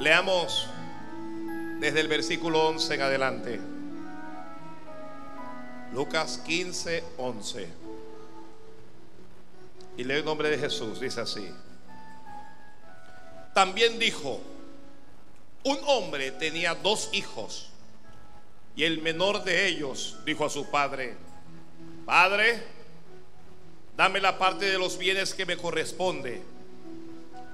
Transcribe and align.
Leamos 0.00 0.68
desde 1.80 2.00
el 2.00 2.08
versículo 2.08 2.68
11 2.68 2.94
en 2.94 3.02
adelante. 3.02 3.60
Lucas 5.92 6.42
15, 6.44 7.02
11. 7.16 7.68
Y 9.96 10.04
lee 10.04 10.14
el 10.14 10.24
nombre 10.24 10.50
de 10.50 10.58
Jesús, 10.58 11.00
dice 11.00 11.22
así. 11.22 11.48
También 13.54 13.98
dijo, 13.98 14.40
un 15.64 15.78
hombre 15.86 16.30
tenía 16.32 16.74
dos 16.74 17.08
hijos 17.12 17.70
y 18.76 18.84
el 18.84 19.00
menor 19.00 19.42
de 19.44 19.66
ellos 19.66 20.18
dijo 20.26 20.44
a 20.44 20.50
su 20.50 20.70
padre, 20.70 21.16
Padre, 22.04 22.62
dame 23.96 24.20
la 24.20 24.38
parte 24.38 24.66
de 24.66 24.78
los 24.78 24.98
bienes 24.98 25.34
que 25.34 25.46
me 25.46 25.56
corresponde. 25.56 26.42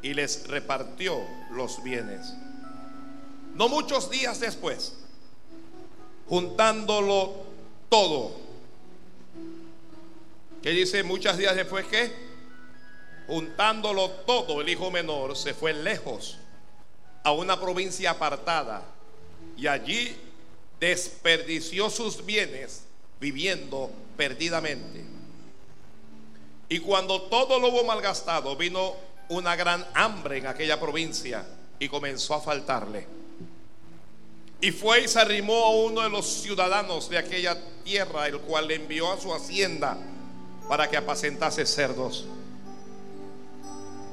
Y 0.03 0.15
les 0.15 0.47
repartió 0.49 1.21
los 1.53 1.83
bienes. 1.83 2.35
No 3.55 3.69
muchos 3.69 4.11
días 4.11 4.41
después, 4.41 4.95
juntándolo 6.29 7.35
todo. 7.89 8.33
¿Qué 10.63 10.71
dice 10.71 11.03
muchos 11.03 11.37
días 11.37 11.55
después 11.55 11.87
qué? 11.87 12.13
Juntándolo 13.27 14.11
todo, 14.11 14.61
el 14.61 14.69
hijo 14.69 14.91
menor 14.91 15.37
se 15.37 15.55
fue 15.55 15.73
lejos 15.73 16.39
a 17.23 17.33
una 17.33 17.61
provincia 17.61 18.11
apartada 18.11 18.83
y 19.57 19.67
allí 19.67 20.17
desperdició 20.81 21.91
sus 21.91 22.25
bienes 22.25 22.85
viviendo 23.21 23.91
perdidamente. 24.17 25.05
Y 26.69 26.79
cuando 26.81 27.23
todo 27.23 27.59
lo 27.61 27.69
hubo 27.69 27.85
malgastado, 27.85 28.57
vino 28.57 28.97
una 29.29 29.57
gran 29.57 29.87
hambre 29.95 30.39
en 30.39 30.47
aquella 30.47 30.79
provincia 30.79 31.45
y 31.79 31.89
comenzó 31.89 32.35
a 32.35 32.41
faltarle. 32.41 33.07
Y 34.61 34.71
fue 34.71 35.03
y 35.03 35.09
se 35.09 35.19
arrimó 35.19 35.65
a 35.65 35.71
uno 35.71 36.03
de 36.03 36.11
los 36.11 36.25
ciudadanos 36.25 37.11
de 37.11 37.19
aquella 37.19 37.57
tierra, 37.83 38.29
el 38.29 38.39
cual 38.39 38.69
le 38.69 38.77
envió 38.77 39.11
a 39.13 39.21
su 39.21 39.35
hacienda 39.35 39.99
para 40.69 40.89
que 40.89 40.97
apacentase 40.97 41.67
cerdos. 41.67 42.27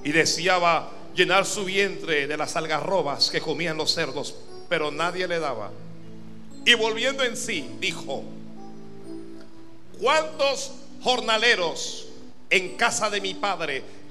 Y 0.04 0.12
deseaba 0.12 0.90
llenar 1.14 1.46
su 1.46 1.66
vientre 1.66 2.26
de 2.26 2.38
las 2.38 2.56
algarrobas 2.56 3.30
que 3.30 3.42
comían 3.42 3.78
los 3.78 3.94
cerdos, 3.94 4.36
pero 4.68 4.90
nadie 4.90 5.28
le 5.28 5.40
daba. 5.40 5.72
Y 6.66 6.74
volviendo 6.74 7.24
en 7.24 7.38
sí, 7.38 7.70
dijo, 7.80 8.24
¿cuántos 10.02 10.72
jornaleros 11.04 12.08
en 12.50 12.76
casa 12.76 13.10
de 13.10 13.22
mi 13.22 13.34
padre 13.36 13.84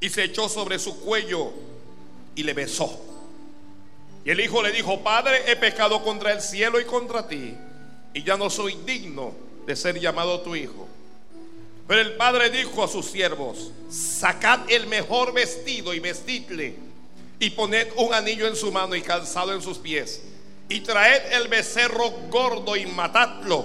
y 0.00 0.08
se 0.08 0.24
echó 0.24 0.48
sobre 0.48 0.78
su 0.78 1.00
cuello 1.00 1.52
y 2.34 2.42
le 2.42 2.52
besó. 2.52 3.04
Y 4.24 4.30
el 4.30 4.40
hijo 4.40 4.62
le 4.62 4.72
dijo, 4.72 5.00
Padre, 5.00 5.50
he 5.50 5.56
pecado 5.56 6.02
contra 6.02 6.32
el 6.32 6.40
cielo 6.40 6.80
y 6.80 6.84
contra 6.84 7.26
ti, 7.26 7.54
y 8.14 8.22
ya 8.22 8.36
no 8.36 8.50
soy 8.50 8.76
digno 8.84 9.32
de 9.66 9.74
ser 9.74 9.98
llamado 9.98 10.40
tu 10.40 10.54
hijo. 10.54 10.86
Pero 11.86 12.02
el 12.02 12.16
padre 12.16 12.50
dijo 12.50 12.84
a 12.84 12.88
sus 12.88 13.06
siervos, 13.06 13.70
sacad 13.90 14.60
el 14.70 14.86
mejor 14.86 15.32
vestido 15.32 15.94
y 15.94 16.00
vestidle, 16.00 16.74
y 17.40 17.50
poned 17.50 17.88
un 17.96 18.12
anillo 18.12 18.46
en 18.46 18.56
su 18.56 18.70
mano 18.70 18.94
y 18.94 19.00
calzado 19.00 19.54
en 19.54 19.62
sus 19.62 19.78
pies, 19.78 20.22
y 20.68 20.80
traed 20.80 21.32
el 21.32 21.48
becerro 21.48 22.10
gordo 22.28 22.76
y 22.76 22.84
matadlo, 22.84 23.64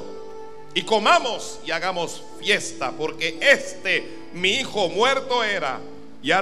y 0.73 0.83
comamos 0.83 1.59
y 1.65 1.71
hagamos 1.71 2.23
fiesta, 2.39 2.93
porque 2.97 3.37
este 3.41 4.07
mi 4.33 4.51
hijo 4.51 4.87
muerto 4.87 5.43
era 5.43 5.79
y 6.23 6.31
ha, 6.31 6.41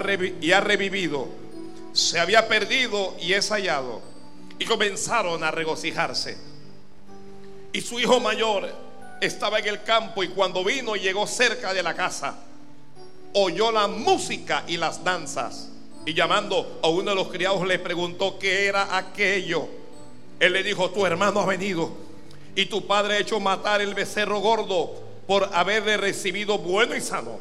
revivido, 0.62 1.28
se 1.92 2.20
había 2.20 2.48
perdido 2.48 3.16
y 3.20 3.34
es 3.34 3.50
hallado. 3.50 4.02
Y 4.60 4.66
comenzaron 4.66 5.44
a 5.44 5.50
regocijarse. 5.50 6.38
Y 7.74 7.82
su 7.82 8.00
hijo 8.00 8.20
mayor 8.20 8.72
estaba 9.20 9.58
en 9.58 9.68
el 9.68 9.84
campo 9.84 10.24
y 10.24 10.28
cuando 10.28 10.64
vino 10.64 10.96
y 10.96 11.00
llegó 11.00 11.26
cerca 11.26 11.74
de 11.74 11.82
la 11.82 11.96
casa, 11.96 12.36
oyó 13.34 13.72
la 13.72 13.88
música 13.88 14.64
y 14.68 14.78
las 14.78 15.04
danzas. 15.04 15.70
Y 16.06 16.14
llamando 16.14 16.80
a 16.84 16.88
uno 16.88 17.10
de 17.10 17.16
los 17.16 17.30
criados 17.30 17.66
le 17.66 17.80
preguntó 17.80 18.38
qué 18.38 18.68
era 18.68 18.96
aquello. 18.96 19.68
Él 20.40 20.54
le 20.54 20.62
dijo, 20.62 20.92
tu 20.92 21.08
hermano 21.08 21.40
ha 21.40 21.46
venido 21.48 21.92
y 22.56 22.68
tu 22.68 22.86
padre 22.86 23.16
ha 23.16 23.20
hecho 23.20 23.40
matar 23.40 23.82
el 23.82 23.96
becerro 23.96 24.40
gordo 24.40 24.92
por 25.26 25.50
haberle 25.54 25.98
recibido 25.98 26.60
bueno 26.60 26.96
y 26.96 27.02
sano. 27.02 27.40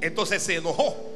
Entonces 0.00 0.42
se 0.42 0.56
enojó 0.56 1.15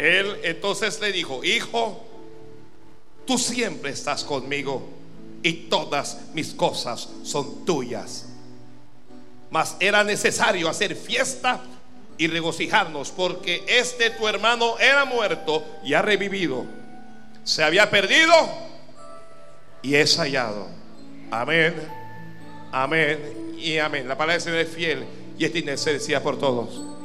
Él 0.00 0.40
entonces 0.44 0.98
le 1.00 1.12
dijo, 1.12 1.44
hijo, 1.44 2.02
tú 3.26 3.36
siempre 3.36 3.90
estás 3.90 4.24
conmigo 4.24 4.88
y 5.42 5.52
todas 5.68 6.18
mis 6.32 6.54
cosas 6.54 7.08
son 7.22 7.66
tuyas. 7.66 8.26
Mas 9.50 9.76
era 9.78 10.02
necesario 10.02 10.70
hacer 10.70 10.96
fiesta 10.96 11.60
y 12.16 12.28
regocijarnos 12.28 13.10
porque 13.10 13.62
este 13.68 14.08
tu 14.10 14.26
hermano 14.26 14.78
era 14.78 15.04
muerto 15.04 15.64
y 15.84 15.92
ha 15.92 16.00
revivido. 16.00 16.64
Se 17.44 17.62
había 17.62 17.90
perdido 17.90 18.34
y 19.82 19.96
es 19.96 20.16
hallado. 20.16 20.66
Amén, 21.30 21.74
amén 22.72 23.54
y 23.58 23.76
amén. 23.76 24.08
La 24.08 24.16
palabra 24.16 24.40
Señor 24.40 24.60
es 24.60 24.70
fiel 24.70 25.04
y 25.38 25.44
es 25.44 25.64
necesidad 25.64 26.22
por 26.22 26.38
todos. 26.38 26.99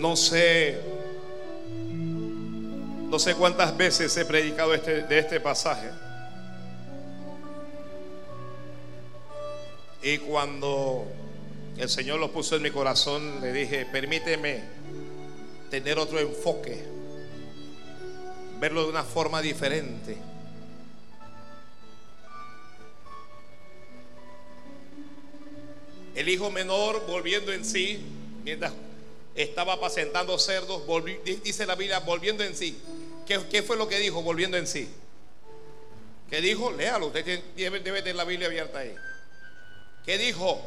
No 0.00 0.16
sé, 0.16 0.80
no 3.10 3.18
sé 3.18 3.34
cuántas 3.34 3.76
veces 3.76 4.16
he 4.16 4.24
predicado 4.24 4.72
este, 4.72 5.02
de 5.02 5.18
este 5.18 5.40
pasaje. 5.40 5.90
Y 10.02 10.16
cuando 10.16 11.04
el 11.76 11.90
Señor 11.90 12.18
lo 12.18 12.32
puso 12.32 12.56
en 12.56 12.62
mi 12.62 12.70
corazón, 12.70 13.42
le 13.42 13.52
dije, 13.52 13.84
permíteme 13.92 14.62
tener 15.68 15.98
otro 15.98 16.18
enfoque, 16.18 16.82
verlo 18.58 18.84
de 18.84 18.88
una 18.88 19.04
forma 19.04 19.42
diferente. 19.42 20.16
El 26.14 26.26
hijo 26.30 26.50
menor 26.50 27.04
volviendo 27.06 27.52
en 27.52 27.66
sí, 27.66 28.00
mientras 28.44 28.72
estaba 29.42 29.74
apacentando 29.74 30.38
cerdos, 30.38 30.82
dice 31.42 31.66
la 31.66 31.74
Biblia, 31.74 32.00
volviendo 32.00 32.44
en 32.44 32.56
sí. 32.56 32.80
¿Qué, 33.26 33.62
fue 33.62 33.76
lo 33.76 33.86
que 33.88 33.98
dijo 33.98 34.22
volviendo 34.22 34.56
en 34.56 34.66
sí? 34.66 34.88
¿Qué 36.28 36.40
dijo? 36.40 36.72
Léalo, 36.72 37.06
usted 37.06 37.42
debe, 37.56 37.80
debe 37.80 38.00
tener 38.00 38.16
la 38.16 38.24
Biblia 38.24 38.48
abierta 38.48 38.80
ahí. 38.80 38.94
¿Qué 40.04 40.18
dijo? 40.18 40.60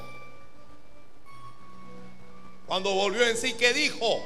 Cuando 2.66 2.94
volvió 2.94 3.28
en 3.28 3.38
sí, 3.38 3.54
¿qué 3.54 3.74
dijo? 3.74 4.24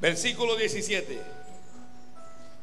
Versículo 0.00 0.56
17. 0.56 1.35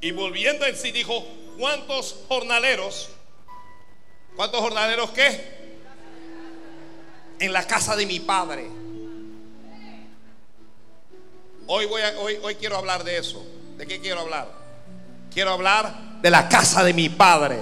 Y 0.03 0.11
volviendo 0.11 0.67
en 0.67 0.75
sí 0.75 0.91
dijo, 0.91 1.25
¿cuántos 1.57 2.17
jornaleros? 2.27 3.09
¿Cuántos 4.35 4.59
jornaleros 4.59 5.09
qué? 5.11 5.63
en 7.39 7.51
la 7.51 7.65
casa 7.65 7.95
de 7.95 8.05
mi 8.05 8.19
padre. 8.19 8.67
Hoy, 11.67 11.85
voy 11.85 12.01
hoy, 12.19 12.39
hoy 12.41 12.55
quiero 12.55 12.77
hablar 12.77 13.03
de 13.03 13.17
eso. 13.17 13.45
¿De 13.77 13.87
qué 13.87 13.99
quiero 13.99 14.21
hablar? 14.21 14.47
Quiero 15.33 15.51
hablar 15.51 16.21
de 16.21 16.29
la 16.29 16.47
casa 16.47 16.83
de 16.83 16.93
mi 16.93 17.09
padre. 17.09 17.59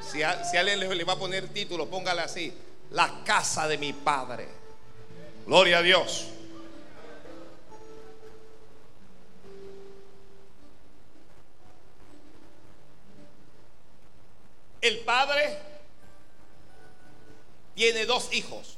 Si, 0.00 0.22
alguien 0.22 0.80
le, 0.80 0.94
le 0.94 1.04
va 1.04 1.12
a 1.12 1.18
poner 1.18 1.48
título, 1.48 1.88
póngale 1.88 2.22
así. 2.22 2.52
La 2.90 3.22
casa 3.24 3.68
de 3.68 3.78
mi 3.78 3.92
padre. 3.92 4.48
Gloria 5.46 5.78
a 5.78 5.82
Dios. 5.82 6.28
El 14.80 15.00
padre 15.00 15.58
tiene 17.74 18.06
dos 18.06 18.32
hijos. 18.32 18.76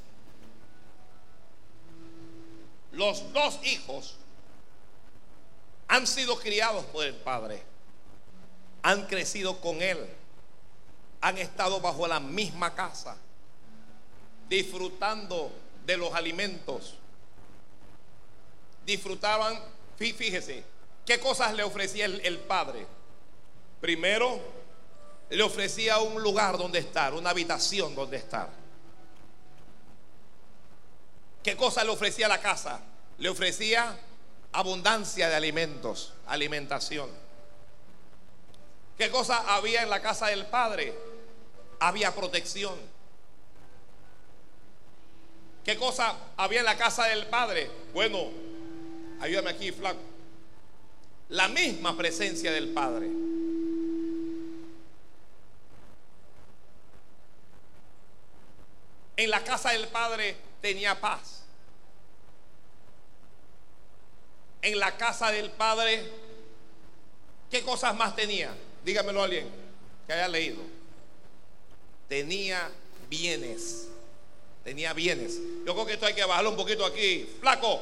Los 2.91 3.31
dos 3.33 3.59
hijos 3.63 4.15
han 5.87 6.07
sido 6.07 6.37
criados 6.39 6.85
por 6.85 7.05
el 7.05 7.15
padre. 7.15 7.63
Han 8.83 9.05
crecido 9.07 9.59
con 9.61 9.81
él. 9.81 10.07
Han 11.21 11.37
estado 11.37 11.79
bajo 11.79 12.07
la 12.07 12.19
misma 12.19 12.73
casa. 12.73 13.17
Disfrutando 14.49 15.51
de 15.85 15.97
los 15.97 16.13
alimentos. 16.13 16.95
Disfrutaban, 18.85 19.59
fíjese, 19.97 20.63
¿qué 21.05 21.19
cosas 21.19 21.53
le 21.53 21.63
ofrecía 21.63 22.05
el, 22.05 22.19
el 22.21 22.39
padre? 22.39 22.85
Primero, 23.79 24.39
le 25.31 25.43
ofrecía 25.43 25.97
un 25.99 26.21
lugar 26.21 26.57
donde 26.57 26.79
estar, 26.79 27.13
una 27.13 27.29
habitación 27.29 27.95
donde 27.95 28.17
estar. 28.17 28.49
¿Qué 31.41 31.55
cosa 31.55 31.83
le 31.85 31.89
ofrecía 31.89 32.27
la 32.27 32.41
casa? 32.41 32.81
Le 33.17 33.29
ofrecía 33.29 33.97
abundancia 34.51 35.29
de 35.29 35.35
alimentos, 35.35 36.13
alimentación. 36.27 37.09
¿Qué 38.97 39.09
cosa 39.09 39.55
había 39.55 39.83
en 39.83 39.89
la 39.89 40.01
casa 40.01 40.27
del 40.27 40.45
Padre? 40.47 40.93
Había 41.79 42.13
protección. 42.13 42.75
¿Qué 45.63 45.77
cosa 45.77 46.13
había 46.35 46.59
en 46.59 46.65
la 46.65 46.77
casa 46.77 47.05
del 47.05 47.25
Padre? 47.27 47.71
Bueno, 47.93 48.27
ayúdame 49.21 49.51
aquí, 49.51 49.71
flaco. 49.71 50.01
La 51.29 51.47
misma 51.47 51.95
presencia 51.95 52.51
del 52.51 52.73
Padre. 52.73 53.30
En 59.21 59.29
la 59.29 59.43
casa 59.43 59.69
del 59.69 59.87
Padre 59.87 60.35
tenía 60.61 60.99
paz. 60.99 61.43
En 64.63 64.79
la 64.79 64.97
casa 64.97 65.29
del 65.29 65.51
Padre, 65.51 66.03
¿qué 67.51 67.61
cosas 67.61 67.95
más 67.95 68.15
tenía? 68.15 68.51
Dígamelo 68.83 69.21
alguien 69.21 69.47
que 70.07 70.13
haya 70.13 70.27
leído. 70.27 70.63
Tenía 72.09 72.71
bienes. 73.11 73.89
Tenía 74.63 74.91
bienes. 74.93 75.37
Yo 75.67 75.73
creo 75.75 75.85
que 75.85 75.93
esto 75.93 76.07
hay 76.07 76.15
que 76.15 76.25
bajarlo 76.25 76.49
un 76.49 76.57
poquito 76.57 76.83
aquí. 76.83 77.29
Flaco. 77.41 77.79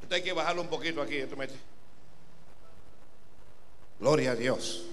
Esto 0.00 0.14
hay 0.14 0.22
que 0.22 0.32
bajarlo 0.32 0.62
un 0.62 0.68
poquito 0.68 1.02
aquí. 1.02 1.22
Gloria 3.98 4.30
a 4.30 4.36
Dios. 4.36 4.86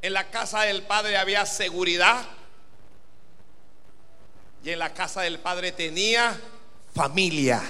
En 0.02 0.14
la 0.14 0.30
casa 0.30 0.62
del 0.62 0.84
padre 0.84 1.18
había 1.18 1.46
seguridad. 1.46 2.26
Y 4.64 4.70
en 4.72 4.80
la 4.80 4.94
casa 4.94 5.22
del 5.22 5.40
padre 5.40 5.74
tenía 5.74 6.40
familia 6.96 7.62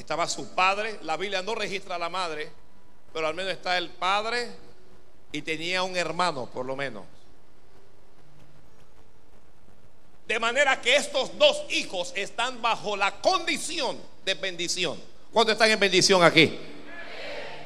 estaba 0.00 0.28
su 0.28 0.54
padre. 0.54 0.98
La 1.02 1.16
Biblia 1.16 1.42
no 1.42 1.54
registra 1.54 1.96
a 1.96 1.98
la 1.98 2.08
madre, 2.08 2.50
pero 3.12 3.26
al 3.26 3.34
menos 3.34 3.52
está 3.52 3.78
el 3.78 3.90
padre 3.90 4.50
y 5.32 5.42
tenía 5.42 5.82
un 5.82 5.96
hermano, 5.96 6.46
por 6.46 6.64
lo 6.66 6.76
menos. 6.76 7.04
De 10.26 10.38
manera 10.40 10.80
que 10.80 10.96
estos 10.96 11.36
dos 11.38 11.64
hijos 11.70 12.12
están 12.16 12.60
bajo 12.60 12.96
la 12.96 13.20
condición 13.20 13.96
de 14.24 14.34
bendición. 14.34 15.00
¿Cuántos 15.32 15.52
están 15.52 15.70
en 15.70 15.78
bendición 15.78 16.22
aquí? 16.22 16.58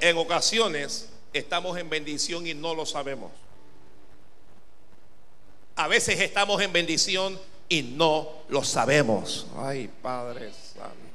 En 0.00 0.16
ocasiones 0.18 1.08
estamos 1.32 1.78
en 1.78 1.88
bendición 1.88 2.46
y 2.46 2.54
no 2.54 2.74
lo 2.74 2.84
sabemos. 2.84 3.32
A 5.76 5.88
veces 5.88 6.20
estamos 6.20 6.60
en 6.60 6.72
bendición 6.72 7.40
y 7.68 7.82
no 7.82 8.28
lo 8.48 8.62
sabemos. 8.62 9.46
Ay, 9.56 9.88
Padre 10.02 10.52
Santo. 10.52 11.10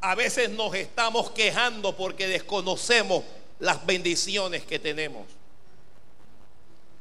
A 0.00 0.14
veces 0.14 0.50
nos 0.50 0.74
estamos 0.74 1.30
quejando 1.32 1.96
porque 1.96 2.28
desconocemos 2.28 3.24
las 3.58 3.84
bendiciones 3.84 4.64
que 4.64 4.78
tenemos. 4.78 5.26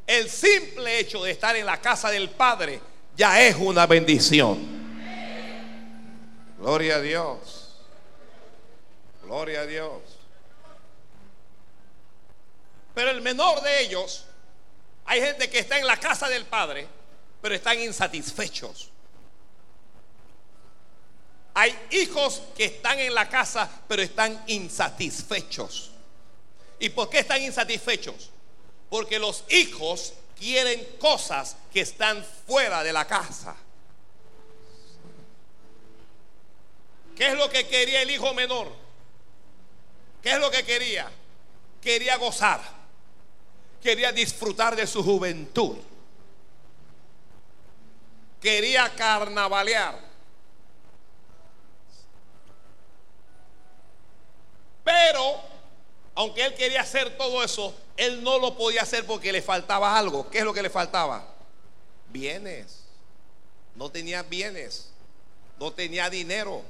El 0.07 0.29
simple 0.29 0.99
hecho 0.99 1.23
de 1.23 1.31
estar 1.31 1.55
en 1.55 1.65
la 1.65 1.79
casa 1.79 2.09
del 2.09 2.29
Padre 2.29 2.79
ya 3.15 3.41
es 3.41 3.55
una 3.55 3.85
bendición. 3.85 4.77
Gloria 6.57 6.95
a 6.95 7.01
Dios. 7.01 7.75
Gloria 9.23 9.61
a 9.61 9.65
Dios. 9.65 10.01
Pero 12.95 13.11
el 13.11 13.21
menor 13.21 13.61
de 13.61 13.81
ellos, 13.81 14.25
hay 15.05 15.21
gente 15.21 15.49
que 15.49 15.59
está 15.59 15.77
en 15.77 15.85
la 15.85 15.97
casa 15.97 16.27
del 16.29 16.45
Padre, 16.45 16.87
pero 17.41 17.53
están 17.53 17.79
insatisfechos. 17.79 18.89
Hay 21.59 21.75
hijos 21.89 22.43
que 22.55 22.65
están 22.65 22.99
en 22.99 23.15
la 23.15 23.27
casa, 23.27 23.67
pero 23.87 24.03
están 24.03 24.43
insatisfechos. 24.45 25.89
¿Y 26.77 26.89
por 26.89 27.09
qué 27.09 27.21
están 27.21 27.41
insatisfechos? 27.41 28.29
Porque 28.91 29.17
los 29.17 29.43
hijos 29.49 30.13
quieren 30.37 30.87
cosas 30.99 31.55
que 31.73 31.81
están 31.81 32.23
fuera 32.45 32.83
de 32.83 32.93
la 32.93 33.07
casa. 33.07 33.55
¿Qué 37.15 37.29
es 37.29 37.33
lo 37.33 37.49
que 37.49 37.65
quería 37.65 38.03
el 38.03 38.11
hijo 38.11 38.35
menor? 38.35 38.71
¿Qué 40.21 40.33
es 40.33 40.39
lo 40.39 40.51
que 40.51 40.63
quería? 40.63 41.09
Quería 41.81 42.17
gozar. 42.17 42.61
Quería 43.81 44.11
disfrutar 44.11 44.75
de 44.75 44.85
su 44.85 45.03
juventud. 45.03 45.75
Quería 48.39 48.93
carnavalear. 48.95 50.06
Pero, 54.87 55.41
aunque 56.15 56.45
él 56.45 56.53
quería 56.53 56.79
hacer 56.79 57.17
todo 57.17 57.43
eso, 57.43 57.75
él 57.97 58.23
no 58.23 58.39
lo 58.39 58.55
podía 58.55 58.83
hacer 58.83 59.05
porque 59.05 59.33
le 59.33 59.41
faltaba 59.41 59.97
algo. 59.97 60.29
¿Qué 60.29 60.37
es 60.37 60.45
lo 60.45 60.53
que 60.53 60.61
le 60.61 60.69
faltaba? 60.69 61.27
Bienes. 62.07 62.85
No 63.75 63.91
tenía 63.91 64.23
bienes. 64.23 64.89
No 65.59 65.73
tenía 65.73 66.09
dinero. 66.09 66.61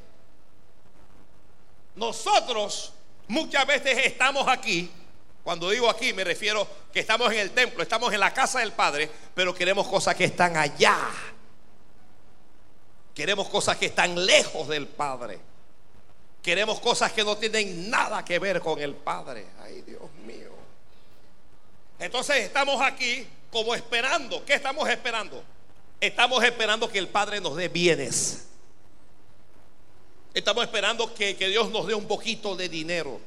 Nosotros 1.96 2.92
muchas 3.28 3.68
veces 3.68 4.00
estamos 4.04 4.48
aquí. 4.48 4.92
Cuando 5.44 5.70
digo 5.70 5.88
aquí 5.88 6.12
me 6.12 6.24
refiero 6.24 6.68
que 6.92 7.02
estamos 7.02 7.32
en 7.32 7.38
el 7.38 7.52
templo, 7.52 7.84
estamos 7.84 8.12
en 8.12 8.20
la 8.20 8.34
casa 8.34 8.62
del 8.62 8.72
Padre, 8.72 9.12
pero 9.36 9.54
queremos 9.54 9.88
cosas 9.88 10.16
que 10.16 10.24
están 10.24 10.58
allá. 10.58 10.98
Queremos 13.14 13.48
cosas 13.48 13.78
que 13.78 13.86
están 13.86 14.26
lejos 14.26 14.68
del 14.70 14.88
Padre. 14.88 15.40
Queremos 16.48 16.80
cosas 16.80 17.12
que 17.12 17.26
no 17.26 17.36
tienen 17.36 17.90
nada 17.90 18.24
que 18.24 18.40
ver 18.40 18.62
con 18.62 18.80
el 18.80 18.96
Padre. 18.96 19.48
Ay, 19.62 19.82
Dios 19.82 20.10
mío. 20.26 20.54
Entonces 22.00 22.38
estamos 22.38 22.82
aquí 22.82 23.28
como 23.52 23.76
esperando. 23.76 24.46
¿Qué 24.46 24.54
estamos 24.54 24.88
esperando? 24.88 25.44
Estamos 26.00 26.42
esperando 26.46 26.88
que 26.88 27.00
el 27.00 27.10
Padre 27.10 27.42
nos 27.42 27.58
dé 27.58 27.68
bienes. 27.68 28.48
Estamos 30.34 30.64
esperando 30.64 31.14
que, 31.14 31.36
que 31.36 31.50
Dios 31.50 31.70
nos 31.70 31.86
dé 31.86 31.94
un 31.94 32.08
poquito 32.08 32.56
de 32.56 32.70
dinero. 32.70 33.20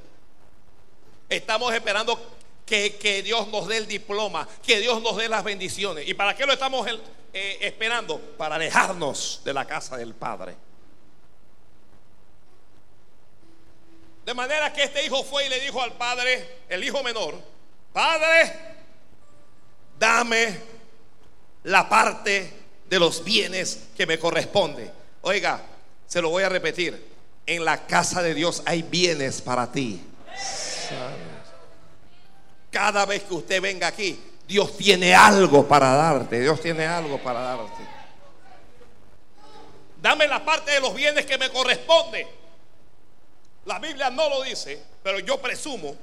Estamos 1.29 1.75
esperando 1.75 2.19
que, 2.65 3.23
Dios 3.23 3.49
nos 3.49 3.69
dé 3.69 3.77
el 3.77 3.87
diploma, 3.87 4.49
que 4.63 4.81
Dios 4.81 5.03
nos 5.03 5.19
dé 5.19 5.29
las 5.29 5.45
bendiciones. 5.45 6.09
¿Y 6.09 6.15
para 6.15 6.35
qué 6.35 6.47
lo 6.47 6.55
estamos 6.55 6.89
eh, 7.35 7.59
esperando? 7.61 8.19
Para 8.39 8.55
alejarnos 8.55 9.43
de 9.45 9.53
la 9.53 9.67
casa 9.67 9.99
del 9.99 10.15
Padre. 10.15 10.70
De 14.31 14.35
manera 14.35 14.73
que 14.73 14.85
este 14.85 15.05
hijo 15.05 15.25
fue 15.25 15.47
y 15.47 15.49
le 15.49 15.59
dijo 15.59 15.83
al 15.83 15.95
padre, 15.95 16.61
el 16.69 16.85
hijo 16.85 17.03
menor, 17.03 17.35
Padre, 17.93 18.53
dame 19.99 20.57
la 21.65 21.89
parte 21.89 22.53
de 22.89 23.01
los 23.01 23.25
bienes 23.25 23.89
que 23.97 24.07
me 24.07 24.21
corresponde. 24.21 24.89
Oiga, 25.23 25.61
se 26.07 26.23
lo 26.23 26.31
voy 26.31 26.45
a 26.45 26.49
repetir. 26.49 27.11
En 27.45 27.65
la 27.65 27.89
casa 27.89 28.23
de 28.23 28.33
Dios 28.33 28.63
hay 28.67 28.83
bienes 28.83 29.43
para 29.43 29.73
ti. 29.73 30.01
Cada 32.71 33.07
vez 33.07 33.25
que 33.25 33.35
usted 33.35 33.61
venga 33.61 33.89
aquí, 33.89 34.23
Dios 34.47 34.77
tiene 34.77 35.13
algo 35.13 35.67
para 35.67 35.93
darte. 35.93 36.39
Dios 36.39 36.61
tiene 36.61 36.87
algo 36.87 37.19
para 37.19 37.41
darte. 37.41 37.83
Dame 40.01 40.29
la 40.29 40.45
parte 40.45 40.71
de 40.71 40.79
los 40.79 40.95
bienes 40.95 41.27
que 41.27 41.37
me 41.37 41.51
corresponde. 41.51 42.40
La 43.65 43.79
Biblia 43.79 44.11
no 44.11 44.29
lo 44.29 44.43
dice, 44.43 44.83
pero 45.03 45.19
yo 45.19 45.41
presumo 45.41 45.97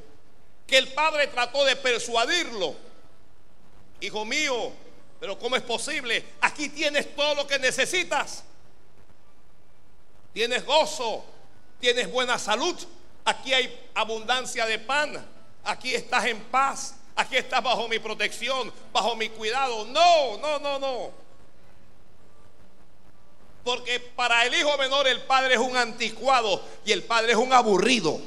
que 0.66 0.78
el 0.78 0.90
padre 0.90 1.28
trató 1.28 1.64
de 1.66 1.76
persuadirlo. 1.76 2.76
Hijo 4.02 4.26
mío, 4.26 4.72
pero 5.20 5.40
¿cómo 5.40 5.56
es 5.56 5.64
posible? 5.64 6.24
Aquí 6.42 6.70
tienes 6.70 7.16
todo 7.16 7.36
lo 7.36 7.48
que 7.48 7.58
necesitas. 7.58 8.44
Tienes 10.34 10.66
gozo, 10.66 11.26
tienes 11.80 12.12
buena 12.12 12.38
salud, 12.38 12.76
aquí 13.26 13.54
hay 13.54 13.90
abundancia 13.96 14.68
de 14.68 14.78
pan, 14.78 15.26
aquí 15.64 15.96
estás 15.96 16.26
en 16.26 16.40
paz, 16.46 16.96
aquí 17.16 17.38
estás 17.38 17.64
bajo 17.64 17.88
mi 17.88 17.98
protección, 17.98 18.72
bajo 18.94 19.16
mi 19.16 19.30
cuidado. 19.30 19.86
No, 19.86 20.38
no, 20.38 20.60
no, 20.60 20.78
no. 20.78 21.27
Porque 23.68 24.00
para 24.00 24.46
el 24.46 24.56
hijo 24.56 24.78
menor 24.78 25.10
el 25.10 25.24
padre 25.24 25.56
es 25.56 25.60
un 25.60 25.76
anticuado 25.76 26.64
y 26.86 26.94
el 26.94 27.04
padre 27.04 27.34
es 27.34 27.38
un 27.38 27.52
aburrido. 27.52 28.18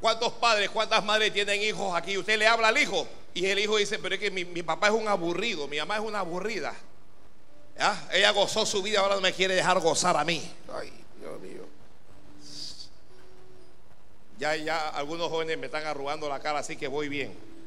¿Cuántos 0.00 0.32
padres, 0.34 0.70
cuántas 0.70 1.04
madres 1.04 1.32
tienen 1.32 1.60
hijos 1.60 1.92
aquí? 1.92 2.16
Usted 2.16 2.38
le 2.38 2.46
habla 2.46 2.68
al 2.68 2.78
hijo 2.78 3.08
y 3.34 3.46
el 3.46 3.58
hijo 3.58 3.78
dice, 3.78 3.98
pero 3.98 4.14
es 4.14 4.20
que 4.20 4.30
mi, 4.30 4.44
papá 4.62 4.86
es 4.86 4.92
un 4.92 5.08
aburrido, 5.08 5.66
mi 5.66 5.78
mamá 5.78 5.96
es 5.96 6.02
una 6.02 6.20
aburrida. 6.20 6.72
Ella 8.12 8.30
gozó 8.30 8.64
su 8.64 8.80
vida, 8.80 9.00
ahora 9.00 9.16
no 9.16 9.20
me 9.20 9.32
quiere 9.32 9.56
dejar 9.56 9.80
gozar 9.80 10.16
a 10.16 10.24
mí. 10.24 10.48
Ay, 10.72 10.92
Dios 11.18 11.40
mío. 11.40 11.66
Ya, 14.38 14.54
ya 14.54 14.88
algunos 14.90 15.30
jóvenes 15.30 15.58
me 15.58 15.66
están 15.66 15.84
arrugando 15.84 16.28
la 16.28 16.38
cara, 16.38 16.60
así 16.60 16.76
que 16.76 16.86
voy 16.86 17.08
bien. 17.08 17.57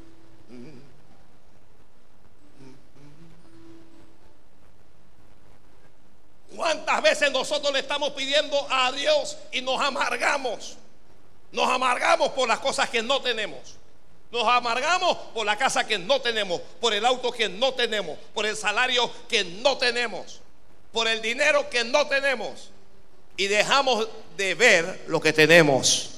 ¿Cuántas 6.56 7.02
veces 7.02 7.30
nosotros 7.30 7.72
le 7.72 7.80
estamos 7.80 8.10
pidiendo 8.10 8.66
a 8.70 8.92
Dios 8.92 9.38
y 9.52 9.60
nos 9.60 9.80
amargamos? 9.80 10.76
Nos 11.50 11.68
amargamos 11.68 12.30
por 12.30 12.48
las 12.48 12.58
cosas 12.58 12.88
que 12.88 13.02
no 13.02 13.20
tenemos. 13.20 13.76
Nos 14.30 14.48
amargamos 14.48 15.16
por 15.34 15.44
la 15.44 15.56
casa 15.58 15.86
que 15.86 15.98
no 15.98 16.20
tenemos, 16.20 16.60
por 16.80 16.94
el 16.94 17.04
auto 17.04 17.30
que 17.30 17.50
no 17.50 17.74
tenemos, 17.74 18.16
por 18.32 18.46
el 18.46 18.56
salario 18.56 19.10
que 19.28 19.44
no 19.44 19.76
tenemos, 19.76 20.40
por 20.90 21.06
el 21.06 21.20
dinero 21.20 21.68
que 21.68 21.84
no 21.84 22.06
tenemos. 22.06 22.70
Y 23.36 23.46
dejamos 23.46 24.08
de 24.36 24.54
ver 24.54 25.04
lo 25.06 25.20
que 25.20 25.34
tenemos, 25.34 26.12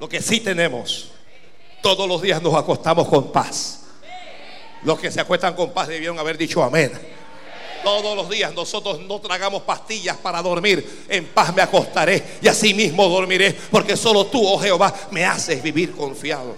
lo 0.00 0.08
que 0.08 0.22
sí 0.22 0.40
tenemos. 0.40 1.10
Todos 1.82 2.08
los 2.08 2.22
días 2.22 2.40
nos 2.40 2.54
acostamos 2.54 3.08
con 3.08 3.30
paz. 3.30 3.82
Los 4.82 4.98
que 4.98 5.10
se 5.10 5.20
acuestan 5.20 5.54
con 5.54 5.72
paz 5.72 5.88
debieron 5.88 6.18
haber 6.18 6.38
dicho 6.38 6.62
amén. 6.62 6.92
Todos 7.84 8.16
los 8.16 8.28
días 8.30 8.54
nosotros 8.54 9.00
no 9.00 9.20
tragamos 9.20 9.62
pastillas 9.62 10.16
para 10.16 10.40
dormir. 10.40 11.04
En 11.08 11.26
paz 11.26 11.54
me 11.54 11.60
acostaré 11.60 12.38
y 12.40 12.48
así 12.48 12.72
mismo 12.72 13.06
dormiré. 13.08 13.52
Porque 13.70 13.96
solo 13.96 14.26
tú, 14.26 14.44
oh 14.44 14.58
Jehová, 14.58 14.92
me 15.10 15.24
haces 15.24 15.62
vivir 15.62 15.92
confiado. 15.92 16.56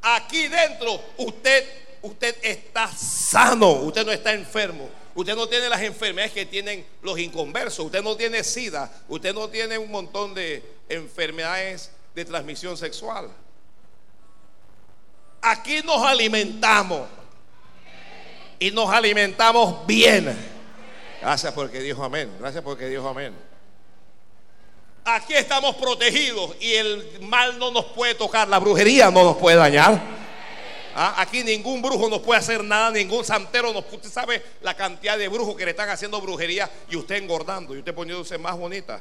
Aquí 0.00 0.46
dentro 0.46 1.00
usted, 1.18 1.64
usted 2.02 2.36
está 2.42 2.88
sano. 2.88 3.72
Usted 3.72 4.06
no 4.06 4.12
está 4.12 4.32
enfermo. 4.32 4.88
Usted 5.16 5.34
no 5.34 5.48
tiene 5.48 5.68
las 5.68 5.82
enfermedades 5.82 6.32
que 6.32 6.46
tienen 6.46 6.86
los 7.02 7.18
inconversos. 7.18 7.86
Usted 7.86 8.02
no 8.02 8.16
tiene 8.16 8.44
sida. 8.44 8.90
Usted 9.08 9.34
no 9.34 9.48
tiene 9.48 9.76
un 9.76 9.90
montón 9.90 10.34
de 10.34 10.62
enfermedades 10.88 11.90
de 12.14 12.24
transmisión 12.24 12.76
sexual. 12.76 13.28
Aquí 15.42 15.80
nos 15.84 16.02
alimentamos 16.02 17.08
y 18.58 18.70
nos 18.70 18.90
alimentamos 18.90 19.86
bien. 19.86 20.36
Gracias 21.20 21.52
porque 21.52 21.80
dijo 21.80 22.04
amén. 22.04 22.30
Gracias 22.38 22.62
porque 22.62 22.86
dijo 22.86 23.08
amén. 23.08 23.34
Aquí 25.04 25.34
estamos 25.34 25.76
protegidos 25.76 26.56
y 26.60 26.72
el 26.74 27.20
mal 27.22 27.58
no 27.58 27.70
nos 27.70 27.84
puede 27.86 28.16
tocar, 28.16 28.48
la 28.48 28.58
brujería 28.58 29.08
no 29.10 29.22
nos 29.22 29.36
puede 29.36 29.56
dañar. 29.56 30.00
Ah, 30.96 31.14
aquí 31.18 31.44
ningún 31.44 31.80
brujo 31.80 32.08
nos 32.08 32.20
puede 32.20 32.40
hacer 32.40 32.64
nada, 32.64 32.90
ningún 32.90 33.24
santero 33.24 33.72
nos 33.72 33.84
Usted 33.92 34.10
sabe 34.10 34.42
la 34.62 34.74
cantidad 34.74 35.16
de 35.16 35.28
brujos 35.28 35.54
que 35.54 35.64
le 35.64 35.72
están 35.72 35.90
haciendo 35.90 36.20
brujería 36.20 36.70
y 36.88 36.96
usted 36.96 37.16
engordando 37.16 37.74
y 37.74 37.78
usted 37.78 37.94
poniéndose 37.94 38.36
más 38.38 38.56
bonita. 38.56 39.00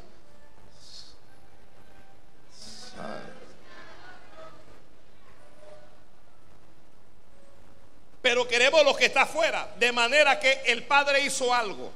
Pero 8.26 8.48
queremos 8.48 8.84
lo 8.84 8.96
que 8.96 9.06
está 9.06 9.22
afuera. 9.22 9.76
De 9.78 9.92
manera 9.92 10.40
que 10.40 10.64
el 10.66 10.82
Padre 10.86 11.22
hizo 11.22 11.54
algo. 11.54 11.94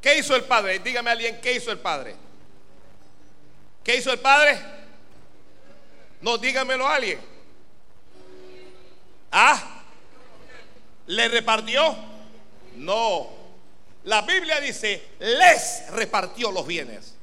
¿Qué 0.00 0.16
hizo 0.16 0.36
el 0.36 0.44
Padre? 0.44 0.78
Dígame 0.78 1.10
a 1.10 1.14
alguien, 1.14 1.40
¿qué 1.40 1.54
hizo 1.54 1.72
el 1.72 1.80
Padre? 1.80 2.14
¿Qué 3.82 3.96
hizo 3.96 4.12
el 4.12 4.20
Padre? 4.20 4.60
No, 6.20 6.38
dígamelo 6.38 6.86
a 6.86 6.94
alguien. 6.94 7.18
¿Ah? 9.32 9.82
¿Le 11.08 11.26
repartió? 11.26 11.96
No. 12.76 13.28
La 14.04 14.22
Biblia 14.22 14.60
dice, 14.60 15.04
les 15.18 15.90
repartió 15.90 16.52
los 16.52 16.64
bienes. 16.64 17.16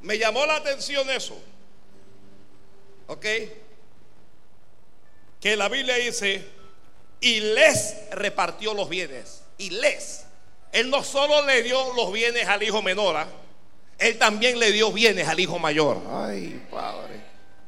Me 0.00 0.18
llamó 0.18 0.44
la 0.44 0.56
atención 0.56 1.08
eso. 1.08 1.40
¿Ok? 3.06 3.26
Que 5.40 5.54
la 5.54 5.68
Biblia 5.68 5.94
dice, 5.94 6.58
y 7.20 7.40
les 7.40 7.96
repartió 8.12 8.74
los 8.74 8.88
bienes. 8.88 9.42
Y 9.58 9.70
les. 9.70 10.24
Él 10.72 10.88
no 10.90 11.02
solo 11.02 11.44
le 11.46 11.62
dio 11.62 11.92
los 11.94 12.12
bienes 12.12 12.46
al 12.48 12.62
hijo 12.62 12.80
menor, 12.80 13.16
¿ah? 13.16 13.26
él 13.98 14.18
también 14.18 14.58
le 14.58 14.72
dio 14.72 14.90
bienes 14.92 15.28
al 15.28 15.38
hijo 15.38 15.58
mayor. 15.58 16.00
Ay, 16.10 16.66
padre. 16.70 17.20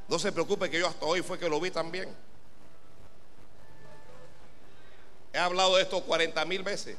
No 0.09 0.19
se 0.19 0.33
preocupe 0.33 0.71
que 0.71 0.79
yo 0.79 0.89
hasta 0.89 1.05
hoy 1.05 1.23
fue 1.23 1.39
que 1.39 1.49
lo 1.49 1.61
vi 1.61 1.71
también. 1.71 2.09
He 5.33 5.39
hablado 5.39 5.77
de 5.77 5.83
esto 5.83 6.03
40 6.03 6.45
mil 6.47 6.63
veces. 6.63 6.97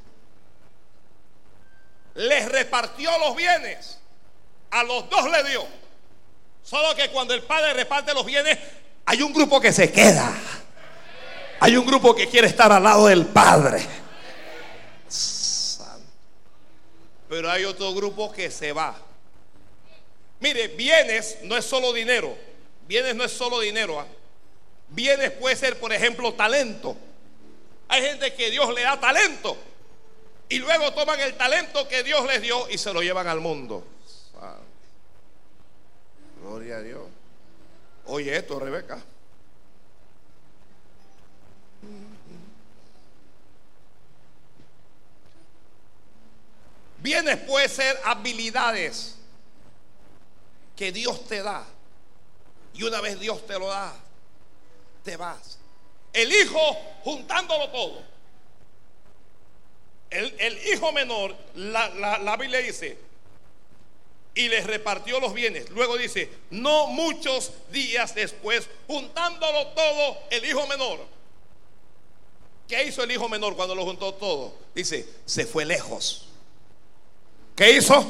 Les 2.15 2.49
repartió 2.49 3.11
los 3.19 3.35
bienes. 3.35 3.99
A 4.71 4.83
los 4.83 5.09
dos 5.09 5.29
le 5.29 5.43
dio. 5.49 5.65
Solo 6.63 6.95
que 6.95 7.09
cuando 7.09 7.33
el 7.33 7.43
padre 7.43 7.73
reparte 7.73 8.13
los 8.13 8.25
bienes, 8.25 8.57
hay 9.05 9.21
un 9.21 9.33
grupo 9.33 9.59
que 9.59 9.71
se 9.71 9.91
queda. 9.91 10.31
Hay 11.59 11.77
un 11.77 11.85
grupo 11.85 12.13
que 12.13 12.27
quiere 12.27 12.47
estar 12.47 12.71
al 12.71 12.83
lado 12.83 13.07
del 13.07 13.25
Padre. 13.25 13.85
Pero 17.29 17.49
hay 17.49 17.65
otro 17.65 17.93
grupo 17.93 18.31
que 18.31 18.51
se 18.51 18.73
va. 18.73 18.95
Mire, 20.39 20.67
bienes 20.67 21.37
no 21.43 21.57
es 21.57 21.65
solo 21.65 21.93
dinero. 21.93 22.37
Bienes 22.87 23.15
no 23.15 23.23
es 23.23 23.31
solo 23.31 23.59
dinero. 23.59 23.99
¿ah? 23.99 24.05
Bienes 24.89 25.31
puede 25.31 25.55
ser, 25.55 25.79
por 25.79 25.93
ejemplo, 25.93 26.33
talento. 26.33 26.95
Hay 27.87 28.01
gente 28.01 28.33
que 28.33 28.51
Dios 28.51 28.73
le 28.73 28.81
da 28.81 28.99
talento. 28.99 29.57
Y 30.49 30.59
luego 30.59 30.93
toman 30.93 31.19
el 31.21 31.35
talento 31.35 31.87
que 31.87 32.03
Dios 32.03 32.25
les 32.27 32.41
dio 32.41 32.69
y 32.69 32.77
se 32.77 32.93
lo 32.93 33.01
llevan 33.01 33.27
al 33.27 33.39
mundo. 33.39 33.83
Gloria 36.41 36.77
a 36.77 36.81
Dios. 36.81 37.01
Oye 38.05 38.35
esto, 38.35 38.59
Rebeca. 38.59 39.01
Bienes 47.03 47.37
puede 47.39 47.67
ser 47.67 47.99
habilidades 48.05 49.15
que 50.73 50.93
Dios 50.93 51.27
te 51.27 51.43
da. 51.43 51.67
Y 52.73 52.83
una 52.83 53.01
vez 53.01 53.19
Dios 53.19 53.45
te 53.45 53.59
lo 53.59 53.67
da, 53.67 53.93
te 55.03 55.17
vas. 55.17 55.59
El 56.13 56.31
hijo 56.31 56.57
juntándolo 57.03 57.69
todo. 57.71 58.13
El, 60.09 60.57
hijo 60.71 60.93
menor, 60.93 61.35
la, 61.55 61.89
la, 62.19 62.37
Biblia 62.37 62.59
dice, 62.59 62.97
y 64.35 64.47
les 64.47 64.65
repartió 64.65 65.19
los 65.19 65.33
bienes. 65.33 65.71
Luego 65.71 65.97
dice, 65.97 66.29
no 66.51 66.87
muchos 66.87 67.51
días 67.71 68.15
después, 68.15 68.69
juntándolo 68.87 69.67
todo, 69.69 70.19
el 70.29 70.45
hijo 70.45 70.65
menor. 70.67 70.99
¿Qué 72.67 72.83
hizo 72.85 73.03
el 73.03 73.11
hijo 73.11 73.27
menor 73.27 73.55
cuando 73.57 73.75
lo 73.75 73.83
juntó 73.83 74.13
todo? 74.13 74.55
Dice, 74.73 75.05
se 75.25 75.45
fue 75.45 75.65
lejos. 75.65 76.29
¿Qué 77.55 77.71
hizo? 77.71 78.05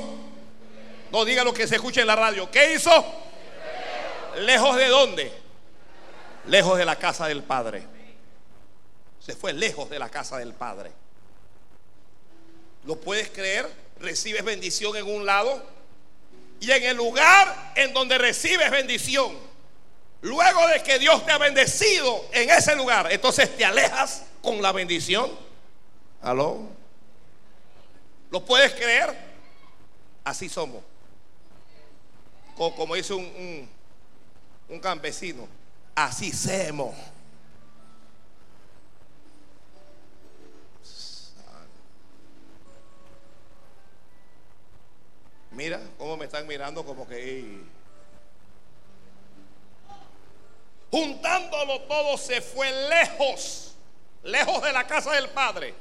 No 1.11 1.25
diga 1.25 1.43
lo 1.43 1.53
que 1.53 1.67
se 1.67 1.75
escucha 1.75 2.01
en 2.01 2.07
la 2.07 2.15
radio. 2.15 2.49
¿Qué 2.49 2.73
hizo? 2.73 2.91
¿Lejos 4.39 4.75
de 4.77 4.87
dónde? 4.87 5.31
Lejos 6.47 6.77
de 6.77 6.85
la 6.85 6.95
casa 6.97 7.27
del 7.27 7.43
Padre. 7.43 7.83
Se 9.19 9.35
fue 9.35 9.53
lejos 9.53 9.89
de 9.89 9.99
la 9.99 10.09
casa 10.09 10.37
del 10.37 10.53
Padre. 10.53 10.91
¿Lo 12.85 12.99
puedes 12.99 13.29
creer? 13.29 13.69
Recibes 13.99 14.43
bendición 14.43 14.95
en 14.97 15.05
un 15.05 15.25
lado 15.25 15.73
y 16.63 16.71
en 16.71 16.83
el 16.83 16.95
lugar 16.95 17.73
en 17.75 17.93
donde 17.93 18.17
recibes 18.17 18.71
bendición, 18.71 19.37
luego 20.21 20.65
de 20.67 20.81
que 20.81 20.97
Dios 20.97 21.25
te 21.25 21.31
ha 21.33 21.37
bendecido 21.37 22.25
en 22.31 22.49
ese 22.49 22.73
lugar, 22.77 23.11
entonces 23.11 23.55
te 23.57 23.65
alejas 23.65 24.23
con 24.41 24.61
la 24.61 24.71
bendición. 24.71 25.29
¿Aló? 26.21 26.61
¿Lo 28.31 28.45
puedes 28.45 28.71
creer? 28.75 29.32
Así 30.23 30.47
somos. 30.47 30.83
Como, 32.55 32.95
dice 32.95 33.13
un, 33.13 33.69
un, 34.69 34.79
campesino, 34.79 35.47
así 35.95 36.31
somos. 36.31 36.95
Mira 45.51 45.79
cómo 45.97 46.17
me 46.17 46.25
están 46.25 46.47
mirando 46.47 46.83
como 46.83 47.07
que... 47.07 47.61
Juntándolo 50.89 51.81
todo 51.81 52.17
se 52.17 52.39
fue 52.39 52.71
lejos, 52.87 53.75
lejos 54.23 54.61
de 54.61 54.71
la 54.73 54.85
casa 54.85 55.11
del 55.13 55.29
Padre. 55.29 55.73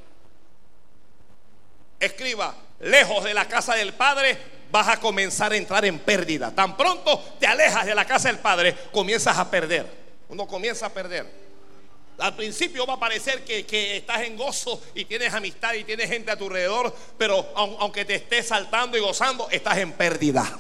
Escriba, 2.03 2.53
lejos 2.81 3.23
de 3.23 3.33
la 3.33 3.47
casa 3.47 3.77
del 3.77 3.95
Padre 3.95 4.37
vas 4.73 4.89
a 4.89 4.99
comenzar 4.99 5.53
a 5.53 5.57
entrar 5.57 5.85
en 5.85 6.01
pérdida. 6.01 6.51
Tan 6.51 6.77
pronto 6.77 7.17
te 7.39 7.47
alejas 7.47 7.87
de 7.87 7.95
la 7.95 8.05
casa 8.05 8.27
del 8.27 8.41
Padre, 8.41 8.77
comienzas 8.91 9.39
a 9.39 9.49
perder. 9.49 9.87
Uno 10.29 10.49
comienza 10.49 10.87
a 10.87 10.89
perder. 10.89 11.25
Al 12.19 12.35
principio 12.35 12.85
va 12.87 12.95
a 12.95 12.99
parecer 12.99 13.45
que, 13.45 13.97
estás 13.97 14.23
en 14.23 14.37
gozo 14.37 14.83
y 14.97 15.05
tienes 15.05 15.33
amistad 15.33 15.75
y 15.75 15.85
tienes 15.85 16.11
gente 16.11 16.33
a 16.33 16.37
tu 16.37 16.47
alrededor, 16.47 16.93
pero 17.17 17.53
aunque 17.55 18.05
te 18.05 18.17
estés 18.17 18.49
saltando 18.49 18.99
y 18.99 19.01
gozando, 19.01 19.49
estás 19.49 19.79
en 19.79 19.93
pérdida. 19.93 20.59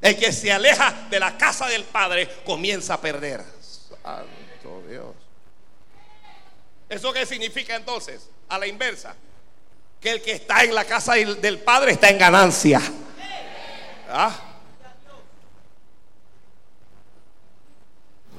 El 0.00 0.16
que 0.16 0.30
se 0.30 0.52
aleja 0.52 1.08
de 1.10 1.18
la 1.18 1.36
casa 1.36 1.66
del 1.66 1.82
Padre 1.82 2.28
comienza 2.44 2.94
a 2.94 3.00
perder. 3.00 3.42
Santo 3.60 4.82
Dios. 4.88 5.12
¿Eso 6.88 7.12
qué 7.12 7.26
significa 7.26 7.74
entonces? 7.74 8.28
A 8.48 8.58
la 8.58 8.68
inversa. 8.68 9.16
Que 10.04 10.10
el 10.10 10.20
que 10.20 10.32
está 10.32 10.62
en 10.62 10.74
la 10.74 10.84
casa 10.84 11.14
del 11.14 11.60
Padre 11.60 11.92
está 11.92 12.10
en 12.10 12.18
ganancia. 12.18 12.78
¿Ah? 14.10 14.38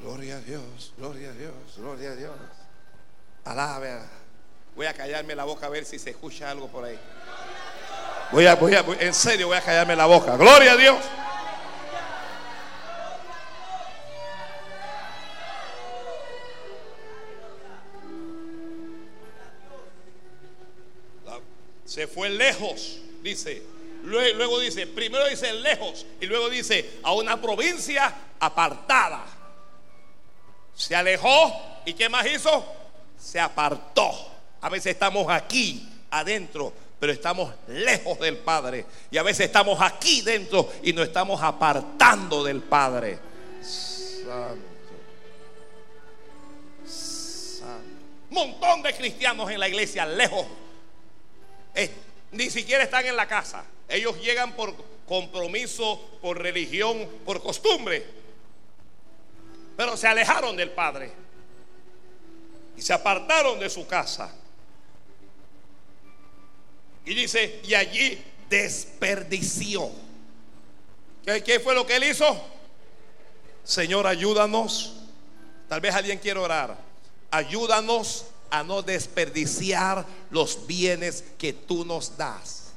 Gloria 0.00 0.36
a 0.36 0.40
Dios, 0.42 0.92
gloria 0.96 1.30
a 1.30 1.32
Dios, 1.32 1.52
gloria 1.76 2.10
a 2.12 2.14
Dios. 2.14 2.36
Alabe. 3.44 3.98
Voy 4.76 4.86
a 4.86 4.94
callarme 4.94 5.34
la 5.34 5.42
boca 5.42 5.66
a 5.66 5.68
ver 5.68 5.84
si 5.84 5.98
se 5.98 6.10
escucha 6.10 6.52
algo 6.52 6.68
por 6.68 6.84
ahí. 6.84 7.00
Voy 8.30 8.46
a, 8.46 8.54
voy 8.54 8.76
a, 8.76 8.84
en 9.00 9.12
serio 9.12 9.48
voy 9.48 9.56
a 9.56 9.60
callarme 9.60 9.96
la 9.96 10.06
boca. 10.06 10.36
Gloria 10.36 10.70
a 10.70 10.76
Dios. 10.76 10.98
Se 21.86 22.06
fue 22.06 22.28
lejos, 22.28 22.98
dice. 23.22 23.62
Luego 24.02 24.60
dice, 24.60 24.86
primero 24.86 25.26
dice 25.26 25.52
lejos 25.52 26.06
y 26.20 26.26
luego 26.26 26.48
dice 26.48 26.98
a 27.02 27.12
una 27.12 27.40
provincia 27.40 28.14
apartada. 28.38 29.24
Se 30.74 30.94
alejó 30.94 31.52
y 31.86 31.94
¿qué 31.94 32.08
más 32.08 32.26
hizo? 32.26 32.64
Se 33.18 33.40
apartó. 33.40 34.10
A 34.60 34.68
veces 34.68 34.92
estamos 34.92 35.26
aquí 35.28 35.88
adentro, 36.10 36.72
pero 37.00 37.12
estamos 37.12 37.52
lejos 37.68 38.18
del 38.20 38.36
Padre. 38.36 38.84
Y 39.10 39.18
a 39.18 39.22
veces 39.22 39.46
estamos 39.46 39.80
aquí 39.80 40.22
dentro 40.22 40.72
y 40.82 40.92
nos 40.92 41.06
estamos 41.08 41.42
apartando 41.42 42.44
del 42.44 42.62
Padre. 42.62 43.18
Santo. 43.62 44.66
Santo. 46.86 47.84
Montón 48.30 48.82
de 48.82 48.94
cristianos 48.94 49.50
en 49.50 49.58
la 49.58 49.68
iglesia 49.68 50.04
lejos. 50.04 50.46
Ni 52.32 52.50
siquiera 52.50 52.84
están 52.84 53.06
en 53.06 53.16
la 53.16 53.26
casa. 53.26 53.64
Ellos 53.88 54.20
llegan 54.20 54.54
por 54.54 54.74
compromiso, 55.06 56.18
por 56.20 56.40
religión, 56.40 57.08
por 57.24 57.42
costumbre 57.42 58.16
pero 59.76 59.96
se 59.96 60.08
alejaron 60.08 60.56
del 60.56 60.70
Padre 60.70 61.12
y 62.76 62.82
se 62.82 62.92
apartaron 62.92 63.60
de 63.60 63.68
su 63.68 63.86
casa. 63.86 64.32
Y 67.04 67.14
dice, 67.14 67.60
y 67.62 67.74
allí 67.74 68.22
desperdició. 68.48 69.90
¿Qué, 71.24 71.60
fue 71.60 71.74
lo 71.74 71.86
que 71.86 71.96
él 71.96 72.04
hizo? 72.04 72.42
Señor, 73.62 74.06
ayúdanos. 74.06 74.94
Tal 75.68 75.80
vez 75.80 75.94
alguien 75.94 76.18
quiera 76.18 76.40
orar. 76.40 76.76
Ayúdanos 77.30 78.26
a 78.50 78.62
no 78.62 78.82
desperdiciar 78.82 80.06
los 80.30 80.66
bienes 80.66 81.24
que 81.38 81.52
tú 81.52 81.84
nos 81.84 82.16
das. 82.16 82.72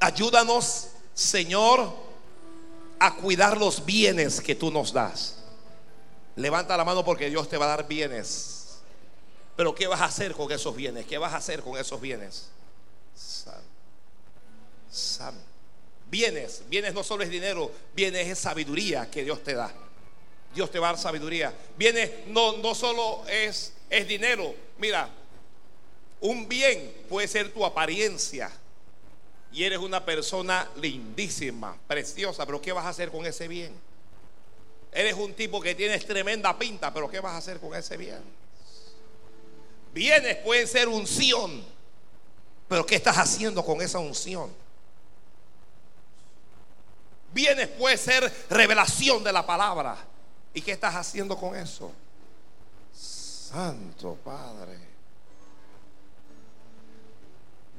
Ayúdanos, 0.00 0.88
Señor, 1.14 1.92
a 2.98 3.16
cuidar 3.16 3.56
los 3.56 3.84
bienes 3.84 4.40
que 4.40 4.54
tú 4.54 4.70
nos 4.70 4.92
das. 4.92 5.36
Levanta 6.36 6.76
la 6.76 6.84
mano 6.84 7.04
porque 7.04 7.30
Dios 7.30 7.48
te 7.48 7.56
va 7.56 7.66
a 7.66 7.68
dar 7.68 7.88
bienes. 7.88 8.80
Pero 9.56 9.74
¿qué 9.74 9.86
vas 9.86 10.00
a 10.00 10.06
hacer 10.06 10.32
con 10.34 10.50
esos 10.50 10.74
bienes? 10.74 11.06
¿Qué 11.06 11.16
vas 11.16 11.32
a 11.32 11.36
hacer 11.36 11.62
con 11.62 11.78
esos 11.78 12.00
bienes? 12.00 12.48
Bienes, 16.10 16.62
bienes 16.68 16.94
no 16.94 17.02
solo 17.02 17.24
es 17.24 17.30
dinero, 17.30 17.70
bienes 17.94 18.28
es 18.28 18.38
sabiduría 18.38 19.10
que 19.10 19.24
Dios 19.24 19.42
te 19.42 19.54
da. 19.54 19.72
Dios 20.54 20.70
te 20.70 20.78
va 20.78 20.88
a 20.88 20.92
dar 20.92 21.00
sabiduría. 21.00 21.52
Bienes 21.76 22.10
no, 22.28 22.56
no 22.58 22.74
solo 22.74 23.24
es, 23.28 23.72
es 23.90 24.06
dinero. 24.06 24.54
Mira, 24.78 25.08
un 26.20 26.48
bien 26.48 26.94
puede 27.08 27.28
ser 27.28 27.52
tu 27.52 27.64
apariencia 27.64 28.50
y 29.52 29.64
eres 29.64 29.78
una 29.78 30.04
persona 30.04 30.68
lindísima, 30.76 31.76
preciosa, 31.86 32.46
pero 32.46 32.60
¿qué 32.60 32.72
vas 32.72 32.86
a 32.86 32.90
hacer 32.90 33.10
con 33.10 33.26
ese 33.26 33.46
bien? 33.46 33.72
Eres 34.90 35.14
un 35.14 35.34
tipo 35.34 35.60
que 35.60 35.74
tienes 35.74 36.06
tremenda 36.06 36.56
pinta, 36.58 36.92
pero 36.94 37.08
¿qué 37.08 37.20
vas 37.20 37.32
a 37.34 37.36
hacer 37.38 37.58
con 37.58 37.74
ese 37.74 37.96
bien? 37.96 38.22
Bienes 39.92 40.36
pueden 40.36 40.66
ser 40.66 40.88
unción, 40.88 41.64
pero 42.68 42.86
¿qué 42.86 42.96
estás 42.96 43.18
haciendo 43.18 43.64
con 43.64 43.80
esa 43.82 43.98
unción? 43.98 44.52
Bienes 47.32 47.68
puede 47.68 47.96
ser 47.96 48.32
revelación 48.50 49.22
de 49.24 49.32
la 49.32 49.44
palabra. 49.44 49.96
¿Y 50.54 50.62
qué 50.62 50.72
estás 50.72 50.94
haciendo 50.94 51.36
con 51.36 51.54
eso? 51.56 51.92
Santo 52.92 54.16
Padre 54.24 54.94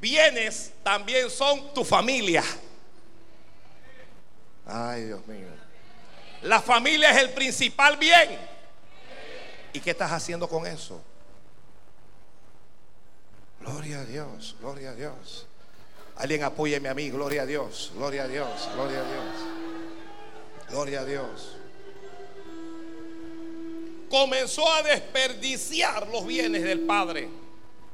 bienes 0.06 0.72
también 0.84 1.32
son 1.32 1.74
tu 1.74 1.84
familia. 1.84 2.44
Ay, 4.68 5.06
Dios 5.06 5.26
mío. 5.26 5.48
La 6.44 6.62
familia 6.62 7.10
es 7.10 7.18
el 7.18 7.32
principal 7.32 7.98
bien. 7.98 8.38
¿Y 9.74 9.80
qué 9.80 9.90
estás 9.90 10.12
haciendo 10.12 10.48
con 10.48 10.68
eso? 10.68 11.02
Gloria 13.62 14.02
a 14.02 14.06
Dios, 14.06 14.56
gloria 14.60 14.92
a 14.92 14.94
Dios. 14.94 15.48
Alguien 16.18 16.44
apóyeme 16.44 16.88
a 16.88 16.94
mí, 16.94 17.10
gloria 17.10 17.42
a 17.42 17.46
Dios, 17.48 17.92
gloria 17.96 18.26
a 18.26 18.28
Dios, 18.28 18.70
gloria 18.76 19.00
a 19.00 19.04
Dios. 19.04 19.26
Gloria 20.70 21.00
a 21.00 21.06
Dios. 21.06 21.58
Comenzó 24.10 24.72
a 24.72 24.84
desperdiciar 24.84 26.08
los 26.08 26.26
bienes 26.26 26.64
del 26.64 26.82
Padre. 26.82 27.30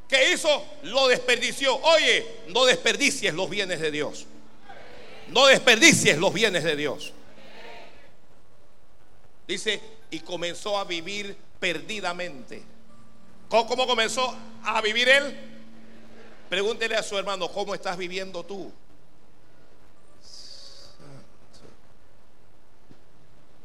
¿Qué 0.08 0.34
hizo? 0.34 0.66
Lo 0.84 1.08
desperdició. 1.08 1.76
Oye, 1.78 2.26
no 2.50 2.66
desperdicies 2.66 3.34
los 3.34 3.50
bienes 3.50 3.80
de 3.80 3.92
Dios. 3.92 4.26
No 5.30 5.48
desperdicies 5.48 6.18
los 6.18 6.34
bienes 6.34 6.64
de 6.64 6.76
Dios. 6.76 7.14
Dice, 9.48 9.82
y 10.10 10.20
comenzó 10.20 10.78
a 10.78 10.84
vivir 10.84 11.36
perdidamente. 11.60 12.62
¿Cómo, 13.48 13.88
comenzó 13.88 14.36
a 14.64 14.82
vivir 14.82 15.08
él? 15.10 15.38
Pregúntele 16.50 16.96
a 16.96 17.04
su 17.04 17.18
hermano, 17.18 17.50
¿cómo 17.50 17.74
estás 17.74 17.98
viviendo 17.98 18.46
tú? 18.46 18.72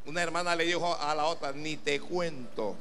Una 0.06 0.22
hermana 0.22 0.54
le 0.54 0.64
dijo 0.64 0.96
a 1.00 1.14
la 1.14 1.26
otra, 1.26 1.52
ni 1.52 1.76
te 1.76 2.00
cuento. 2.00 2.76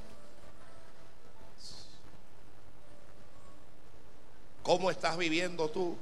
¿Cómo 4.61 4.89
estás 4.89 5.17
viviendo 5.17 5.69
tú? 5.69 5.97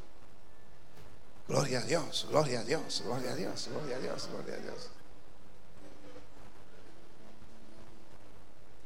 Gloria 1.48 1.80
a 1.80 1.82
Dios, 1.84 2.28
gloria 2.30 2.62
a 2.62 2.64
Dios, 2.64 3.02
gloria 3.06 3.32
a 3.32 3.36
Dios, 3.36 3.68
gloria 3.70 3.98
a 3.98 4.00
Dios, 4.00 4.30
gloria 4.32 4.54
a 4.56 4.58
Dios. 4.58 4.90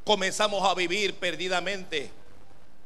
Comenzamos 0.04 0.68
a 0.68 0.74
vivir 0.74 1.14
perdidamente 1.18 2.10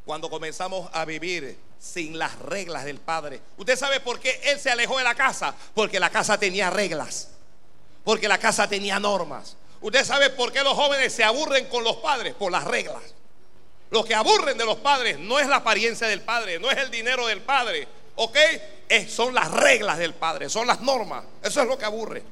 cuando 0.05 0.29
comenzamos 0.29 0.91
a 0.93 1.05
vivir 1.05 1.59
sin 1.79 2.19
las 2.19 2.39
reglas 2.41 2.85
del 2.85 2.99
Padre. 2.99 3.41
¿Usted 3.57 3.77
sabe 3.77 4.01
por 4.01 4.21
qué 4.21 4.41
Él 4.45 4.59
se 4.59 4.71
alejó 4.71 4.99
de 4.99 5.05
la 5.05 5.15
casa? 5.15 5.55
Porque 5.75 5.99
la 5.99 6.11
casa 6.11 6.39
tenía 6.39 6.69
reglas, 6.69 7.31
porque 8.05 8.29
la 8.29 8.39
casa 8.39 8.69
tenía 8.69 8.99
normas. 8.99 9.57
¿Usted 9.81 10.05
sabe 10.05 10.31
por 10.31 10.53
qué 10.53 10.63
los 10.63 10.75
jóvenes 10.75 11.13
se 11.13 11.25
aburren 11.25 11.67
con 11.67 11.83
los 11.83 11.97
padres? 11.97 12.35
Por 12.35 12.53
las 12.53 12.65
reglas. 12.65 13.03
Lo 13.91 14.05
que 14.05 14.15
aburren 14.15 14.57
de 14.57 14.65
los 14.65 14.79
padres 14.79 15.19
no 15.19 15.39
es 15.39 15.47
la 15.47 15.57
apariencia 15.57 16.07
del 16.07 16.23
padre, 16.23 16.59
no 16.59 16.71
es 16.71 16.79
el 16.79 16.91
dinero 16.91 17.27
del 17.27 17.43
padre, 17.43 17.87
¿ok? 18.17 18.39
son 19.09 19.35
las 19.35 19.51
reglas 19.51 19.99
del 19.99 20.15
padre, 20.15 20.49
son 20.49 20.67
las 20.67 20.81
normas. 20.81 21.25
Eso 21.43 21.63
es 21.63 21.69
lo 21.69 21.79
que 21.79 21.85
aburre. 21.85 22.23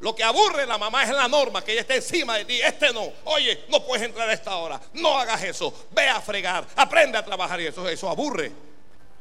Lo 0.00 0.14
que 0.14 0.22
aburre 0.22 0.64
la 0.66 0.78
mamá 0.78 1.02
es 1.02 1.10
la 1.10 1.26
norma, 1.26 1.64
que 1.64 1.72
ella 1.72 1.80
esté 1.80 1.96
encima 1.96 2.36
de 2.38 2.44
ti. 2.44 2.60
Este 2.60 2.92
no. 2.92 3.12
Oye, 3.24 3.64
no 3.68 3.84
puedes 3.84 4.06
entrar 4.06 4.28
a 4.28 4.32
esta 4.32 4.56
hora. 4.56 4.80
No 4.94 5.18
hagas 5.18 5.42
eso. 5.42 5.86
Ve 5.90 6.08
a 6.08 6.20
fregar. 6.20 6.66
Aprende 6.76 7.18
a 7.18 7.24
trabajar. 7.24 7.60
Y 7.60 7.66
eso, 7.66 7.88
eso 7.88 8.08
aburre. 8.08 8.52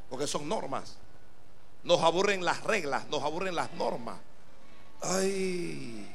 Porque 0.09 0.27
son 0.27 0.47
normas. 0.47 0.95
Nos 1.83 2.01
aburren 2.01 2.45
las 2.45 2.63
reglas. 2.63 3.07
Nos 3.07 3.23
aburren 3.23 3.55
las 3.55 3.71
normas. 3.73 4.19
Ay. 5.01 6.07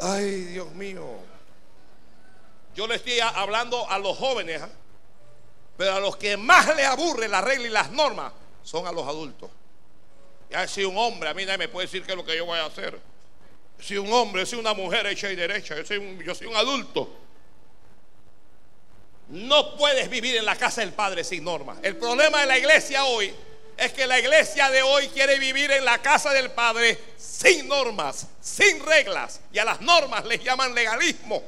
Ay, 0.00 0.30
Dios 0.46 0.70
mío. 0.72 1.06
Yo 2.74 2.86
le 2.86 2.96
estoy 2.96 3.20
hablando 3.20 3.88
a 3.88 3.98
los 3.98 4.16
jóvenes, 4.16 4.62
¿ah? 4.62 4.70
pero 5.76 5.94
a 5.94 6.00
los 6.00 6.16
que 6.16 6.36
más 6.36 6.74
le 6.74 6.84
aburre 6.84 7.28
la 7.28 7.40
regla 7.40 7.66
y 7.66 7.70
las 7.70 7.90
normas 7.90 8.32
son 8.62 8.86
a 8.86 8.92
los 8.92 9.06
adultos. 9.06 9.50
Ya 10.50 10.66
si 10.66 10.84
un 10.84 10.96
hombre, 10.96 11.28
a 11.28 11.34
mí 11.34 11.44
nadie 11.44 11.58
me 11.58 11.68
puede 11.68 11.86
decir 11.86 12.04
qué 12.04 12.12
es 12.12 12.16
lo 12.16 12.24
que 12.24 12.36
yo 12.36 12.46
voy 12.46 12.58
a 12.58 12.66
hacer. 12.66 12.98
Si 13.78 13.96
un 13.96 14.12
hombre, 14.12 14.46
si 14.46 14.56
una 14.56 14.74
mujer 14.74 15.06
hecha 15.06 15.30
y 15.30 15.36
derecha, 15.36 15.76
yo 15.76 15.84
soy 15.84 15.98
un, 15.98 16.18
yo 16.20 16.34
soy 16.34 16.46
un 16.46 16.56
adulto. 16.56 17.10
No 19.28 19.76
puedes 19.76 20.10
vivir 20.10 20.36
en 20.36 20.44
la 20.44 20.56
casa 20.56 20.82
del 20.82 20.92
Padre 20.92 21.24
sin 21.24 21.44
normas. 21.44 21.78
El 21.82 21.96
problema 21.96 22.40
de 22.40 22.46
la 22.46 22.58
iglesia 22.58 23.04
hoy 23.04 23.34
es 23.76 23.92
que 23.92 24.06
la 24.06 24.18
iglesia 24.18 24.70
de 24.70 24.82
hoy 24.82 25.08
quiere 25.08 25.38
vivir 25.38 25.70
en 25.70 25.84
la 25.84 25.98
casa 25.98 26.32
del 26.32 26.50
Padre 26.50 26.98
sin 27.16 27.68
normas, 27.68 28.26
sin 28.40 28.84
reglas. 28.84 29.40
Y 29.52 29.58
a 29.58 29.64
las 29.64 29.80
normas 29.80 30.24
les 30.24 30.42
llaman 30.42 30.74
legalismo. 30.74 31.42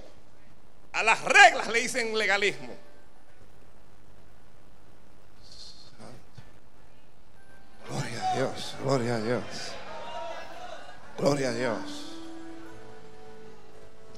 A 0.93 1.03
las 1.03 1.23
reglas 1.23 1.69
le 1.69 1.81
dicen 1.81 2.17
legalismo. 2.17 2.75
Gloria 7.89 8.31
a 8.31 8.37
Dios, 8.37 8.77
gloria 8.81 9.15
a 9.17 9.21
Dios. 9.21 9.43
Gloria 11.19 11.49
a 11.49 11.53
Dios. 11.53 11.81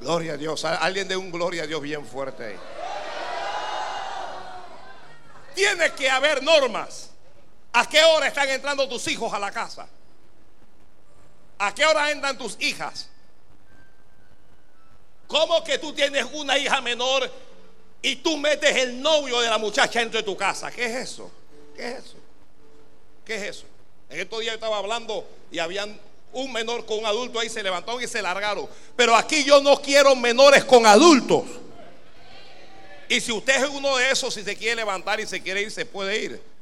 Gloria 0.00 0.32
a 0.34 0.36
Dios. 0.36 0.64
Alguien 0.64 1.08
de 1.08 1.16
un 1.16 1.30
gloria 1.30 1.64
a 1.64 1.66
Dios 1.66 1.82
bien 1.82 2.06
fuerte 2.06 2.44
ahí. 2.44 2.56
Tiene 5.54 5.90
que 5.92 6.08
haber 6.08 6.42
normas. 6.42 7.10
¿A 7.78 7.86
qué 7.86 8.02
hora 8.02 8.28
están 8.28 8.48
entrando 8.48 8.88
tus 8.88 9.06
hijos 9.08 9.30
a 9.34 9.38
la 9.38 9.52
casa? 9.52 9.86
¿A 11.58 11.74
qué 11.74 11.84
hora 11.84 12.10
entran 12.10 12.38
tus 12.38 12.56
hijas? 12.58 13.06
¿Cómo 15.26 15.62
que 15.62 15.76
tú 15.76 15.92
tienes 15.92 16.24
una 16.32 16.56
hija 16.56 16.80
menor 16.80 17.30
y 18.00 18.16
tú 18.16 18.38
metes 18.38 18.74
el 18.76 18.98
novio 18.98 19.40
de 19.42 19.50
la 19.50 19.58
muchacha 19.58 20.00
dentro 20.00 20.18
de 20.18 20.24
tu 20.24 20.34
casa? 20.34 20.70
¿Qué 20.70 20.86
es 20.86 21.10
eso? 21.10 21.30
¿Qué 21.76 21.86
es 21.86 21.98
eso? 21.98 22.16
¿Qué 23.26 23.34
es 23.36 23.42
eso? 23.42 23.66
En 24.08 24.20
estos 24.20 24.40
días 24.40 24.52
yo 24.52 24.54
estaba 24.54 24.78
hablando 24.78 25.28
y 25.50 25.58
habían 25.58 26.00
un 26.32 26.52
menor 26.54 26.86
con 26.86 27.00
un 27.00 27.04
adulto 27.04 27.40
ahí, 27.40 27.50
se 27.50 27.62
levantaron 27.62 28.02
y 28.02 28.06
se 28.06 28.22
largaron. 28.22 28.66
Pero 28.96 29.14
aquí 29.14 29.44
yo 29.44 29.60
no 29.60 29.82
quiero 29.82 30.16
menores 30.16 30.64
con 30.64 30.86
adultos. 30.86 31.44
Y 33.10 33.20
si 33.20 33.32
usted 33.32 33.64
es 33.64 33.68
uno 33.68 33.98
de 33.98 34.12
esos, 34.12 34.32
si 34.32 34.42
se 34.42 34.56
quiere 34.56 34.76
levantar 34.76 35.20
y 35.20 35.26
se 35.26 35.42
quiere 35.42 35.60
ir, 35.60 35.70
se 35.70 35.84
puede 35.84 36.18
ir. 36.18 36.55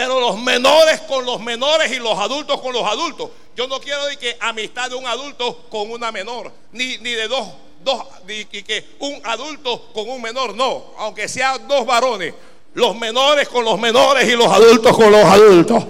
Pero 0.00 0.18
los 0.18 0.38
menores 0.38 1.02
con 1.02 1.26
los 1.26 1.38
menores 1.42 1.92
y 1.92 1.96
los 1.96 2.18
adultos 2.18 2.58
con 2.62 2.72
los 2.72 2.86
adultos. 2.86 3.28
Yo 3.54 3.68
no 3.68 3.78
quiero 3.78 4.02
decir 4.06 4.18
que 4.18 4.36
amistad 4.40 4.88
de 4.88 4.94
un 4.94 5.06
adulto 5.06 5.68
con 5.68 5.90
una 5.90 6.10
menor, 6.10 6.50
ni, 6.72 6.96
ni 6.96 7.10
de 7.10 7.28
dos, 7.28 7.46
dos, 7.84 8.06
que 8.26 8.96
un 9.00 9.20
adulto 9.24 9.92
con 9.92 10.08
un 10.08 10.22
menor, 10.22 10.54
no, 10.54 10.94
aunque 10.96 11.28
sean 11.28 11.68
dos 11.68 11.84
varones, 11.84 12.32
los 12.72 12.96
menores 12.96 13.46
con 13.50 13.62
los 13.62 13.78
menores 13.78 14.26
y 14.26 14.36
los 14.36 14.46
adultos 14.46 14.96
con 14.96 15.12
los 15.12 15.22
adultos. 15.22 15.84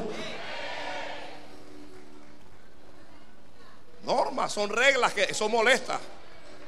Normas, 4.03 4.53
son 4.53 4.71
reglas 4.71 5.15
que 5.15 5.23
eso 5.23 5.49
molesta, 5.49 6.01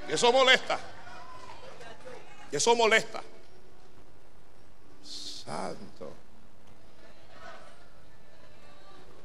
que 0.06 0.14
eso 0.14 0.30
molesta, 0.30 0.78
que 2.52 2.56
eso 2.58 2.76
molesta. 2.76 3.20
Santo. 5.02 6.21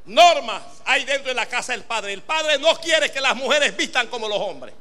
Normas 0.08 0.64
hay 0.86 1.06
dentro 1.06 1.30
de 1.30 1.36
la 1.36 1.46
casa 1.46 1.74
del 1.74 1.84
Padre. 1.84 2.14
El 2.14 2.24
Padre 2.24 2.58
no 2.58 2.76
quiere 2.76 3.12
que 3.12 3.22
las 3.22 3.36
mujeres 3.36 3.76
vistan 3.78 4.08
como 4.08 4.28
los 4.28 4.40
hombres. 4.40 4.74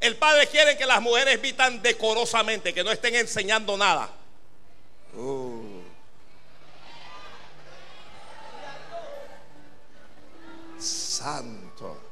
El 0.00 0.16
Padre 0.16 0.46
quiere 0.48 0.76
que 0.76 0.86
las 0.86 1.00
mujeres 1.00 1.40
vistan 1.40 1.80
decorosamente, 1.80 2.74
que 2.74 2.84
no 2.84 2.90
estén 2.90 3.14
enseñando 3.14 3.76
nada. 3.76 4.10
Uh. 5.14 5.82
Santo. 10.78 12.02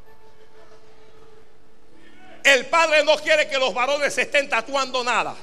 El 2.45 2.67
Padre 2.67 3.05
no 3.05 3.17
quiere 3.17 3.49
que 3.49 3.59
los 3.59 3.75
varones 3.75 4.15
se 4.15 4.23
estén 4.23 4.49
tatuando 4.49 5.05
nada. 5.05 5.35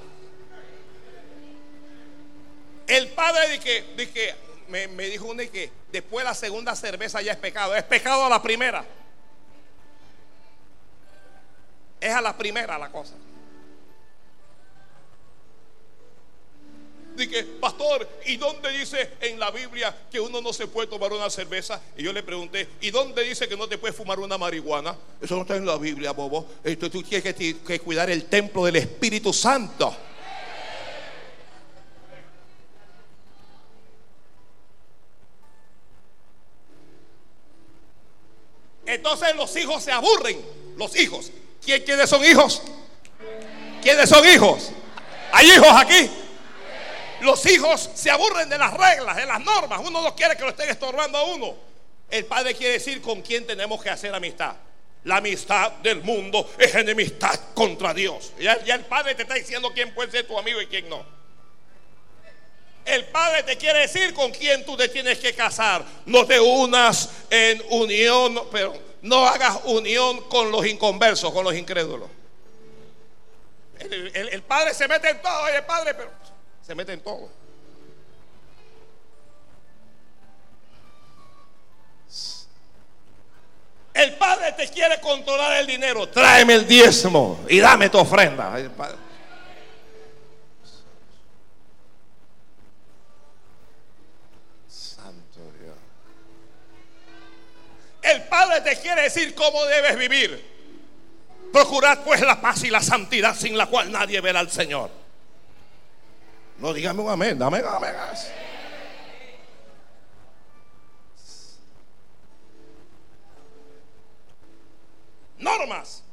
El 2.88 3.10
Padre 3.10 3.50
dice 3.50 4.14
que, 4.14 4.36
me, 4.68 4.88
dijo 5.10 5.26
uno 5.26 5.44
que 5.52 5.72
después 5.92 6.26
la 6.26 6.34
segunda 6.34 6.76
cerveza 6.76 7.22
ya 7.22 7.32
es 7.32 7.38
pecado. 7.38 7.76
Es 7.76 7.84
pecado 7.84 8.26
a 8.26 8.30
la 8.30 8.42
primera. 8.42 8.86
Es 12.00 12.14
a 12.14 12.22
la 12.22 12.38
primera 12.38 12.78
la 12.78 12.92
cosa. 12.92 13.14
Dije, 17.16 17.44
pastor, 17.60 18.08
¿y 18.28 18.38
dónde 18.38 18.70
dice 18.78 19.14
en 19.22 19.40
la 19.40 19.50
Biblia 19.50 19.96
que 20.12 20.20
uno 20.20 20.40
no 20.40 20.54
se 20.54 20.68
puede 20.68 20.88
tomar 20.88 21.12
una 21.12 21.32
cerveza? 21.32 21.82
Y 21.98 22.04
yo 22.04 22.14
le 22.14 22.22
pregunté, 22.22 22.70
¿y 22.80 22.92
dónde 22.92 23.24
dice 23.24 23.48
que 23.48 23.58
no 23.58 23.68
te 23.68 23.80
puedes 23.80 23.98
fumar 23.98 24.20
una 24.20 24.38
marihuana? 24.38 24.96
Eso 25.20 25.36
no 25.36 25.42
está 25.42 25.56
en 25.56 25.66
la 25.66 25.78
Biblia, 25.78 26.12
bobo. 26.12 26.46
Esto, 26.64 26.92
tú 26.92 27.02
tienes 27.02 27.34
que 27.34 27.80
cuidar 27.80 28.12
el 28.12 28.26
templo 28.26 28.66
del 28.66 28.76
Espíritu 28.76 29.34
Santo. 29.34 29.96
Entonces 38.88 39.36
los 39.36 39.56
hijos 39.56 39.84
se 39.84 39.92
aburren. 39.92 40.44
Los 40.78 40.96
hijos. 40.96 41.32
¿Quiénes 41.64 42.10
son 42.10 42.24
hijos? 42.24 42.62
¿Quiénes 43.82 44.10
son 44.10 44.28
hijos? 44.28 44.72
¿Hay 45.32 45.52
hijos 45.52 45.68
aquí? 45.72 46.10
Los 47.22 47.46
hijos 47.46 47.90
se 47.94 48.10
aburren 48.10 48.48
de 48.48 48.58
las 48.58 48.74
reglas, 48.74 49.18
de 49.18 49.26
las 49.26 49.42
normas. 49.42 49.82
Uno 49.84 50.02
no 50.02 50.16
quiere 50.16 50.38
que 50.38 50.44
lo 50.44 50.50
estén 50.50 50.70
estorbando 50.70 51.18
a 51.18 51.24
uno. 51.26 51.56
El 52.10 52.26
padre 52.26 52.56
quiere 52.56 52.74
decir 52.74 53.02
con 53.02 53.22
quién 53.22 53.46
tenemos 53.46 53.84
que 53.84 53.90
hacer 53.90 54.16
amistad. 54.16 54.56
La 55.04 55.18
amistad 55.18 55.74
del 55.84 56.02
mundo 56.02 56.50
es 56.58 56.74
enemistad 56.76 57.38
contra 57.54 57.94
Dios. 57.94 58.34
Ya 58.40 58.54
el 58.54 58.86
padre 58.86 59.16
te 59.16 59.24
está 59.24 59.34
diciendo 59.34 59.72
quién 59.74 59.94
puede 59.94 60.12
ser 60.12 60.28
tu 60.28 60.38
amigo 60.38 60.62
y 60.62 60.68
quién 60.68 60.90
no. 60.90 61.17
El 62.88 63.04
Padre 63.06 63.44
te 63.44 63.58
quiere 63.58 63.80
decir 63.80 64.14
con 64.14 64.32
quién 64.32 64.66
tú 64.66 64.78
te 64.78 64.88
tienes 64.88 65.20
que 65.20 65.34
casar. 65.34 65.84
No 66.06 66.26
te 66.26 66.40
unas 66.40 67.10
en 67.30 67.62
unión, 67.70 68.48
pero 68.50 68.74
no 69.02 69.28
hagas 69.28 69.60
unión 69.66 70.22
con 70.30 70.50
los 70.52 70.66
inconversos, 70.66 71.34
con 71.34 71.44
los 71.44 71.54
incrédulos. 71.54 72.10
El, 73.80 74.42
Padre 74.44 74.74
se 74.74 74.88
mete 74.88 75.10
en 75.10 75.22
todo, 75.22 75.48
el 75.50 75.66
Padre, 75.66 75.94
pero 75.96 76.12
se 76.66 76.74
mete 76.74 76.94
en 76.94 77.02
todo. 77.02 77.30
El 83.94 84.14
Padre 84.16 84.54
te 84.54 84.70
quiere 84.70 85.02
controlar 85.02 85.58
el 85.58 85.68
dinero. 85.68 86.08
Tráeme 86.08 86.54
el 86.54 86.66
diezmo 86.66 87.40
y 87.50 87.60
dame 87.60 87.90
tu 87.90 87.98
ofrenda. 87.98 88.58
El 88.58 88.72
Padre. 88.72 88.98
Te 98.64 98.76
quiere 98.80 99.04
decir 99.04 99.36
cómo 99.36 99.64
debes 99.66 99.98
vivir. 99.98 100.58
Procurad 101.52 102.04
pues 102.04 102.22
la 102.22 102.40
paz 102.42 102.64
y 102.64 102.70
la 102.70 102.82
santidad 102.82 103.36
sin 103.36 103.58
la 103.58 103.68
cual 103.68 103.92
nadie 103.92 104.20
verá 104.22 104.40
al 104.40 104.52
Señor. 104.52 104.92
No 106.58 106.74
dígame 106.74 107.02
un 107.02 107.10
amén, 107.10 107.38
dame 107.38 107.60
amén. 107.60 107.94
Normas, 115.38 116.04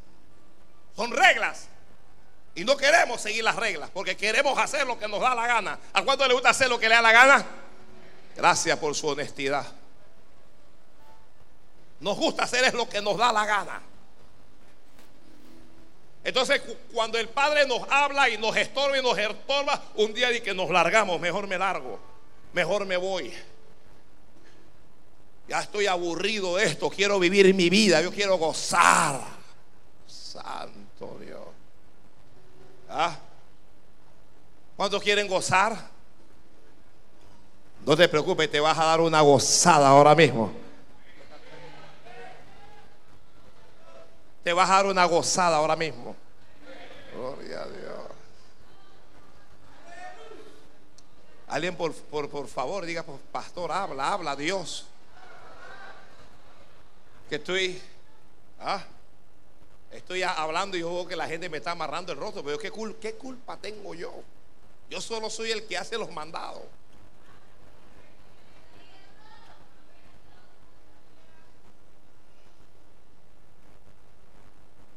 son 0.94 1.10
reglas. 1.12 1.68
Y 2.54 2.64
no 2.64 2.76
queremos 2.76 3.20
seguir 3.20 3.42
las 3.42 3.56
reglas 3.56 3.90
porque 3.92 4.16
queremos 4.16 4.56
hacer 4.58 4.86
lo 4.86 4.98
que 4.98 5.08
nos 5.08 5.20
da 5.20 5.34
la 5.34 5.46
gana. 5.46 5.78
¿A 5.92 6.02
cuánto 6.02 6.26
le 6.28 6.34
gusta 6.34 6.50
hacer 6.50 6.68
lo 6.68 6.78
que 6.78 6.88
le 6.88 6.94
da 6.94 7.02
la 7.02 7.12
gana? 7.12 7.44
Gracias 8.36 8.78
por 8.78 8.94
su 8.94 9.08
honestidad. 9.08 9.66
Nos 12.04 12.18
gusta 12.18 12.44
hacer 12.44 12.64
es 12.64 12.74
lo 12.74 12.86
que 12.86 13.00
nos 13.00 13.16
da 13.16 13.32
la 13.32 13.46
gana. 13.46 13.80
Entonces, 16.22 16.60
cuando 16.92 17.16
el 17.16 17.30
Padre 17.30 17.66
nos 17.66 17.80
habla 17.90 18.28
y 18.28 18.36
nos 18.36 18.54
estorba 18.58 18.98
y 18.98 19.02
nos 19.02 19.16
estorba, 19.16 19.82
un 19.94 20.12
día 20.12 20.28
de 20.28 20.42
que 20.42 20.52
nos 20.52 20.68
largamos, 20.68 21.18
mejor 21.18 21.46
me 21.46 21.56
largo, 21.56 21.98
mejor 22.52 22.84
me 22.84 22.98
voy. 22.98 23.32
Ya 25.48 25.60
estoy 25.60 25.86
aburrido 25.86 26.56
de 26.56 26.64
esto, 26.64 26.90
quiero 26.90 27.18
vivir 27.18 27.54
mi 27.54 27.70
vida, 27.70 28.02
yo 28.02 28.12
quiero 28.12 28.36
gozar. 28.36 29.22
Santo 30.06 31.16
Dios. 31.22 31.40
¿Ah? 32.90 33.16
¿Cuántos 34.76 35.02
quieren 35.02 35.26
gozar? 35.26 35.88
No 37.86 37.96
te 37.96 38.06
preocupes, 38.10 38.50
te 38.50 38.60
vas 38.60 38.78
a 38.78 38.84
dar 38.84 39.00
una 39.00 39.22
gozada 39.22 39.88
ahora 39.88 40.14
mismo. 40.14 40.63
Te 44.44 44.52
vas 44.52 44.68
a 44.68 44.74
dar 44.74 44.86
una 44.86 45.06
gozada 45.06 45.56
ahora 45.56 45.74
mismo. 45.74 46.14
Gloria 47.14 47.62
a 47.62 47.66
Dios. 47.66 48.04
Alguien 51.48 51.76
por, 51.76 51.94
por, 51.94 52.46
favor 52.48 52.84
diga, 52.84 53.02
pues, 53.02 53.18
pastor, 53.32 53.72
habla, 53.72 54.12
habla 54.12 54.36
Dios. 54.36 54.86
Que 57.28 57.36
estoy, 57.36 57.80
ah, 58.60 58.84
estoy 59.90 60.22
hablando 60.22 60.76
y 60.76 60.80
yo 60.80 60.92
veo 60.92 61.08
que 61.08 61.16
la 61.16 61.26
gente 61.26 61.48
me 61.48 61.58
está 61.58 61.70
amarrando 61.70 62.12
el 62.12 62.18
rostro, 62.18 62.44
pero 62.44 62.58
¿qué, 62.58 62.70
¿qué 63.00 63.14
culpa 63.14 63.56
tengo 63.56 63.94
yo? 63.94 64.12
Yo 64.90 65.00
solo 65.00 65.30
soy 65.30 65.52
el 65.52 65.66
que 65.66 65.78
hace 65.78 65.96
los 65.96 66.10
mandados. 66.10 66.64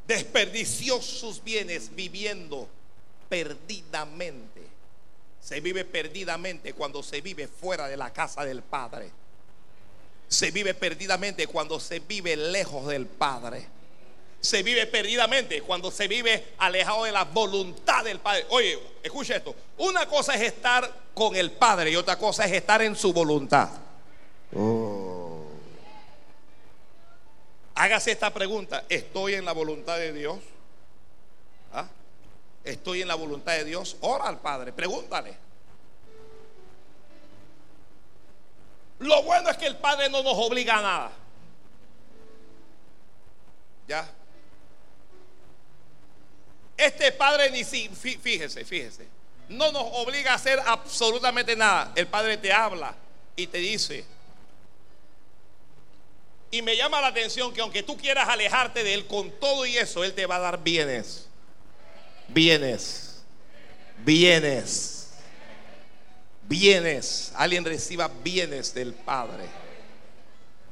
Desperdició 0.07 1.01
sus 1.01 1.43
bienes 1.43 1.93
viviendo 1.93 2.67
perdidamente. 3.29 4.61
Se 5.41 5.59
vive 5.59 5.85
perdidamente 5.85 6.73
cuando 6.73 7.03
se 7.03 7.21
vive 7.21 7.47
fuera 7.47 7.87
de 7.87 7.97
la 7.97 8.11
casa 8.11 8.43
del 8.45 8.63
Padre. 8.63 9.11
Se 10.27 10.51
vive 10.51 10.73
perdidamente 10.73 11.47
cuando 11.47 11.79
se 11.79 11.99
vive 11.99 12.35
lejos 12.35 12.87
del 12.87 13.05
Padre. 13.05 13.67
Se 14.39 14.61
vive 14.63 14.85
perdidamente 14.87 15.61
cuando 15.61 15.89
se 15.89 16.07
vive 16.07 16.53
alejado 16.57 17.05
de 17.05 17.11
la 17.11 17.23
voluntad 17.23 18.03
del 18.03 18.19
Padre. 18.19 18.45
Oye, 18.49 18.79
escucha 19.03 19.37
esto. 19.37 19.55
Una 19.77 20.05
cosa 20.07 20.35
es 20.35 20.41
estar 20.41 21.07
con 21.13 21.35
el 21.35 21.51
Padre 21.51 21.91
y 21.91 21.95
otra 21.95 22.17
cosa 22.17 22.45
es 22.45 22.51
estar 22.51 22.81
en 22.81 22.95
su 22.95 23.13
voluntad. 23.13 23.69
Oh. 24.55 25.26
Hágase 27.79 28.11
esta 28.11 28.33
pregunta, 28.33 28.85
¿estoy 28.89 29.35
en 29.35 29.45
la 29.45 29.51
voluntad 29.51 29.99
de 29.99 30.11
Dios? 30.11 30.39
¿Ah? 31.71 31.87
¿Estoy 32.63 33.03
en 33.03 33.07
la 33.07 33.13
voluntad 33.13 33.51
de 33.53 33.65
Dios? 33.65 33.97
Ora 34.01 34.27
al 34.27 34.39
Padre, 34.39 34.73
pregúntale. 34.73 35.37
Lo 38.97 39.21
bueno 39.21 39.51
es 39.51 39.57
que 39.57 39.67
el 39.67 39.77
Padre 39.77 40.09
no 40.09 40.23
nos 40.23 40.33
obliga 40.37 40.79
a 40.79 40.81
nada. 40.81 41.11
¿Ya? 43.87 44.09
Este 46.75 47.11
Padre 47.11 47.51
ni 47.51 47.63
si, 47.63 47.89
fíjese, 47.89 48.65
fíjese, 48.65 49.07
no 49.49 49.71
nos 49.71 49.83
obliga 49.93 50.31
a 50.31 50.35
hacer 50.35 50.59
absolutamente 50.65 51.55
nada. 51.55 51.91
El 51.95 52.07
Padre 52.07 52.37
te 52.37 52.51
habla 52.51 52.95
y 53.35 53.45
te 53.45 53.59
dice, 53.59 54.03
y 56.49 56.61
me 56.61 56.77
llama 56.77 57.01
la 57.01 57.07
atención 57.07 57.53
que 57.53 57.61
aunque 57.61 57.83
tú 57.83 57.97
quieras 57.97 58.29
alejarte 58.29 58.83
de 58.83 58.93
Él 58.93 59.07
con 59.07 59.31
todo 59.31 59.65
y 59.65 59.77
eso, 59.77 60.03
Él 60.03 60.13
te 60.13 60.25
va 60.25 60.37
a 60.37 60.39
dar 60.39 60.63
bienes. 60.63 61.27
Bienes. 62.27 63.23
Bienes. 64.05 65.09
Bienes. 66.43 67.31
Alguien 67.35 67.65
reciba 67.65 68.09
bienes 68.23 68.73
del 68.73 68.93
Padre. 68.93 69.45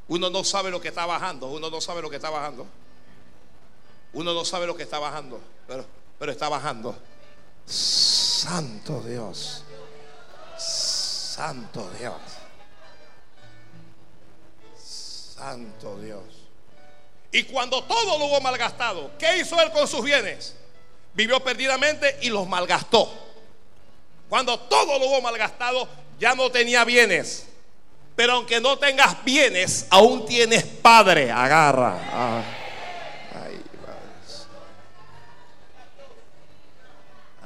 Uno 0.07 0.29
no 0.29 0.43
sabe 0.43 0.71
lo 0.71 0.79
que 0.79 0.89
está 0.89 1.05
bajando. 1.05 1.47
Uno 1.47 1.69
no 1.69 1.81
sabe 1.81 2.01
lo 2.01 2.09
que 2.09 2.17
está 2.17 2.29
bajando. 2.29 2.67
Uno 4.13 4.33
no 4.33 4.45
sabe 4.45 4.67
lo 4.67 4.75
que 4.75 4.83
está 4.83 4.99
bajando. 4.99 5.41
Pero, 5.67 5.85
pero 6.17 6.31
está 6.31 6.47
bajando. 6.47 6.95
Santo 7.65 9.01
Dios. 9.01 9.63
Santo 10.57 11.89
Dios. 11.99 12.13
Santo 15.35 15.99
Dios. 15.99 16.23
Y 17.31 17.43
cuando 17.43 17.83
todo 17.83 18.17
lo 18.17 18.25
hubo 18.25 18.39
malgastado, 18.41 19.11
¿qué 19.19 19.37
hizo 19.37 19.61
él 19.61 19.71
con 19.71 19.87
sus 19.87 20.03
bienes? 20.03 20.55
Vivió 21.13 21.43
perdidamente 21.43 22.17
y 22.21 22.29
los 22.29 22.47
malgastó. 22.47 23.11
Cuando 24.29 24.57
todo 24.59 24.97
lo 24.97 25.07
hubo 25.07 25.21
malgastado, 25.21 25.87
ya 26.19 26.33
no 26.35 26.49
tenía 26.49 26.85
bienes. 26.85 27.47
Pero 28.15 28.33
aunque 28.33 28.61
no 28.61 28.77
tengas 28.77 29.23
bienes, 29.25 29.87
aún 29.89 30.25
tienes 30.25 30.63
padre. 30.63 31.31
Agarra. 31.31 31.99
Ah. 32.11 32.43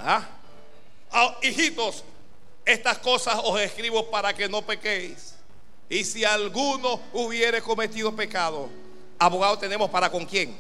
¿Ah? 0.02 0.30
Ah, 1.12 1.38
hijitos, 1.41 2.04
estas 2.63 2.99
cosas 2.99 3.39
os 3.43 3.60
escribo 3.60 4.10
para 4.10 4.34
que 4.34 4.47
no 4.47 4.62
pequéis. 4.62 5.29
Y 5.89 6.04
si 6.04 6.23
alguno 6.23 7.02
hubiere 7.13 7.62
cometido 7.62 8.15
pecado, 8.15 8.69
abogado 9.17 9.58
tenemos 9.58 9.89
para 9.89 10.10
con 10.12 10.23
quién? 10.25 10.56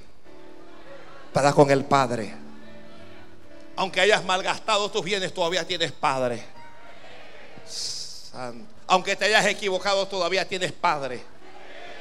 Para 1.31 1.53
con 1.53 1.69
el 1.69 1.85
Padre. 1.85 2.33
Aunque 3.75 4.01
hayas 4.01 4.25
malgastado 4.25 4.89
tus 4.89 5.05
bienes, 5.05 5.31
todavía 5.31 5.65
tienes 5.65 5.91
Padre. 5.91 6.43
Aunque 8.87 9.15
te 9.15 9.25
hayas 9.25 9.45
equivocado, 9.45 10.07
todavía 10.07 10.47
tienes 10.47 10.71
Padre. 10.71 11.21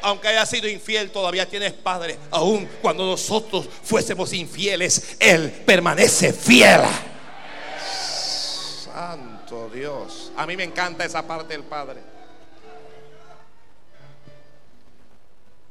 Aunque 0.01 0.29
hayas 0.29 0.49
sido 0.49 0.67
infiel, 0.67 1.11
todavía 1.11 1.47
tienes 1.47 1.75
Padre. 1.75 2.19
Aun 2.31 2.67
cuando 2.81 3.05
nosotros 3.05 3.69
fuésemos 3.83 4.33
infieles, 4.33 5.17
Él 5.21 5.51
permanece 5.67 6.33
fiel. 6.33 6.81
Santo 8.85 9.69
Dios. 9.69 10.33
A 10.35 10.47
mí 10.47 10.57
me 10.57 10.65
encanta 10.65 11.05
esa 11.05 11.27
parte 11.27 11.53
del 11.53 11.65
Padre. 11.65 12.18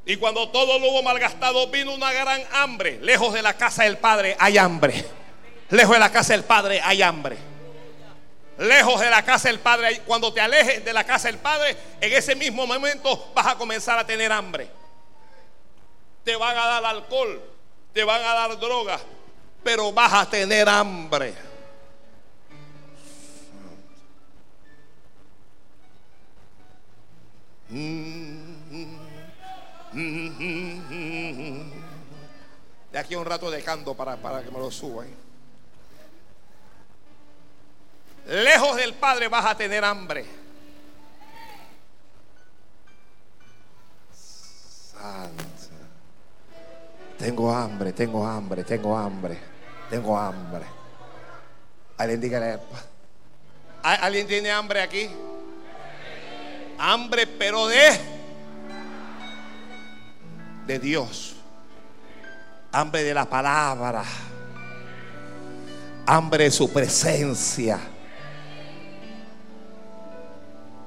Y 0.08 0.16
cuando 0.16 0.48
todo 0.48 0.80
lo 0.80 0.90
hubo 0.90 1.04
malgastado, 1.04 1.68
vino 1.68 1.94
una 1.94 2.14
gran 2.14 2.42
hambre. 2.54 2.98
Lejos 3.02 3.34
de 3.34 3.42
la 3.42 3.56
casa 3.56 3.84
del 3.84 3.98
Padre 3.98 4.38
hay 4.40 4.58
hambre. 4.58 5.06
Lejos 5.70 5.92
de 5.92 6.00
la 6.00 6.10
casa 6.10 6.32
del 6.32 6.46
Padre 6.46 6.80
hay 6.82 7.02
hambre. 7.02 7.38
Lejos 8.58 9.02
de 9.02 9.10
la 9.10 9.26
casa 9.26 9.50
del 9.50 9.60
Padre, 9.60 10.00
cuando 10.06 10.32
te 10.32 10.40
alejes 10.40 10.86
de 10.86 10.94
la 10.94 11.04
casa 11.04 11.28
del 11.28 11.40
Padre, 11.40 11.76
en 12.00 12.14
ese 12.14 12.36
mismo 12.36 12.66
momento 12.66 13.32
vas 13.36 13.48
a 13.48 13.56
comenzar 13.58 14.00
a 14.00 14.08
tener 14.08 14.32
hambre. 14.32 14.70
Te 16.24 16.38
van 16.38 16.58
a 16.58 16.66
dar 16.66 16.86
alcohol, 16.86 17.42
te 17.92 18.06
van 18.06 18.22
a 18.22 18.34
dar 18.34 18.58
drogas, 18.58 19.02
pero 19.62 19.92
vas 19.92 20.14
a 20.14 20.30
tener 20.30 20.70
hambre. 20.70 21.34
Mm. 27.70 28.27
De 32.92 33.00
aquí 33.00 33.16
un 33.16 33.26
rato 33.26 33.50
de 33.50 33.64
canto 33.64 33.96
para, 33.96 34.18
para 34.18 34.44
que 34.44 34.52
me 34.52 34.60
lo 34.60 34.70
suban. 34.70 35.08
Lejos 38.28 38.76
del 38.76 38.94
Padre 38.94 39.28
vas 39.28 39.46
a 39.46 39.58
tener 39.58 39.84
hambre. 39.84 40.26
Tengo 47.18 47.52
hambre, 47.52 47.94
tengo 47.94 48.26
hambre, 48.26 48.64
tengo 48.64 48.96
hambre, 48.96 49.38
tengo 49.90 50.18
hambre. 50.18 50.66
Alguien 51.98 52.22
dígale, 52.22 52.60
¿alguien 53.82 54.28
tiene 54.28 54.52
hambre 54.52 54.82
aquí? 54.82 55.10
Hambre, 56.78 57.26
pero 57.26 57.68
de 57.68 58.17
de 60.68 60.80
Dios, 60.80 61.34
hambre 62.74 63.04
de 63.04 63.14
la 63.14 63.26
palabra, 63.26 64.04
hambre 66.06 66.44
de 66.44 66.52
su 66.52 66.72
presencia. 66.72 67.80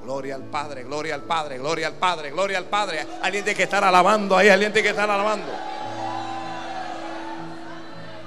Gloria 0.03 0.35
al 0.35 0.45
Padre, 0.45 0.85
gloria 0.85 1.15
al 1.15 1.23
Padre, 1.23 1.59
gloria 1.59 1.87
al 1.87 1.95
Padre, 1.95 2.31
gloria 2.31 2.59
al 2.59 2.67
Padre. 2.67 3.07
Alguien 3.23 3.45
tiene 3.45 3.57
que 3.57 3.63
estar 3.63 3.83
alabando 3.83 4.37
ahí, 4.37 4.49
alguien 4.49 4.73
tiene 4.73 4.85
que 4.85 4.91
estar 4.91 5.09
alabando. 5.09 5.51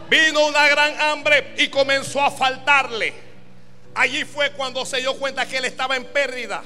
Vino 0.10 0.48
una 0.48 0.68
gran 0.68 1.00
hambre 1.02 1.54
y 1.58 1.70
comenzó 1.70 2.22
a 2.22 2.32
faltarle. 2.32 3.14
Allí 3.96 4.24
fue 4.26 4.52
cuando 4.52 4.86
se 4.86 4.98
dio 4.98 5.18
cuenta 5.18 5.46
que 5.46 5.58
él 5.58 5.66
estaba 5.66 5.96
en 5.96 6.06
pérdida. 6.06 6.64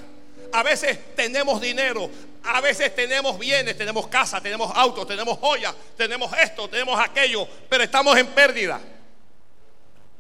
A 0.54 0.64
veces 0.64 0.98
tenemos 1.16 1.60
dinero, 1.60 2.10
a 2.48 2.62
veces 2.62 2.96
tenemos 2.96 3.38
bienes, 3.38 3.78
tenemos 3.78 4.08
casa, 4.08 4.40
tenemos 4.42 4.72
autos, 4.74 5.06
tenemos 5.06 5.38
joyas, 5.40 5.76
tenemos 5.98 6.32
esto, 6.38 6.70
tenemos 6.70 7.00
aquello, 7.00 7.48
pero 7.70 7.84
estamos 7.84 8.18
en 8.18 8.28
pérdida. 8.28 8.80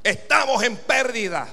Estamos 0.03 0.61
en 0.63 0.75
pérdida. 0.75 1.47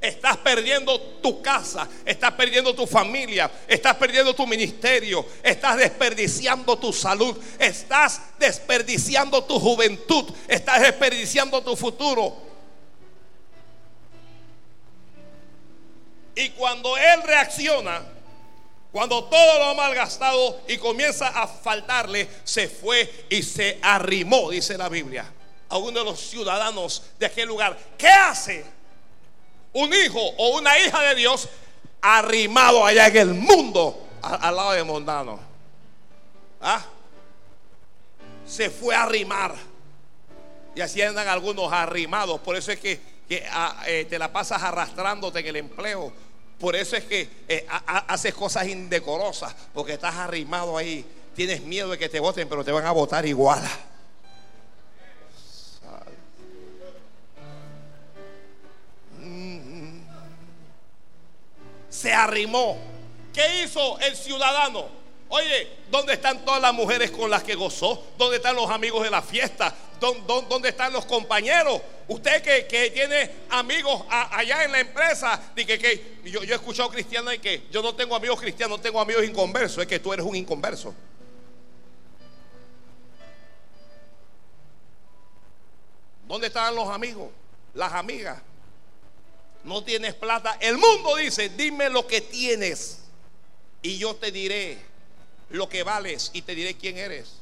Estás 0.00 0.38
perdiendo 0.38 0.98
tu 1.20 1.42
casa, 1.42 1.86
estás 2.06 2.32
perdiendo 2.32 2.74
tu 2.74 2.86
familia, 2.86 3.50
estás 3.68 3.96
perdiendo 3.96 4.34
tu 4.34 4.46
ministerio, 4.46 5.26
estás 5.42 5.76
desperdiciando 5.76 6.78
tu 6.78 6.90
salud, 6.90 7.36
estás 7.58 8.22
desperdiciando 8.38 9.44
tu 9.44 9.60
juventud, 9.60 10.32
estás 10.48 10.80
desperdiciando 10.80 11.62
tu 11.62 11.76
futuro. 11.76 12.34
Y 16.34 16.48
cuando 16.50 16.96
Él 16.96 17.22
reacciona, 17.22 18.02
cuando 18.92 19.24
todo 19.24 19.58
lo 19.58 19.64
ha 19.66 19.74
malgastado 19.74 20.62
y 20.66 20.76
comienza 20.76 21.28
a 21.28 21.46
faltarle, 21.46 22.28
se 22.42 22.68
fue 22.68 23.26
y 23.28 23.42
se 23.42 23.78
arrimó, 23.80 24.50
dice 24.50 24.76
la 24.76 24.88
Biblia, 24.88 25.32
a 25.68 25.76
uno 25.76 26.00
de 26.00 26.04
los 26.04 26.18
ciudadanos 26.18 27.04
de 27.18 27.26
aquel 27.26 27.46
lugar. 27.46 27.78
¿Qué 27.96 28.08
hace 28.08 28.64
un 29.72 29.94
hijo 29.94 30.18
o 30.20 30.58
una 30.58 30.76
hija 30.78 31.00
de 31.02 31.14
Dios 31.14 31.48
arrimado 32.00 32.84
allá 32.84 33.06
en 33.06 33.16
el 33.16 33.34
mundo 33.34 34.08
al, 34.22 34.56
lado 34.56 34.72
de 34.72 34.82
Mondano? 34.82 35.38
¿Ah? 36.60 36.84
Se 38.44 38.70
fue 38.70 38.96
a 38.96 39.04
arrimar. 39.04 39.54
Y 40.74 40.80
así 40.80 41.00
andan 41.00 41.28
algunos 41.28 41.72
arrimados. 41.72 42.40
Por 42.40 42.56
eso 42.56 42.72
es 42.72 42.80
que, 42.80 43.00
ah, 43.52 43.84
eh, 43.86 44.04
te 44.10 44.18
la 44.18 44.32
pasas 44.32 44.60
arrastrándote 44.64 45.38
en 45.38 45.46
el 45.46 45.56
empleo 45.56 46.12
por 46.60 46.76
eso 46.76 46.94
es 46.94 47.04
que 47.04 47.28
eh, 47.48 47.66
haces 47.68 48.34
cosas 48.34 48.68
indecorosas, 48.68 49.54
porque 49.72 49.94
estás 49.94 50.14
arrimado 50.14 50.76
ahí. 50.76 51.04
Tienes 51.34 51.62
miedo 51.62 51.88
de 51.90 51.98
que 51.98 52.10
te 52.10 52.20
voten, 52.20 52.48
pero 52.48 52.62
te 52.62 52.70
van 52.70 52.84
a 52.84 52.92
votar 52.92 53.24
igual. 53.24 53.62
Se 61.88 62.12
arrimó. 62.12 62.76
¿Qué 63.32 63.64
hizo 63.64 63.98
el 64.00 64.14
ciudadano? 64.14 64.99
Oye, 65.32 65.68
¿dónde 65.88 66.14
están 66.14 66.44
todas 66.44 66.60
las 66.60 66.74
mujeres 66.74 67.12
con 67.12 67.30
las 67.30 67.44
que 67.44 67.54
gozó? 67.54 68.04
¿Dónde 68.18 68.38
están 68.38 68.56
los 68.56 68.68
amigos 68.68 69.04
de 69.04 69.10
la 69.10 69.22
fiesta? 69.22 69.72
¿Dónde, 70.00 70.68
están 70.68 70.92
los 70.92 71.04
compañeros? 71.04 71.80
Usted 72.08 72.42
que, 72.42 72.90
tiene 72.90 73.30
amigos 73.50 74.02
allá 74.08 74.64
en 74.64 74.72
la 74.72 74.80
empresa, 74.80 75.40
que, 75.54 75.78
que 75.78 76.18
yo, 76.24 76.42
he 76.42 76.52
escuchado 76.52 76.90
cristianos 76.90 77.32
y 77.32 77.38
que 77.38 77.68
yo 77.70 77.80
no 77.80 77.94
tengo 77.94 78.16
amigos 78.16 78.40
cristianos, 78.40 78.78
no 78.78 78.82
tengo 78.82 79.00
amigos 79.00 79.24
inconversos, 79.24 79.82
es 79.82 79.86
que 79.86 80.00
tú 80.00 80.12
eres 80.12 80.26
un 80.26 80.34
inconverso. 80.34 80.92
¿Dónde 86.26 86.48
están 86.48 86.74
los 86.74 86.88
amigos? 86.88 87.30
Las 87.74 87.92
amigas. 87.92 88.42
No 89.62 89.84
tienes 89.84 90.14
plata. 90.14 90.58
El 90.60 90.76
mundo 90.76 91.14
dice, 91.14 91.50
dime 91.50 91.88
lo 91.88 92.04
que 92.08 92.20
tienes 92.20 93.02
y 93.80 93.96
yo 93.96 94.16
te 94.16 94.32
diré 94.32 94.89
lo 95.50 95.68
que 95.68 95.82
vales 95.82 96.30
y 96.32 96.42
te 96.42 96.54
diré 96.54 96.76
quién 96.76 96.96
eres. 96.96 97.40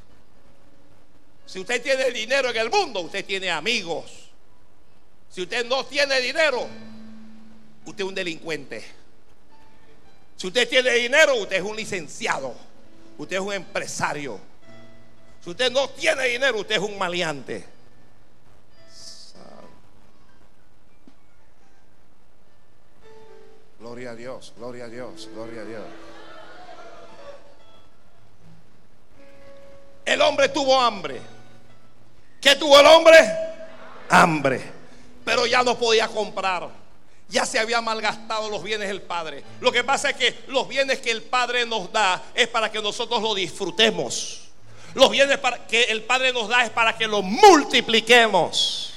Si 1.47 1.59
usted 1.59 1.83
tiene 1.83 2.11
dinero 2.11 2.51
en 2.51 2.57
el 2.57 2.71
mundo, 2.71 3.01
usted 3.01 3.25
tiene 3.25 3.51
amigos. 3.51 4.11
Si 5.31 5.43
usted 5.43 5.65
no 5.67 5.85
tiene 5.85 6.21
dinero, 6.21 6.69
usted 7.85 8.05
es 8.05 8.09
un 8.09 8.15
delincuente. 8.15 8.85
Si 10.37 10.47
usted 10.47 10.69
tiene 10.69 10.91
dinero, 10.93 11.35
usted 11.37 11.57
es 11.57 11.63
un 11.63 11.77
licenciado. 11.77 12.55
Usted 13.17 13.37
es 13.37 13.43
un 13.43 13.53
empresario. 13.53 14.39
Si 15.43 15.51
usted 15.51 15.71
no 15.73 15.89
tiene 15.91 16.25
dinero, 16.27 16.61
usted 16.61 16.77
es 16.77 16.83
un 16.83 16.99
maleante. 16.99 17.65
Gloria 23.81 24.11
a 24.11 24.15
Dios, 24.15 24.53
gloria 24.57 24.85
a 24.85 24.89
Dios, 24.89 25.29
gloria 25.33 25.63
a 25.63 25.65
Dios. 25.65 25.85
El 30.09 30.23
hombre 30.23 30.49
tuvo 30.49 30.81
hambre. 30.81 31.21
¿Qué 32.41 32.57
tuvo 32.57 32.81
el 32.81 32.87
hombre? 32.87 33.19
Hambre. 34.09 34.63
Pero 35.23 35.45
ya 35.45 35.63
no 35.63 35.79
podía 35.79 36.09
comprar. 36.09 36.67
Ya 37.29 37.45
se 37.45 37.59
había 37.59 37.83
malgastado 37.83 38.49
los 38.49 38.63
bienes 38.63 38.89
del 38.89 39.03
Padre. 39.03 39.45
Lo 39.61 39.71
que 39.71 39.85
pasa 39.85 40.09
es 40.09 40.17
que 40.17 40.45
los 40.47 40.67
bienes 40.67 41.01
que 41.01 41.11
el 41.11 41.21
Padre 41.21 41.67
nos 41.67 41.93
da 41.93 42.23
es 42.35 42.49
para 42.49 42.73
que 42.73 42.81
nosotros 42.81 43.21
lo 43.21 43.35
disfrutemos. 43.35 44.49
Los 44.95 45.11
bienes 45.11 45.39
que 45.69 45.85
el 45.85 46.03
Padre 46.05 46.33
nos 46.33 46.49
da 46.49 46.65
es 46.65 46.71
para 46.71 46.97
que 46.97 47.07
lo 47.07 47.21
multipliquemos. 47.21 48.95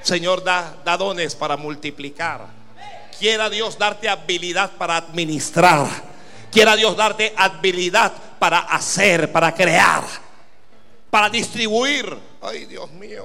Señor, 0.00 0.44
da, 0.44 0.76
da 0.84 0.96
dones 0.96 1.34
para 1.34 1.56
multiplicar. 1.56 2.46
Quiera 3.18 3.50
Dios 3.50 3.76
darte 3.76 4.08
habilidad 4.08 4.70
para 4.78 4.96
administrar. 4.96 5.88
Quiera 6.52 6.76
Dios 6.76 6.96
darte 6.96 7.34
habilidad 7.36 8.12
para 8.38 8.60
hacer, 8.60 9.32
para 9.32 9.52
crear 9.52 10.25
para 11.16 11.30
distribuir. 11.30 12.14
Ay, 12.42 12.66
Dios 12.66 12.90
mío. 12.90 13.24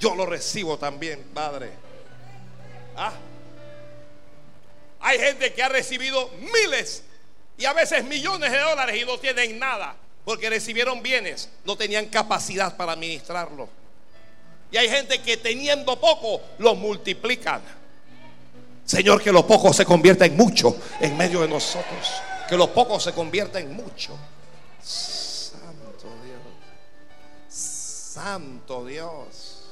Yo 0.00 0.14
lo 0.14 0.24
recibo 0.24 0.78
también, 0.78 1.22
Padre. 1.34 1.68
¿Ah? 2.96 3.12
Hay 5.00 5.18
gente 5.18 5.52
que 5.52 5.62
ha 5.62 5.68
recibido 5.68 6.30
miles 6.40 7.02
y 7.58 7.66
a 7.66 7.74
veces 7.74 8.02
millones 8.04 8.50
de 8.50 8.58
dólares 8.58 8.96
y 8.98 9.04
no 9.04 9.18
tienen 9.18 9.58
nada 9.58 9.94
porque 10.24 10.48
recibieron 10.48 11.02
bienes, 11.02 11.50
no 11.66 11.76
tenían 11.76 12.06
capacidad 12.06 12.74
para 12.78 12.92
administrarlo. 12.92 13.68
Y 14.70 14.78
hay 14.78 14.88
gente 14.88 15.20
que 15.20 15.36
teniendo 15.36 16.00
poco 16.00 16.40
lo 16.56 16.74
multiplican. 16.76 17.60
Señor, 18.86 19.22
que 19.22 19.32
lo 19.32 19.46
poco 19.46 19.70
se 19.74 19.84
convierta 19.84 20.24
en 20.24 20.34
mucho 20.34 20.78
en 20.98 21.14
medio 21.14 21.42
de 21.42 21.48
nosotros. 21.48 22.10
Que 22.48 22.56
lo 22.56 22.72
poco 22.72 22.98
se 22.98 23.12
convierta 23.12 23.60
en 23.60 23.74
mucho. 23.74 24.16
Santo 28.16 28.86
Dios. 28.86 29.64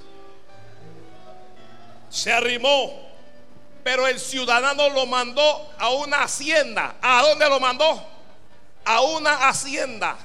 Se 2.11 2.31
arrimó, 2.31 3.09
pero 3.83 4.07
el 4.07 4.21
ciudadano 4.21 4.91
lo 4.91 5.07
mandó 5.07 5.71
a 5.79 5.89
una 5.89 6.25
hacienda. 6.25 6.97
¿A 7.01 7.23
dónde 7.23 7.49
lo 7.49 7.59
mandó? 7.59 8.07
A 8.85 9.01
una 9.01 9.49
hacienda. 9.49 10.19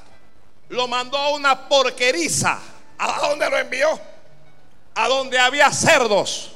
Lo 0.67 0.85
mandó 0.89 1.17
a 1.17 1.29
una 1.29 1.69
porqueriza. 1.69 2.59
¿A 2.97 3.21
dónde 3.21 3.49
lo 3.49 3.57
envió? 3.57 3.87
A 4.95 5.07
donde 5.07 5.39
había 5.39 5.71
cerdos. 5.71 6.51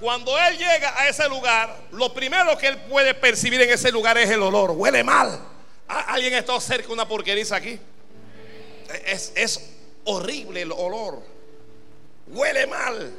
Cuando 0.00 0.38
él 0.38 0.56
llega 0.56 0.98
a 0.98 1.10
ese 1.10 1.28
lugar, 1.28 1.76
lo 1.90 2.14
primero 2.14 2.56
que 2.56 2.68
él 2.68 2.78
puede 2.84 3.12
percibir 3.12 3.60
en 3.60 3.68
ese 3.68 3.92
lugar 3.92 4.16
es 4.16 4.30
el 4.30 4.40
olor. 4.40 4.70
Huele 4.70 5.04
mal. 5.04 5.38
¿Alguien 5.86 6.32
está 6.32 6.58
cerca 6.58 6.86
de 6.86 6.94
una 6.94 7.06
porqueriza 7.06 7.56
aquí? 7.56 7.78
Es, 9.04 9.32
es 9.36 9.75
horrible 10.06 10.62
el 10.62 10.72
olor. 10.72 11.22
Huele 12.28 12.66
mal, 12.66 13.12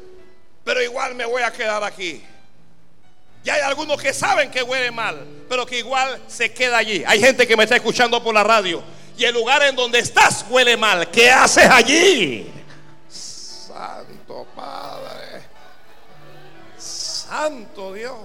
pero 0.63 0.81
igual 0.81 1.15
me 1.15 1.25
voy 1.25 1.43
a 1.43 1.51
quedar 1.51 1.83
aquí. 1.83 2.23
Y 3.43 3.49
hay 3.49 3.61
algunos 3.61 4.01
que 4.01 4.13
saben 4.13 4.51
que 4.51 4.61
huele 4.61 4.91
mal, 4.91 5.25
pero 5.47 5.65
que 5.65 5.79
igual 5.79 6.21
se 6.27 6.51
queda 6.53 6.77
allí. 6.79 7.03
Hay 7.07 7.21
gente 7.21 7.47
que 7.47 7.55
me 7.55 7.63
está 7.63 7.77
escuchando 7.77 8.21
por 8.21 8.33
la 8.33 8.43
radio 8.43 8.83
y 9.17 9.23
el 9.23 9.33
lugar 9.33 9.63
en 9.63 9.75
donde 9.75 9.99
estás 9.99 10.45
huele 10.49 10.75
mal. 10.75 11.09
¿Qué 11.09 11.31
haces 11.31 11.69
allí? 11.69 12.51
Santo 13.07 14.45
Padre. 14.55 15.43
Santo 16.77 17.93
Dios. 17.93 18.17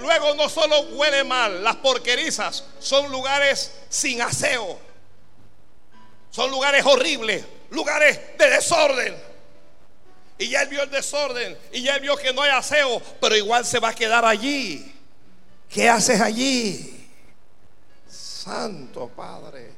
Luego 0.00 0.34
no 0.34 0.48
solo 0.48 0.80
huele 0.92 1.24
mal, 1.24 1.62
las 1.62 1.76
porquerizas 1.76 2.64
son 2.78 3.10
lugares 3.10 3.72
sin 3.90 4.22
aseo. 4.22 4.87
Son 6.30 6.50
lugares 6.50 6.84
horribles, 6.84 7.44
lugares 7.70 8.20
de 8.38 8.50
desorden. 8.50 9.16
Y 10.38 10.48
ya 10.50 10.62
él 10.62 10.68
vio 10.68 10.82
el 10.82 10.90
desorden 10.90 11.58
y 11.72 11.82
ya 11.82 11.96
él 11.96 12.00
vio 12.00 12.16
que 12.16 12.32
no 12.32 12.42
hay 12.42 12.50
aseo, 12.50 13.02
pero 13.20 13.36
igual 13.36 13.64
se 13.64 13.80
va 13.80 13.88
a 13.88 13.94
quedar 13.94 14.24
allí. 14.24 14.94
¿qué 15.68 15.88
haces 15.88 16.20
allí? 16.20 17.10
Santo 18.08 19.08
Padre. 19.08 19.72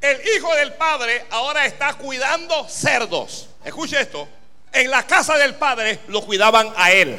El 0.00 0.20
hijo 0.36 0.54
del 0.54 0.74
padre 0.74 1.26
ahora 1.30 1.66
está 1.66 1.94
cuidando 1.94 2.68
cerdos. 2.68 3.48
Escuche 3.64 4.00
esto. 4.00 4.28
En 4.72 4.90
la 4.90 5.04
casa 5.06 5.36
del 5.36 5.56
padre 5.56 6.00
lo 6.08 6.24
cuidaban 6.24 6.72
a 6.76 6.92
él. 6.92 7.18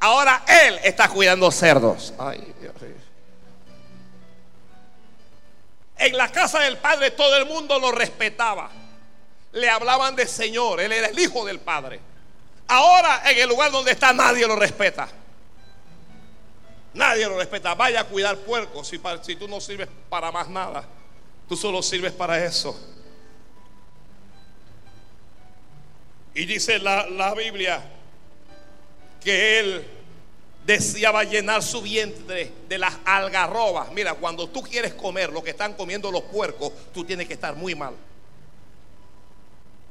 Ahora 0.00 0.42
él 0.64 0.80
está 0.82 1.08
cuidando 1.08 1.50
cerdos. 1.52 2.12
Ay, 2.18 2.54
Dios 2.60 2.74
mío. 2.80 2.94
En 5.98 6.16
la 6.16 6.30
casa 6.30 6.60
del 6.60 6.78
padre 6.78 7.10
todo 7.10 7.36
el 7.36 7.46
mundo 7.46 7.78
lo 7.78 7.90
respetaba. 7.90 8.70
Le 9.52 9.68
hablaban 9.68 10.14
de 10.14 10.26
Señor. 10.26 10.80
Él 10.80 10.92
era 10.92 11.08
el 11.08 11.18
hijo 11.18 11.44
del 11.44 11.58
padre. 11.58 12.00
Ahora 12.68 13.22
en 13.30 13.38
el 13.38 13.48
lugar 13.48 13.72
donde 13.72 13.92
está 13.92 14.12
nadie 14.12 14.46
lo 14.46 14.54
respeta. 14.54 15.08
Nadie 16.94 17.26
lo 17.26 17.36
respeta. 17.36 17.74
Vaya 17.74 18.00
a 18.00 18.04
cuidar 18.04 18.36
puercos 18.38 18.86
si, 18.86 19.00
si 19.22 19.36
tú 19.36 19.48
no 19.48 19.60
sirves 19.60 19.88
para 20.08 20.30
más 20.30 20.48
nada. 20.48 20.84
Tú 21.48 21.56
solo 21.56 21.82
sirves 21.82 22.12
para 22.12 22.44
eso. 22.44 22.78
Y 26.34 26.44
dice 26.46 26.78
la, 26.78 27.08
la 27.08 27.34
Biblia 27.34 27.82
que 29.20 29.58
él 29.58 29.97
deseaba 30.68 31.24
llenar 31.24 31.62
su 31.62 31.80
vientre 31.80 32.52
de 32.68 32.76
las 32.76 32.94
algarrobas. 33.06 33.90
Mira, 33.92 34.12
cuando 34.12 34.50
tú 34.50 34.62
quieres 34.62 34.92
comer 34.92 35.32
lo 35.32 35.42
que 35.42 35.48
están 35.48 35.72
comiendo 35.72 36.10
los 36.10 36.24
puercos, 36.24 36.70
tú 36.92 37.06
tienes 37.06 37.26
que 37.26 37.32
estar 37.32 37.56
muy 37.56 37.74
mal. 37.74 37.94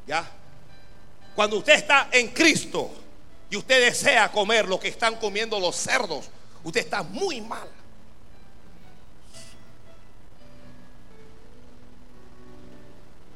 ¿Ya? 0.06 0.30
Cuando 1.36 1.58
usted 1.58 1.74
está 1.74 2.10
en 2.12 2.28
Cristo 2.28 2.92
y 3.50 3.58
usted 3.58 3.86
desea 3.88 4.32
comer 4.32 4.68
lo 4.68 4.80
que 4.80 4.90
están 4.90 5.16
comiendo 5.16 5.60
los 5.60 5.76
cerdos, 5.76 6.30
usted 6.64 6.82
está 6.82 7.02
muy 7.02 7.42
mal. 7.42 7.68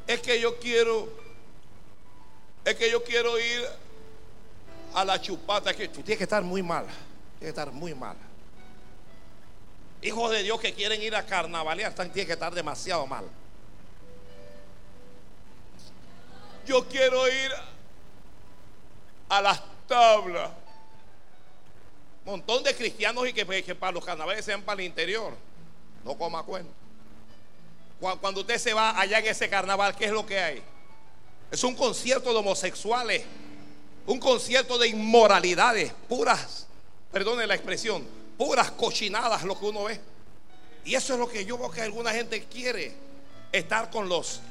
Es 0.06 0.20
que 0.20 0.40
yo 0.40 0.60
quiero, 0.60 1.10
es 2.64 2.76
que 2.76 2.92
yo 2.92 3.04
quiero 3.04 3.40
ir 3.40 3.66
a 4.94 5.04
la 5.04 5.20
chupata, 5.20 5.74
que 5.74 5.88
tú 5.88 6.04
tienes 6.04 6.20
que 6.20 6.26
estar 6.26 6.44
muy 6.44 6.62
mal, 6.62 6.86
que 7.42 7.50
estar 7.50 7.72
muy 7.72 7.96
mal. 7.96 8.16
Hijos 10.04 10.32
de 10.32 10.44
Dios 10.44 10.60
que 10.60 10.74
quieren 10.74 11.02
ir 11.02 11.16
a 11.16 11.26
carnavalear, 11.26 11.94
tienen 11.94 12.12
que 12.12 12.34
estar 12.34 12.54
demasiado 12.54 13.06
mal. 13.08 13.26
Yo 16.66 16.88
quiero 16.88 17.28
ir 17.28 17.52
a 19.28 19.42
las 19.42 19.62
tablas. 19.88 20.52
Montón 22.24 22.64
de 22.64 22.76
cristianos 22.76 23.28
y 23.28 23.34
que, 23.34 23.64
que 23.64 23.74
para 23.74 23.94
los 23.94 24.06
carnavales 24.06 24.46
sean 24.46 24.62
para 24.62 24.80
el 24.80 24.88
interior. 24.88 25.34
No 26.06 26.16
coma 26.16 26.44
cuenta. 26.44 26.72
Cuando 28.00 28.42
usted 28.42 28.58
se 28.58 28.74
va 28.74 29.00
allá 29.00 29.20
en 29.20 29.28
ese 29.28 29.50
carnaval, 29.50 29.96
¿qué 29.96 30.06
es 30.06 30.12
lo 30.12 30.26
que 30.26 30.40
hay? 30.40 30.64
Es 31.50 31.64
un 31.64 31.76
concierto 31.76 32.32
de 32.32 32.40
homosexuales, 32.40 33.24
un 34.06 34.20
concierto 34.20 34.78
de 34.78 34.88
inmoralidades, 34.88 35.92
puras, 36.08 36.68
perdone 37.12 37.46
la 37.46 37.56
expresión, 37.56 38.06
puras 38.38 38.72
cochinadas 38.72 39.44
lo 39.44 39.60
que 39.60 39.66
uno 39.66 39.84
ve. 39.86 40.00
Y 40.86 40.96
eso 40.96 41.14
es 41.14 41.20
lo 41.20 41.30
que 41.30 41.46
yo 41.46 41.58
veo 41.58 41.70
que 41.70 41.82
alguna 41.82 42.12
gente 42.12 42.46
quiere, 42.46 42.94
estar 43.52 43.90
con 43.92 44.10
los 44.10 44.42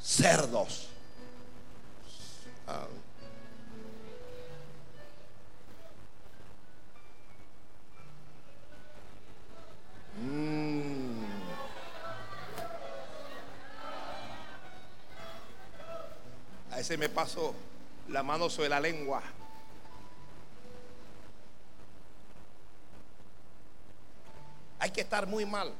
cerdos. 0.00 0.88
Ah. 2.66 2.86
Mm. 10.22 11.24
A 16.72 16.80
ese 16.80 16.96
me 16.96 17.08
pasó 17.08 17.54
la 18.08 18.22
mano 18.22 18.50
sobre 18.50 18.68
la 18.68 18.80
lengua. 18.80 19.22
Hay 24.80 24.90
que 24.90 25.02
estar 25.02 25.26
muy 25.26 25.44
mal. 25.44 25.72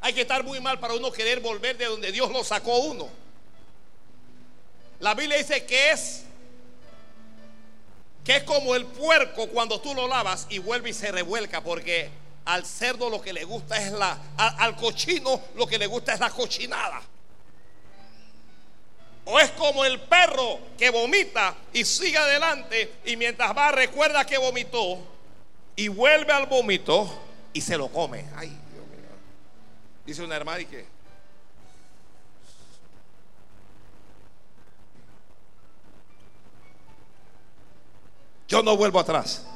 Hay 0.00 0.14
que 0.14 0.22
estar 0.22 0.42
muy 0.44 0.60
mal 0.60 0.78
para 0.78 0.94
uno 0.94 1.12
querer 1.12 1.40
volver 1.40 1.76
de 1.76 1.84
donde 1.84 2.10
Dios 2.12 2.30
lo 2.30 2.42
sacó 2.42 2.78
uno. 2.78 3.08
La 5.00 5.14
Biblia 5.14 5.36
dice 5.36 5.66
que 5.66 5.90
es 5.90 6.22
que 8.24 8.36
es 8.36 8.42
como 8.44 8.74
el 8.74 8.84
puerco 8.86 9.48
cuando 9.48 9.80
tú 9.80 9.94
lo 9.94 10.06
lavas 10.06 10.46
y 10.50 10.58
vuelve 10.58 10.90
y 10.90 10.92
se 10.92 11.10
revuelca 11.10 11.62
porque 11.62 12.10
al 12.44 12.66
cerdo 12.66 13.08
lo 13.08 13.20
que 13.20 13.32
le 13.32 13.44
gusta 13.44 13.82
es 13.82 13.92
la 13.92 14.18
al 14.36 14.76
cochino 14.76 15.40
lo 15.54 15.66
que 15.66 15.78
le 15.78 15.86
gusta 15.86 16.14
es 16.14 16.20
la 16.20 16.30
cochinada. 16.30 17.02
O 19.24 19.38
es 19.38 19.50
como 19.52 19.84
el 19.84 20.00
perro 20.00 20.60
que 20.78 20.90
vomita 20.90 21.54
y 21.72 21.84
sigue 21.84 22.18
adelante 22.18 22.94
y 23.04 23.16
mientras 23.16 23.56
va 23.56 23.72
recuerda 23.72 24.24
que 24.24 24.38
vomitó 24.38 24.98
y 25.76 25.88
vuelve 25.88 26.32
al 26.32 26.46
vómito 26.46 27.08
y 27.52 27.60
se 27.60 27.76
lo 27.76 27.88
come. 27.88 28.26
Ay, 28.36 28.48
Dios 28.48 28.86
mío. 28.86 29.08
Dice 30.04 30.22
una 30.22 30.36
hermana 30.36 30.60
y 30.60 30.66
que 30.66 30.86
yo 38.48 38.62
no 38.62 38.76
vuelvo 38.76 39.00
atrás. 39.00 39.46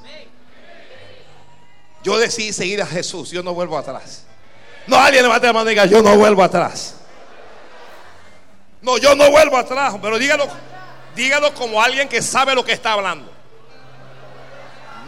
Yo 2.02 2.18
decidí 2.18 2.52
seguir 2.52 2.82
a 2.82 2.86
Jesús, 2.86 3.30
yo 3.30 3.42
no 3.42 3.54
vuelvo 3.54 3.78
atrás. 3.78 4.26
No, 4.86 4.96
alguien 4.98 5.22
levante 5.22 5.46
la 5.46 5.52
mano 5.54 5.70
y 5.70 5.72
diga, 5.72 5.86
yo 5.86 6.02
no 6.02 6.16
vuelvo 6.16 6.42
atrás. 6.42 6.96
No, 8.82 8.98
yo 8.98 9.14
no 9.14 9.30
vuelvo 9.30 9.56
atrás, 9.56 9.94
pero 10.02 10.18
dígalo, 10.18 10.46
dígalo 11.16 11.54
como 11.54 11.80
alguien 11.80 12.06
que 12.06 12.20
sabe 12.20 12.54
lo 12.54 12.62
que 12.62 12.72
está 12.72 12.92
hablando. 12.92 13.33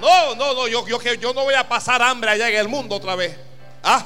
No, 0.00 0.34
no, 0.34 0.54
no, 0.54 0.68
yo, 0.68 0.86
yo, 0.86 1.00
yo 1.14 1.32
no 1.32 1.44
voy 1.44 1.54
a 1.54 1.68
pasar 1.68 2.02
hambre 2.02 2.30
allá 2.30 2.48
en 2.48 2.56
el 2.56 2.68
mundo 2.68 2.96
otra 2.96 3.14
vez. 3.16 3.36
¿Ah? 3.82 4.04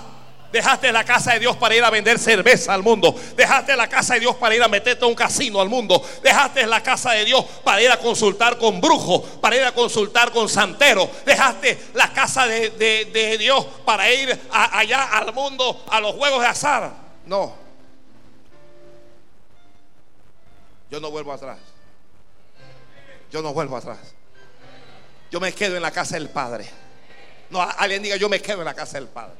Dejaste 0.52 0.90
la 0.90 1.04
casa 1.04 1.34
de 1.34 1.40
Dios 1.40 1.56
para 1.56 1.76
ir 1.76 1.84
a 1.84 1.90
vender 1.90 2.18
cerveza 2.18 2.74
al 2.74 2.82
mundo. 2.82 3.14
Dejaste 3.36 3.76
la 3.76 3.88
casa 3.88 4.14
de 4.14 4.20
Dios 4.20 4.34
para 4.34 4.54
ir 4.54 4.62
a 4.62 4.68
meterte 4.68 5.04
a 5.04 5.08
un 5.08 5.14
casino 5.14 5.60
al 5.60 5.68
mundo. 5.68 6.02
Dejaste 6.22 6.66
la 6.66 6.82
casa 6.82 7.12
de 7.12 7.24
Dios 7.24 7.44
para 7.62 7.80
ir 7.80 7.90
a 7.90 7.98
consultar 7.98 8.58
con 8.58 8.80
brujos, 8.80 9.22
para 9.40 9.56
ir 9.56 9.62
a 9.62 9.72
consultar 9.72 10.32
con 10.32 10.48
santeros. 10.48 11.08
Dejaste 11.24 11.78
la 11.94 12.12
casa 12.12 12.46
de, 12.46 13.36
Dios 13.38 13.64
para 13.84 14.12
ir 14.12 14.38
allá 14.50 15.04
al 15.16 15.32
mundo 15.32 15.84
a 15.88 16.00
los 16.00 16.16
juegos 16.16 16.40
de 16.40 16.46
azar. 16.48 16.92
No. 17.26 17.54
Yo 20.90 20.98
no 20.98 21.12
vuelvo 21.12 21.32
atrás. 21.32 21.58
Yo 23.30 23.40
no 23.40 23.52
vuelvo 23.52 23.76
atrás. 23.76 24.16
Yo 25.30 25.40
me 25.40 25.52
quedo 25.52 25.76
en 25.76 25.82
la 25.82 25.90
casa 25.90 26.14
del 26.14 26.28
Padre. 26.28 26.68
No, 27.50 27.60
alguien 27.60 28.02
diga, 28.02 28.16
yo 28.16 28.28
me 28.28 28.40
quedo 28.40 28.58
en 28.60 28.64
la 28.64 28.74
casa 28.74 28.98
del 28.98 29.08
Padre. 29.08 29.34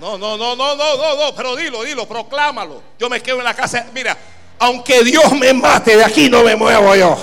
No, 0.00 0.18
no, 0.18 0.36
no, 0.36 0.56
no, 0.56 0.74
no, 0.74 0.96
no, 0.96 1.16
no, 1.16 1.34
pero 1.34 1.54
dilo, 1.54 1.82
dilo, 1.82 2.06
proclámalo. 2.06 2.82
Yo 2.98 3.08
me 3.08 3.20
quedo 3.20 3.38
en 3.38 3.44
la 3.44 3.54
casa. 3.54 3.86
Mira, 3.92 4.16
aunque 4.58 5.04
Dios 5.04 5.32
me 5.32 5.52
mate, 5.52 5.96
de 5.96 6.04
aquí 6.04 6.28
no 6.28 6.42
me 6.42 6.56
muevo 6.56 6.94
yo. 6.96 7.16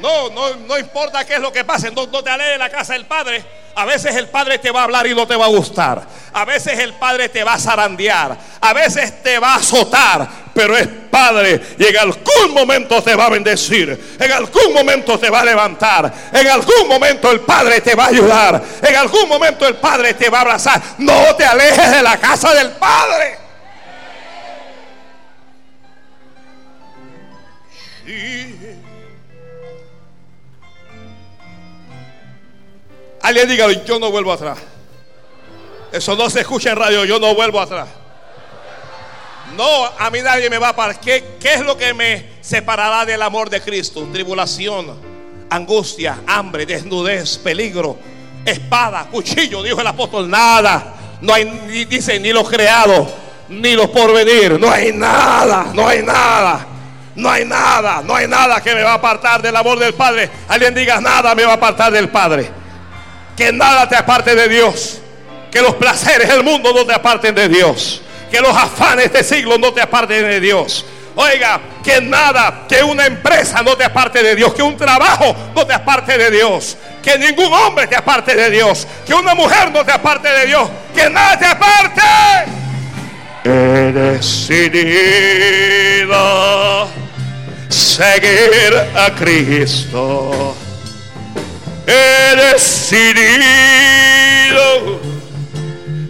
No, 0.00 0.30
no, 0.30 0.54
no 0.54 0.78
importa 0.78 1.24
qué 1.24 1.34
es 1.34 1.40
lo 1.40 1.52
que 1.52 1.64
pase, 1.64 1.90
no, 1.90 2.06
te 2.06 2.30
alejes 2.30 2.52
de 2.52 2.58
la 2.58 2.70
casa 2.70 2.92
del 2.92 3.06
Padre. 3.06 3.44
A 3.74 3.84
veces 3.84 4.14
el 4.16 4.28
Padre 4.28 4.58
te 4.58 4.70
va 4.70 4.80
a 4.80 4.84
hablar 4.84 5.06
y 5.06 5.14
no 5.14 5.26
te 5.26 5.36
va 5.36 5.46
a 5.46 5.48
gustar. 5.48 6.06
A 6.32 6.44
veces 6.44 6.78
el 6.78 6.94
Padre 6.94 7.28
te 7.28 7.44
va 7.44 7.54
a 7.54 7.58
zarandear. 7.58 8.36
A 8.60 8.72
veces 8.72 9.22
te 9.22 9.38
va 9.38 9.54
a 9.54 9.56
azotar. 9.56 10.28
Pero 10.58 10.76
es 10.76 10.88
Padre 11.08 11.60
y 11.78 11.86
en 11.86 11.96
algún 11.98 12.52
momento 12.52 13.00
te 13.00 13.14
va 13.14 13.26
a 13.26 13.30
bendecir. 13.30 14.16
En 14.18 14.32
algún 14.32 14.74
momento 14.74 15.16
te 15.16 15.30
va 15.30 15.42
a 15.42 15.44
levantar. 15.44 16.12
En 16.32 16.48
algún 16.48 16.88
momento 16.88 17.30
el 17.30 17.42
Padre 17.42 17.80
te 17.80 17.94
va 17.94 18.06
a 18.06 18.08
ayudar. 18.08 18.60
En 18.82 18.96
algún 18.96 19.28
momento 19.28 19.68
el 19.68 19.76
Padre 19.76 20.14
te 20.14 20.28
va 20.28 20.38
a 20.38 20.40
abrazar. 20.40 20.82
No 20.98 21.36
te 21.36 21.44
alejes 21.44 21.92
de 21.92 22.02
la 22.02 22.16
casa 22.16 22.52
del 22.54 22.70
Padre. 22.70 23.38
Alguien 33.22 33.48
diga, 33.48 33.70
yo 33.84 34.00
no 34.00 34.10
vuelvo 34.10 34.32
atrás. 34.32 34.58
Eso 35.92 36.16
no 36.16 36.28
se 36.28 36.40
escucha 36.40 36.70
en 36.70 36.76
radio, 36.78 37.04
yo 37.04 37.20
no 37.20 37.32
vuelvo 37.36 37.60
atrás. 37.60 37.88
No, 39.56 39.84
a 39.98 40.10
mí 40.10 40.20
nadie 40.20 40.48
me 40.50 40.58
va 40.58 40.70
a 40.70 40.76
parar. 40.76 41.00
¿Qué, 41.00 41.36
¿Qué 41.40 41.54
es 41.54 41.60
lo 41.60 41.76
que 41.76 41.92
me 41.94 42.24
separará 42.40 43.04
del 43.04 43.22
amor 43.22 43.50
de 43.50 43.60
Cristo? 43.60 44.08
Tribulación, 44.12 44.96
angustia, 45.50 46.20
hambre, 46.26 46.66
desnudez, 46.66 47.38
peligro, 47.38 47.98
espada, 48.44 49.06
cuchillo, 49.10 49.62
dijo 49.62 49.80
el 49.80 49.86
apóstol. 49.86 50.28
Nada. 50.28 50.94
No 51.20 51.34
hay, 51.34 51.86
dice, 51.88 52.20
ni 52.20 52.32
los 52.32 52.48
creados, 52.48 53.08
ni 53.48 53.74
los 53.74 53.88
por 53.88 54.12
venir. 54.12 54.58
No 54.60 54.70
hay 54.70 54.92
nada, 54.92 55.72
no 55.74 55.88
hay 55.88 56.02
nada. 56.02 56.66
No 57.18 57.28
hay 57.28 57.44
nada, 57.44 58.00
no 58.04 58.14
hay 58.14 58.28
nada 58.28 58.62
que 58.62 58.72
me 58.76 58.84
va 58.84 58.92
a 58.92 58.94
apartar 58.94 59.42
del 59.42 59.56
amor 59.56 59.76
del 59.80 59.92
Padre. 59.92 60.30
Alguien 60.46 60.72
diga, 60.72 61.00
nada 61.00 61.34
me 61.34 61.44
va 61.44 61.52
a 61.52 61.56
apartar 61.56 61.90
del 61.90 62.08
Padre. 62.10 62.48
Que 63.36 63.50
nada 63.50 63.88
te 63.88 63.96
aparte 63.96 64.36
de 64.36 64.48
Dios. 64.48 65.00
Que 65.50 65.60
los 65.60 65.74
placeres 65.74 66.28
del 66.28 66.44
mundo 66.44 66.72
no 66.72 66.86
te 66.86 66.92
aparten 66.92 67.34
de 67.34 67.48
Dios. 67.48 68.02
Que 68.30 68.40
los 68.40 68.56
afanes 68.56 69.12
de 69.12 69.24
siglo 69.24 69.58
no 69.58 69.72
te 69.72 69.80
aparten 69.80 70.28
de 70.28 70.40
Dios. 70.40 70.84
Oiga, 71.20 71.60
que 71.82 72.00
nada, 72.00 72.66
que 72.68 72.82
una 72.82 73.04
empresa 73.06 73.60
no 73.62 73.76
te 73.76 73.82
aparte 73.82 74.22
de 74.22 74.36
Dios, 74.36 74.54
que 74.54 74.62
un 74.62 74.76
trabajo 74.76 75.34
no 75.52 75.66
te 75.66 75.72
aparte 75.72 76.16
de 76.16 76.30
Dios, 76.30 76.76
que 77.02 77.18
ningún 77.18 77.52
hombre 77.52 77.88
te 77.88 77.96
aparte 77.96 78.36
de 78.36 78.50
Dios, 78.50 78.86
que 79.04 79.14
una 79.14 79.34
mujer 79.34 79.72
no 79.72 79.84
te 79.84 79.90
aparte 79.90 80.28
de 80.28 80.46
Dios, 80.46 80.68
que 80.94 81.10
nada 81.10 81.36
te 81.36 81.46
aparte. 81.46 82.02
He 83.44 83.90
decidido 83.92 84.58
seguir 87.68 88.76
a 88.94 89.10
Cristo. 89.16 90.54
He 91.84 92.36
decidido 92.52 93.88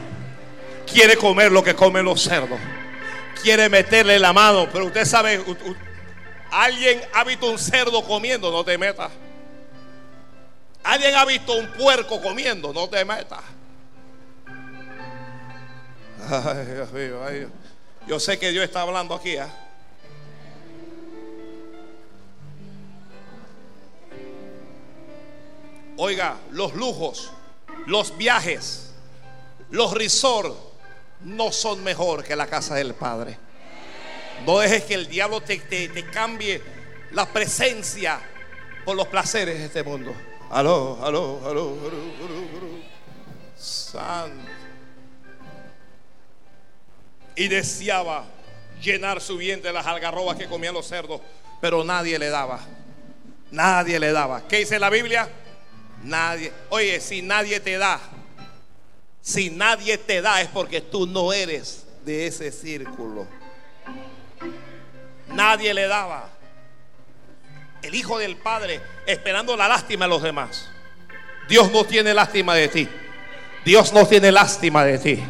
Quiere 0.91 1.17
comer 1.17 1.51
lo 1.51 1.63
que 1.63 1.75
comen 1.75 2.05
los 2.05 2.23
cerdos. 2.23 2.59
Quiere 3.43 3.69
meterle 3.69 4.19
la 4.19 4.33
mano. 4.33 4.69
Pero 4.73 4.87
usted 4.87 5.05
sabe, 5.05 5.45
alguien 6.51 7.01
ha 7.13 7.25
visto 7.25 7.51
un 7.51 7.59
cerdo 7.59 8.03
comiendo, 8.05 8.51
no 8.51 8.65
te 8.65 8.79
metas. 8.79 9.11
Alguien 10.83 11.15
ha 11.15 11.25
visto 11.25 11.55
un 11.55 11.67
puerco 11.69 12.21
comiendo, 12.21 12.73
no 12.73 12.89
te 12.89 13.05
metas. 13.05 13.41
Ay, 16.31 16.67
Dios 16.67 16.93
mío. 16.93 17.21
Yo 18.07 18.21
sé 18.21 18.39
que 18.39 18.51
Dios 18.51 18.65
está 18.65 18.83
hablando 18.83 19.15
aquí. 19.15 19.37
¿ah? 19.37 19.49
Oiga, 25.97 26.37
los 26.51 26.75
lujos, 26.75 27.31
los 27.87 28.17
viajes, 28.17 28.91
los 29.71 29.93
resorts 29.93 30.55
no 31.21 31.53
son 31.53 31.83
mejor 31.83 32.23
que 32.25 32.37
la 32.37 32.47
casa 32.47 32.75
del 32.75 32.95
Padre. 32.95 33.39
No 34.47 34.59
dejes 34.59 34.85
que 34.85 34.95
el 34.95 35.07
diablo 35.09 35.41
te, 35.41 35.59
te- 35.59 35.89
te 35.89 36.07
cambie 36.11 36.61
la 37.13 37.27
presencia 37.27 38.21
por 38.85 38.97
los 38.97 39.07
placeres 39.09 39.59
de 39.59 39.65
este 39.67 39.83
mundo. 39.83 40.15
Aló, 40.51 40.99
aló, 41.05 41.41
aló, 41.47 41.79
aló, 41.87 41.99
aló. 42.29 42.85
Santo. 43.57 44.51
Y 47.37 47.49
deseaba 47.49 48.25
llenar 48.81 49.21
su 49.21 49.37
vientre 49.37 49.71
de 49.71 49.75
las 49.75 49.87
algarrobas 49.87 50.37
que 50.37 50.47
comían 50.47 50.75
los 50.75 50.87
cerdos, 50.87 51.21
pero 51.61 51.83
nadie 51.85 52.19
le 52.19 52.29
daba. 52.29 52.61
Nadie 53.51 53.99
le 53.99 54.13
daba. 54.13 54.47
¿Qué 54.47 54.59
dice 54.59 54.79
la 54.79 54.91
Biblia? 54.91 55.29
Nadie. 56.05 56.53
Oye, 56.69 57.01
si 57.01 57.23
nadie 57.23 57.59
te 57.61 57.79
da, 57.79 57.99
si 59.23 59.51
nadie 59.51 59.97
te 59.97 60.21
da 60.21 60.43
es 60.43 60.49
porque 60.49 60.83
tú 60.83 61.07
no 61.07 61.33
eres 61.33 61.87
de 62.05 62.27
ese 62.27 62.53
círculo. 62.53 63.27
Nadie 65.29 65.73
le 65.73 65.87
daba. 65.87 66.29
El 67.83 67.95
Hijo 67.95 68.19
del 68.19 68.37
Padre 68.37 68.81
esperando 69.07 69.57
la 69.57 69.67
lástima 69.67 70.05
de 70.05 70.11
los 70.11 70.23
demás. 70.23 70.69
Dios 71.49 71.73
no 71.73 71.85
tiene 71.85 72.13
lástima 72.13 72.55
de 72.55 72.69
ti. 72.69 72.89
Dios 73.65 73.93
no 73.93 74.07
tiene 74.07 74.31
lástima 74.31 74.85
de 74.85 74.99
ti. 74.99 75.25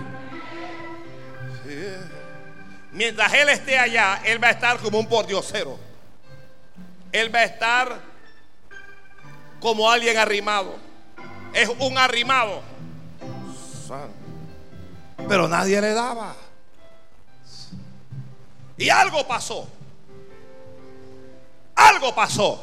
Mientras 2.90 3.32
Él 3.32 3.48
esté 3.48 3.78
allá, 3.78 4.20
Él 4.24 4.42
va 4.42 4.48
a 4.48 4.52
estar 4.52 4.78
como 4.78 4.98
un 4.98 5.08
pordiosero. 5.08 5.78
Él 7.12 7.32
va 7.32 7.40
a 7.40 7.44
estar 7.44 8.13
como 9.64 9.90
alguien 9.90 10.18
arrimado. 10.18 10.74
Es 11.54 11.70
un 11.78 11.96
arrimado. 11.96 12.60
Pero 15.26 15.48
nadie 15.48 15.80
le 15.80 15.94
daba. 15.94 16.36
Y 18.76 18.90
algo 18.90 19.26
pasó. 19.26 19.66
Algo 21.74 22.14
pasó. 22.14 22.62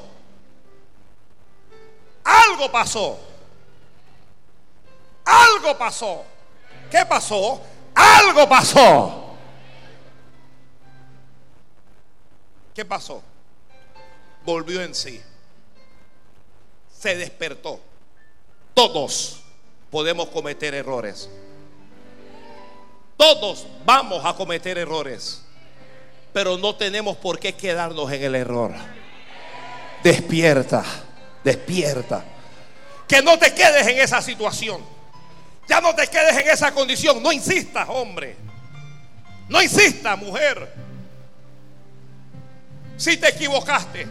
Algo 2.24 2.72
pasó. 2.72 3.20
Algo 5.26 5.76
pasó. 5.80 6.24
¿Qué 6.91 7.04
pasó? 7.04 7.64
Algo 7.95 8.47
pasó. 8.47 9.36
¿Qué 12.76 12.86
pasó? 12.86 13.24
Volvió 14.45 14.84
en 14.84 14.93
sí. 14.93 15.20
Se 17.02 17.16
despertó. 17.16 17.80
Todos 18.76 19.41
podemos 19.89 20.30
cometer 20.30 20.76
errores. 20.76 21.28
Todos 23.18 23.66
vamos 23.84 24.24
a 24.24 24.36
cometer 24.36 24.78
errores. 24.78 25.41
Pero 26.32 26.60
no 26.60 26.76
tenemos 26.76 27.18
por 27.18 27.39
qué 27.39 27.54
quedarnos 27.54 28.12
en 28.12 28.24
el 28.24 28.36
error. 28.36 28.72
Despierta, 30.04 30.86
despierta. 31.43 32.24
Que 33.08 33.24
no 33.24 33.39
te 33.39 33.52
quedes 33.56 33.88
en 33.88 33.97
esa 33.97 34.22
situación. 34.22 34.84
Ya 35.68 35.82
no 35.82 35.95
te 35.95 36.08
quedes 36.08 36.38
en 36.38 36.49
esa 36.49 36.72
condición. 36.72 37.24
No 37.24 37.32
insistas, 37.32 37.89
hombre. 37.89 38.36
No 39.49 39.60
insistas, 39.60 40.20
mujer. 40.20 40.72
Si 42.95 43.18
te 43.18 43.30
equivocaste, 43.30 44.08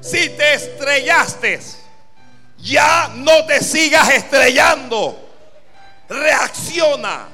si 0.00 0.30
te 0.30 0.54
estrellaste, 0.54 1.60
ya 2.58 3.10
no 3.14 3.44
te 3.46 3.62
sigas 3.62 4.08
estrellando. 4.10 5.28
Reacciona. 6.08 7.28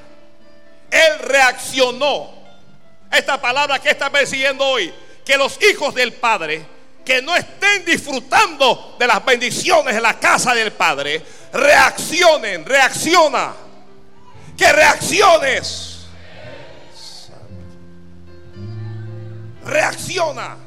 Él 0.90 1.18
reaccionó. 1.20 2.34
Esta 3.10 3.40
palabra 3.40 3.78
que 3.78 3.90
está 3.90 4.10
persiguiendo 4.10 4.64
hoy, 4.64 4.92
que 5.24 5.36
los 5.36 5.58
hijos 5.62 5.94
del 5.94 6.12
Padre 6.12 6.76
que 7.06 7.22
no 7.22 7.36
estén 7.36 7.84
disfrutando 7.84 8.96
de 8.98 9.06
las 9.06 9.24
bendiciones 9.24 9.94
de 9.94 10.00
la 10.00 10.18
casa 10.18 10.52
del 10.52 10.72
Padre, 10.72 11.24
reaccionen, 11.52 12.66
reacciona. 12.66 13.54
Que 14.58 14.72
reacciones. 14.72 16.06
Reacciona. 19.64 20.65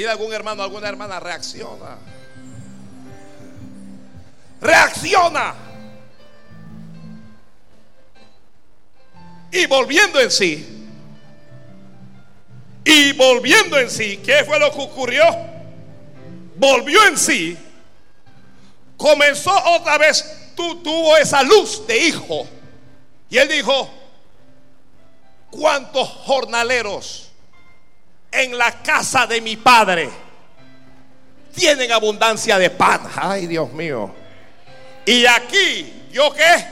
Dile 0.00 0.12
algún 0.12 0.32
hermano, 0.32 0.62
alguna 0.62 0.88
hermana, 0.88 1.20
reacciona. 1.20 1.98
Reacciona. 4.58 5.54
Y 9.52 9.66
volviendo 9.66 10.18
en 10.18 10.30
sí. 10.30 10.88
Y 12.82 13.12
volviendo 13.12 13.78
en 13.78 13.90
sí, 13.90 14.22
¿qué 14.24 14.42
fue 14.46 14.58
lo 14.58 14.72
que 14.72 14.80
ocurrió? 14.80 15.22
Volvió 16.56 17.04
en 17.06 17.18
sí. 17.18 17.58
Comenzó 18.96 19.52
otra 19.74 19.98
vez, 19.98 20.54
tú 20.56 20.82
tuvo 20.82 21.14
esa 21.18 21.42
luz 21.42 21.86
de 21.86 22.06
hijo. 22.06 22.48
Y 23.28 23.36
él 23.36 23.48
dijo, 23.48 23.90
¿cuántos 25.50 26.08
jornaleros 26.08 27.29
en 28.32 28.56
la 28.56 28.82
casa 28.82 29.26
de 29.26 29.40
mi 29.40 29.56
padre 29.56 30.10
tienen 31.54 31.90
abundancia 31.92 32.58
de 32.58 32.70
pan. 32.70 33.08
Ay, 33.16 33.46
Dios 33.46 33.72
mío. 33.72 34.10
Y 35.04 35.26
aquí, 35.26 36.06
¿yo 36.12 36.32
qué? 36.32 36.66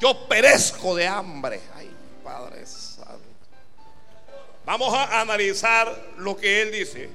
Yo 0.00 0.26
perezco 0.28 0.94
de 0.94 1.06
hambre. 1.06 1.60
Ay, 1.76 1.90
Padre 2.22 2.64
Santo. 2.66 3.20
Vamos 4.64 4.94
a 4.94 5.20
analizar 5.20 5.94
lo 6.18 6.36
que 6.36 6.62
él 6.62 6.72
dice. 6.72 7.10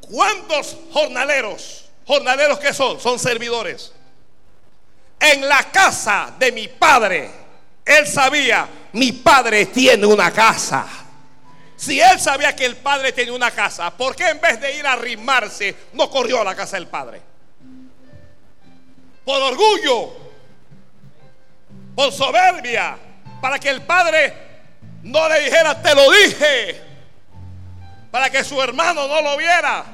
¿Cuántos 0.00 0.76
jornaleros? 0.92 1.90
¿Jornaleros 2.06 2.58
qué 2.58 2.74
son? 2.74 3.00
Son 3.00 3.18
servidores. 3.18 3.92
En 5.18 5.48
la 5.48 5.70
casa 5.70 6.34
de 6.38 6.50
mi 6.52 6.68
padre, 6.68 7.30
él 7.84 8.06
sabía, 8.06 8.68
mi 8.92 9.12
padre 9.12 9.66
tiene 9.66 10.06
una 10.06 10.30
casa. 10.30 10.86
Si 11.76 12.00
él 12.00 12.20
sabía 12.20 12.54
que 12.54 12.64
el 12.64 12.76
padre 12.76 13.12
tenía 13.12 13.32
una 13.32 13.50
casa, 13.50 13.90
¿por 13.90 14.14
qué 14.14 14.28
en 14.28 14.40
vez 14.40 14.60
de 14.60 14.76
ir 14.76 14.86
a 14.86 14.92
arrimarse 14.92 15.74
no 15.94 16.08
corrió 16.08 16.40
a 16.40 16.44
la 16.44 16.54
casa 16.54 16.76
del 16.76 16.86
padre? 16.86 17.20
Por 19.24 19.42
orgullo, 19.42 20.16
por 21.96 22.12
soberbia, 22.12 22.96
para 23.40 23.58
que 23.58 23.68
el 23.68 23.82
padre 23.82 24.32
no 25.02 25.28
le 25.28 25.40
dijera, 25.40 25.82
te 25.82 25.94
lo 25.94 26.10
dije, 26.10 26.80
para 28.12 28.30
que 28.30 28.44
su 28.44 28.62
hermano 28.62 29.08
no 29.08 29.20
lo 29.20 29.36
viera. 29.36 29.84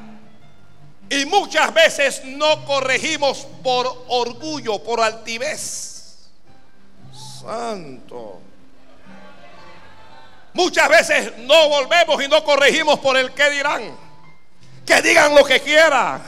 Y 1.11 1.25
muchas 1.25 1.73
veces 1.73 2.23
no 2.25 2.67
corregimos 2.67 3.47
por 3.63 4.05
orgullo, 4.09 4.83
por 4.83 5.01
altivez. 5.01 5.98
Santo. 7.41 8.41
Muchas 10.55 10.89
veces 10.89 11.33
no 11.39 11.69
volvemos 11.69 12.23
y 12.23 12.29
no 12.29 12.43
corregimos 12.43 12.99
por 12.99 13.17
el 13.17 13.33
que 13.33 13.51
dirán. 13.51 13.97
Que 14.85 15.01
digan 15.03 15.35
lo 15.35 15.45
que 15.45 15.61
quieran. 15.61 16.23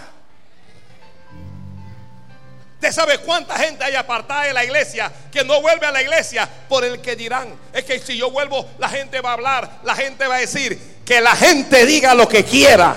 Usted 2.74 2.92
sabe 2.92 3.18
cuánta 3.18 3.58
gente 3.58 3.84
hay 3.84 3.94
apartada 3.94 4.44
de 4.44 4.54
la 4.54 4.64
iglesia 4.64 5.12
que 5.30 5.44
no 5.44 5.60
vuelve 5.60 5.86
a 5.86 5.90
la 5.90 6.00
iglesia 6.00 6.48
por 6.68 6.84
el 6.84 7.00
que 7.00 7.14
dirán. 7.14 7.48
Es 7.72 7.84
que 7.84 7.98
si 7.98 8.16
yo 8.16 8.30
vuelvo, 8.30 8.70
la 8.78 8.88
gente 8.88 9.20
va 9.20 9.30
a 9.30 9.32
hablar, 9.34 9.70
la 9.82 9.94
gente 9.94 10.26
va 10.26 10.36
a 10.36 10.38
decir 10.38 11.02
que 11.04 11.20
la 11.20 11.36
gente 11.36 11.84
diga 11.84 12.14
lo 12.14 12.26
que 12.26 12.44
quiera. 12.44 12.96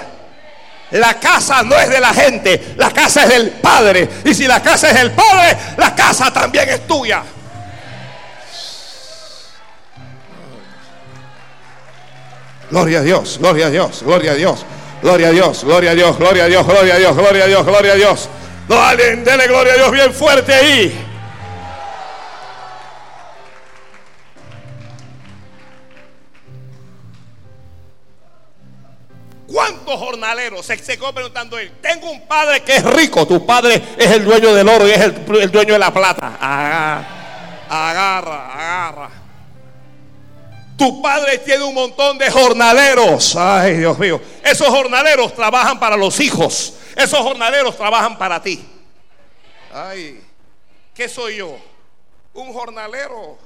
La 0.91 1.19
casa 1.19 1.63
no 1.63 1.75
es 1.75 1.89
de 1.89 1.99
la 1.99 2.13
gente, 2.13 2.75
la 2.77 2.91
casa 2.91 3.23
es 3.23 3.29
del 3.29 3.49
Padre. 3.49 4.07
Y 4.23 4.33
si 4.33 4.47
la 4.47 4.61
casa 4.61 4.89
es 4.89 4.95
del 4.95 5.11
Padre, 5.11 5.57
la 5.75 5.95
casa 5.95 6.31
también 6.31 6.69
es 6.69 6.87
tuya. 6.87 7.23
Gloria 12.73 12.97
a 12.97 13.03
Dios, 13.03 13.37
gloria 13.39 13.67
a 13.67 13.69
Dios, 13.69 14.01
gloria 14.01 14.31
a 14.31 14.33
Dios, 14.33 14.65
gloria 14.99 15.27
a 15.27 15.31
Dios, 15.31 15.63
gloria 15.63 15.91
a 15.91 15.93
Dios, 15.93 16.17
gloria 16.17 16.43
a 16.43 16.47
Dios, 16.47 16.65
gloria 16.65 16.93
a 16.95 16.97
Dios, 16.97 17.15
gloria 17.15 17.43
a 17.43 17.47
Dios, 17.47 17.65
gloria 17.67 17.91
a 17.91 17.95
Dios. 17.95 18.29
No, 18.67 18.81
alguien, 18.81 19.23
dele 19.23 19.47
gloria 19.47 19.73
a 19.73 19.75
Dios 19.75 19.91
bien 19.91 20.11
fuerte 20.11 20.55
ahí. 20.55 21.05
¿Cuántos 29.45 29.99
jornaleros? 29.99 30.65
Se, 30.65 30.75
quedó 30.79 31.13
preguntando 31.13 31.59
él. 31.59 31.73
Tengo 31.79 32.09
un 32.09 32.25
padre 32.25 32.63
que 32.63 32.77
es 32.77 32.83
rico. 32.83 33.27
Tu 33.27 33.45
padre 33.45 33.83
es 33.99 34.09
el 34.09 34.25
dueño 34.25 34.51
del 34.51 34.67
oro 34.67 34.87
y 34.87 34.91
es 34.93 34.99
el, 34.99 35.13
el 35.41 35.51
dueño 35.51 35.73
de 35.73 35.79
la 35.79 35.93
plata. 35.93 36.37
Agarra, 36.41 37.05
agarra, 37.69 38.53
agarra. 38.55 39.22
Tu 40.83 41.01
padre 41.01 41.37
tiene 41.37 41.63
un 41.63 41.73
montón 41.73 42.17
de 42.17 42.29
jornaleros. 42.29 43.37
Ay, 43.37 43.77
Dios 43.77 43.97
mío. 43.97 44.19
Esos 44.43 44.67
jornaleros 44.67 45.33
trabajan 45.33 45.79
para 45.79 45.95
los 45.95 46.19
hijos. 46.19 46.73
Esos 46.93 47.19
jornaleros 47.19 47.77
trabajan 47.77 48.17
para 48.17 48.43
ti. 48.43 48.67
Ay, 49.73 50.21
¿qué 50.93 51.07
soy 51.07 51.37
yo? 51.37 51.57
Un 52.33 52.51
jornalero. 52.51 53.37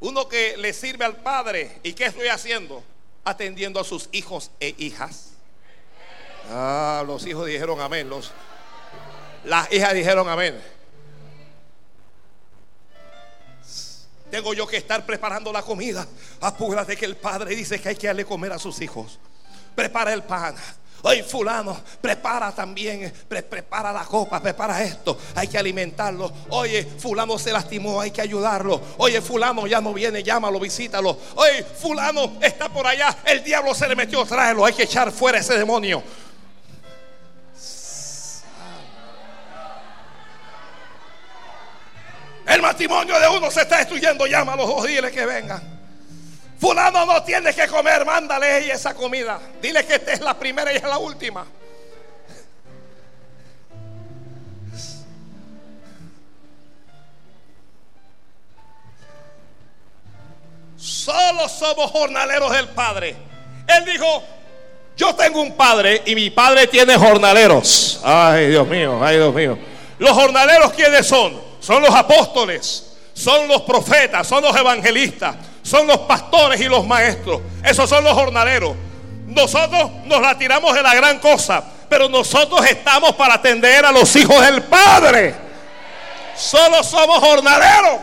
Uno 0.00 0.28
que 0.28 0.58
le 0.58 0.74
sirve 0.74 1.06
al 1.06 1.16
padre. 1.16 1.78
¿Y 1.82 1.94
qué 1.94 2.04
estoy 2.04 2.28
haciendo? 2.28 2.84
Atendiendo 3.24 3.80
a 3.80 3.84
sus 3.84 4.10
hijos 4.12 4.50
e 4.60 4.74
hijas. 4.76 5.30
Ah, 6.50 7.02
los 7.06 7.26
hijos 7.26 7.46
dijeron 7.46 7.80
amén. 7.80 8.10
Los, 8.10 8.30
las 9.44 9.72
hijas 9.72 9.94
dijeron 9.94 10.28
amén. 10.28 10.62
Tengo 14.30 14.54
yo 14.54 14.66
que 14.66 14.76
estar 14.76 15.04
preparando 15.06 15.52
la 15.52 15.62
comida. 15.62 16.06
Apúrate 16.40 16.96
que 16.96 17.04
el 17.04 17.16
padre 17.16 17.54
dice 17.56 17.80
que 17.80 17.88
hay 17.90 17.96
que 17.96 18.06
darle 18.06 18.24
comer 18.24 18.52
a 18.52 18.58
sus 18.58 18.80
hijos. 18.80 19.18
Prepara 19.74 20.12
el 20.12 20.22
pan. 20.22 20.54
Oye, 21.02 21.22
fulano, 21.22 21.80
prepara 22.00 22.50
también, 22.50 23.12
pre- 23.28 23.44
prepara 23.44 23.92
la 23.92 24.04
copa, 24.04 24.42
prepara 24.42 24.82
esto, 24.82 25.16
hay 25.36 25.46
que 25.46 25.56
alimentarlo. 25.56 26.32
Oye, 26.48 26.84
fulano 26.84 27.38
se 27.38 27.52
lastimó, 27.52 28.00
hay 28.00 28.10
que 28.10 28.20
ayudarlo. 28.20 28.80
Oye, 28.96 29.22
fulano 29.22 29.68
ya 29.68 29.80
no 29.80 29.94
viene, 29.94 30.24
llámalo, 30.24 30.58
visítalo. 30.58 31.16
Oye, 31.36 31.62
fulano 31.62 32.32
está 32.40 32.68
por 32.68 32.84
allá, 32.84 33.16
el 33.26 33.44
diablo 33.44 33.76
se 33.76 33.86
le 33.86 33.94
metió, 33.94 34.24
tráelo, 34.24 34.64
hay 34.64 34.72
que 34.72 34.82
echar 34.82 35.12
fuera 35.12 35.38
ese 35.38 35.56
demonio. 35.56 36.02
El 42.58 42.62
matrimonio 42.62 43.20
de 43.20 43.28
uno 43.28 43.52
se 43.52 43.60
está 43.60 43.76
destruyendo, 43.76 44.26
llámalos 44.26 44.68
o 44.68 44.82
dile 44.82 45.12
que 45.12 45.24
vengan. 45.24 45.62
Fulano 46.60 47.06
no 47.06 47.22
tiene 47.22 47.54
que 47.54 47.68
comer, 47.68 48.04
mándale 48.04 48.72
esa 48.72 48.94
comida. 48.94 49.38
Dile 49.62 49.86
que 49.86 49.94
esta 49.94 50.12
es 50.12 50.20
la 50.20 50.36
primera 50.36 50.72
y 50.72 50.76
es 50.76 50.82
la 50.82 50.98
última. 50.98 51.46
Solo 60.76 61.48
somos 61.48 61.92
jornaleros 61.92 62.50
del 62.50 62.70
Padre. 62.70 63.14
Él 63.68 63.84
dijo, 63.84 64.24
yo 64.96 65.14
tengo 65.14 65.42
un 65.42 65.56
padre 65.56 66.02
y 66.06 66.16
mi 66.16 66.30
padre 66.30 66.66
tiene 66.66 66.96
jornaleros. 66.96 68.00
Ay, 68.02 68.48
Dios 68.48 68.66
mío, 68.66 68.98
ay, 69.00 69.16
Dios 69.18 69.32
mío. 69.32 69.56
Los 70.00 70.10
jornaleros, 70.10 70.72
¿quiénes 70.72 71.06
son? 71.06 71.47
Son 71.60 71.82
los 71.82 71.94
apóstoles, 71.94 72.92
son 73.14 73.48
los 73.48 73.62
profetas, 73.62 74.26
son 74.26 74.42
los 74.42 74.54
evangelistas, 74.56 75.36
son 75.62 75.86
los 75.86 75.98
pastores 75.98 76.60
y 76.60 76.64
los 76.64 76.86
maestros. 76.86 77.40
Esos 77.64 77.88
son 77.88 78.04
los 78.04 78.12
jornaleros. 78.14 78.74
Nosotros 79.26 79.90
nos 80.06 80.20
la 80.22 80.38
tiramos 80.38 80.74
de 80.74 80.82
la 80.82 80.94
gran 80.94 81.18
cosa, 81.18 81.62
pero 81.88 82.08
nosotros 82.08 82.64
estamos 82.66 83.12
para 83.14 83.34
atender 83.34 83.84
a 83.84 83.92
los 83.92 84.14
hijos 84.16 84.40
del 84.44 84.62
Padre. 84.62 85.34
Solo 86.36 86.82
somos 86.84 87.18
jornaleros. 87.18 87.98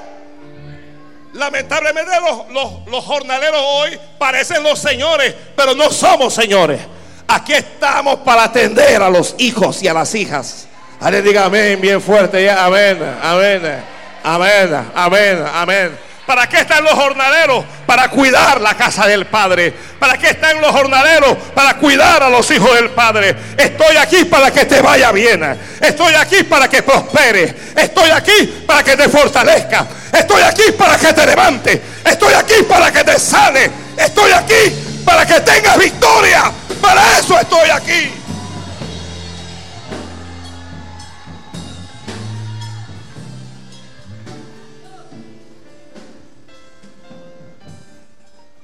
Lamentablemente 1.33 2.11
los, 2.21 2.49
los- 2.51 2.85
los 2.87 3.03
jornaleros 3.03 3.59
hoy 3.61 3.99
parecen 4.17 4.63
los 4.63 4.79
señores, 4.79 5.33
pero 5.55 5.75
no 5.75 5.89
somos 5.91 6.33
señores. 6.33 6.79
Aquí 7.27 7.53
estamos 7.53 8.17
para 8.19 8.43
atender 8.43 9.01
a 9.01 9.09
los 9.09 9.35
hijos 9.39 9.81
y 9.83 9.87
a 9.87 9.93
las 9.93 10.13
hijas. 10.15 10.67
Alguien 10.99 11.23
diga 11.23 11.45
amén 11.45 11.79
bien 11.81 12.01
fuerte. 12.01 12.49
Amén, 12.49 12.97
amén, 13.21 13.83
amén, 14.23 14.85
amén, 14.95 15.45
amén. 15.53 16.05
¿Para 16.25 16.49
qué 16.49 16.61
están 16.61 16.83
los 16.83 16.93
jornaleros? 16.93 17.63
Para 17.85 18.09
cuidar 18.09 18.59
la 18.59 18.75
casa 18.75 19.05
del 19.05 19.27
Padre. 19.27 19.71
¿Para 19.99 20.17
qué 20.17 20.29
están 20.29 20.59
los 20.59 20.71
jornaleros? 20.71 21.37
Para 21.53 21.75
cuidar 21.75 22.23
a 22.23 22.29
los 22.29 22.49
hijos 22.49 22.73
del 22.73 22.89
Padre. 22.89 23.35
Estoy 23.55 23.95
aquí 23.97 24.25
para 24.25 24.51
que 24.51 24.65
te 24.65 24.81
vaya 24.81 25.11
bien. 25.11 25.43
Estoy 25.79 26.15
aquí 26.15 26.43
para 26.43 26.67
que 26.67 26.81
prospere. 26.81 27.53
Estoy 27.75 28.09
aquí 28.09 28.63
para 28.65 28.83
que 28.83 28.97
te 28.97 29.07
fortalezca. 29.07 29.85
Estoy 30.11 30.41
aquí 30.41 30.71
para 30.75 30.97
que 30.97 31.13
te 31.13 31.25
levante. 31.27 31.81
Estoy 32.03 32.33
aquí 32.33 32.63
para 32.67 32.91
que 32.91 33.03
te 33.03 33.19
sane. 33.19 33.69
Estoy 33.95 34.31
aquí 34.31 35.03
para 35.05 35.25
que 35.27 35.39
tengas 35.41 35.77
victoria. 35.77 36.51
Para 36.81 37.19
eso 37.19 37.39
estoy 37.39 37.69
aquí. 37.69 38.24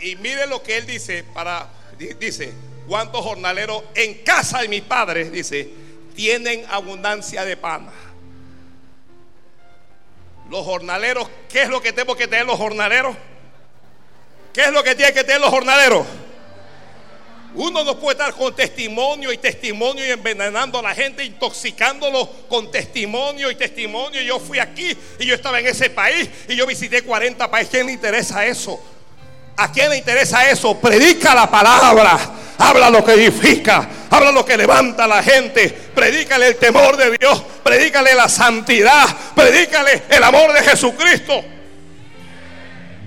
Y 0.02 0.16
mire 0.18 0.48
lo 0.48 0.62
que 0.64 0.78
él 0.78 0.86
dice 0.86 1.24
para 1.34 1.68
di- 1.98 2.14
dice, 2.16 2.52
¿cuántos 2.88 3.22
jornaleros 3.24 3.84
en 3.96 4.16
casa 4.24 4.62
de 4.62 4.68
mi 4.68 4.82
padre 4.82 5.30
dice, 5.30 5.70
tienen 6.16 6.66
abundancia 6.70 7.46
de 7.46 7.56
pan? 7.58 7.90
Los 10.50 10.66
jornaleros, 10.66 11.30
¿qué 11.50 11.64
es 11.64 11.70
lo 11.70 11.82
que 11.82 11.94
tengo 11.94 12.16
que 12.16 12.28
tener 12.28 12.46
los 12.46 12.58
jornaleros? 12.58 13.16
¿Qué 14.54 14.64
es 14.66 14.72
lo 14.72 14.84
que 14.84 14.96
tienen 14.96 15.14
que 15.14 15.24
tener 15.24 15.40
los 15.40 15.50
jornaleros? 15.50 16.06
Uno 17.54 17.84
no 17.84 18.00
puede 18.00 18.18
estar 18.18 18.34
con 18.34 18.56
testimonio 18.56 19.32
y 19.32 19.38
testimonio 19.38 20.06
y 20.06 20.10
envenenando 20.12 20.80
a 20.80 20.82
la 20.82 20.96
gente, 20.96 21.24
intoxicándolo 21.24 22.30
con 22.50 22.72
testimonio 22.72 23.52
y 23.52 23.56
testimonio. 23.56 24.22
Yo 24.22 24.40
fui 24.40 24.58
aquí 24.60 24.96
y 25.20 25.26
yo 25.26 25.36
estaba 25.36 25.60
en 25.60 25.68
ese 25.68 25.90
país 25.90 26.30
y 26.48 26.56
yo 26.56 26.66
visité 26.66 27.02
40 27.02 27.50
países. 27.52 27.72
¿Quién 27.72 27.86
le 27.88 27.92
interesa 27.94 28.46
eso? 28.46 28.82
¿A 29.58 29.72
quién 29.72 29.90
le 29.90 29.98
interesa 29.98 30.50
eso? 30.50 30.80
Predica 30.80 31.36
la 31.36 31.50
palabra. 31.50 32.18
Habla 32.58 32.90
lo 32.90 33.04
que 33.04 33.14
edifica. 33.14 33.88
Habla 34.10 34.32
lo 34.32 34.46
que 34.46 34.58
levanta 34.58 35.06
a 35.06 35.08
la 35.08 35.24
gente. 35.24 35.70
Predícale 35.70 36.48
el 36.48 36.56
temor 36.58 36.98
de 36.98 37.18
Dios. 37.18 37.44
Predícale 37.64 38.14
la 38.14 38.30
santidad. 38.30 39.08
Predícale 39.36 40.04
el 40.10 40.24
amor 40.24 40.54
de 40.54 40.62
Jesucristo. 40.62 41.44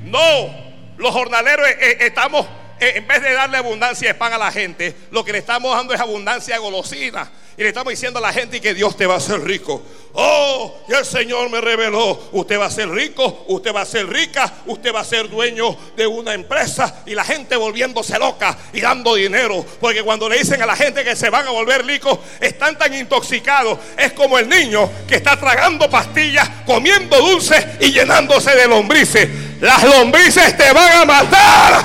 No, 0.05 0.55
los 0.97 1.13
jornaleros 1.13 1.67
eh, 1.69 1.77
eh, 1.81 1.97
estamos, 2.01 2.47
eh, 2.79 2.93
en 2.97 3.07
vez 3.07 3.23
de 3.23 3.33
darle 3.33 3.57
abundancia 3.57 4.09
de 4.09 4.15
pan 4.15 4.33
a 4.33 4.39
la 4.39 4.53
gente, 4.53 4.95
lo 5.11 5.25
que 5.25 5.33
le 5.33 5.39
estamos 5.39 5.75
dando 5.77 5.95
es 5.95 6.01
abundancia 6.01 6.55
de 6.55 6.61
golosina. 6.61 7.29
Y 7.57 7.63
le 7.63 7.69
estamos 7.69 7.93
diciendo 7.93 8.19
a 8.19 8.23
la 8.23 8.33
gente 8.33 8.61
que 8.61 8.75
Dios 8.75 8.97
te 8.97 9.07
va 9.07 9.15
a 9.15 9.19
hacer 9.19 9.41
rico. 9.41 9.81
Oh, 10.17 10.73
y 10.89 10.93
el 10.93 11.05
Señor 11.05 11.51
me 11.51 11.61
reveló, 11.61 12.29
usted 12.33 12.59
va 12.59 12.67
a 12.67 12.71
ser 12.71 12.89
rico, 12.89 13.45
usted 13.49 13.75
va 13.75 13.83
a 13.83 13.87
ser 13.87 14.09
rica, 14.09 14.53
usted 14.67 14.95
va 14.95 15.01
a 15.01 15.05
ser 15.05 15.29
dueño 15.29 15.77
de 15.97 16.07
una 16.07 16.35
empresa 16.35 17.03
y 17.05 17.15
la 17.15 17.25
gente 17.25 17.57
volviéndose 17.57 18.17
loca 18.19 18.57
y 18.73 18.81
dando 18.81 19.15
dinero. 19.15 19.65
Porque 19.81 20.03
cuando 20.03 20.29
le 20.29 20.39
dicen 20.39 20.63
a 20.63 20.67
la 20.67 20.77
gente 20.77 21.05
que 21.05 21.15
se 21.15 21.31
van 21.31 21.47
a 21.47 21.51
volver 21.51 21.85
ricos, 21.85 22.19
están 22.41 22.77
tan 22.77 22.95
intoxicados. 22.95 23.79
Es 23.97 24.13
como 24.13 24.39
el 24.39 24.49
niño 24.49 24.91
que 25.07 25.17
está 25.17 25.37
tragando 25.37 25.89
pastillas, 25.91 26.49
comiendo 26.67 27.17
dulces 27.19 27.65
y 27.81 27.93
llenándose 27.93 28.51
de 28.55 28.67
lombrices. 28.67 29.29
Las 29.61 29.83
lombrices 29.83 30.57
te 30.57 30.73
van 30.73 30.93
a 30.93 31.05
matar. 31.05 31.85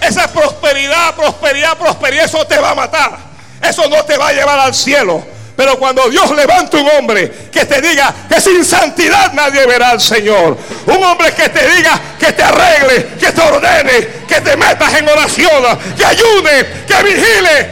Esa 0.00 0.32
prosperidad, 0.32 1.14
prosperidad, 1.14 1.76
prosperidad, 1.76 2.24
eso 2.24 2.44
te 2.46 2.58
va 2.58 2.70
a 2.70 2.74
matar. 2.74 3.27
Eso 3.62 3.88
no 3.88 4.04
te 4.04 4.16
va 4.16 4.28
a 4.28 4.32
llevar 4.32 4.58
al 4.58 4.74
cielo. 4.74 5.24
Pero 5.58 5.76
cuando 5.76 6.08
Dios 6.08 6.30
levanta 6.36 6.76
un 6.76 6.88
hombre 6.88 7.28
que 7.50 7.64
te 7.64 7.80
diga 7.82 8.14
que 8.28 8.40
sin 8.40 8.64
santidad 8.64 9.32
nadie 9.32 9.66
verá 9.66 9.90
al 9.90 10.00
Señor. 10.00 10.56
Un 10.86 11.02
hombre 11.02 11.32
que 11.32 11.48
te 11.48 11.68
diga 11.74 12.00
que 12.16 12.32
te 12.32 12.44
arregle, 12.44 13.08
que 13.18 13.32
te 13.32 13.40
ordene, 13.40 14.08
que 14.28 14.40
te 14.40 14.56
metas 14.56 14.94
en 14.94 15.08
oración, 15.08 15.78
que 15.96 16.04
ayude, 16.04 16.84
que 16.86 17.02
vigile. 17.02 17.70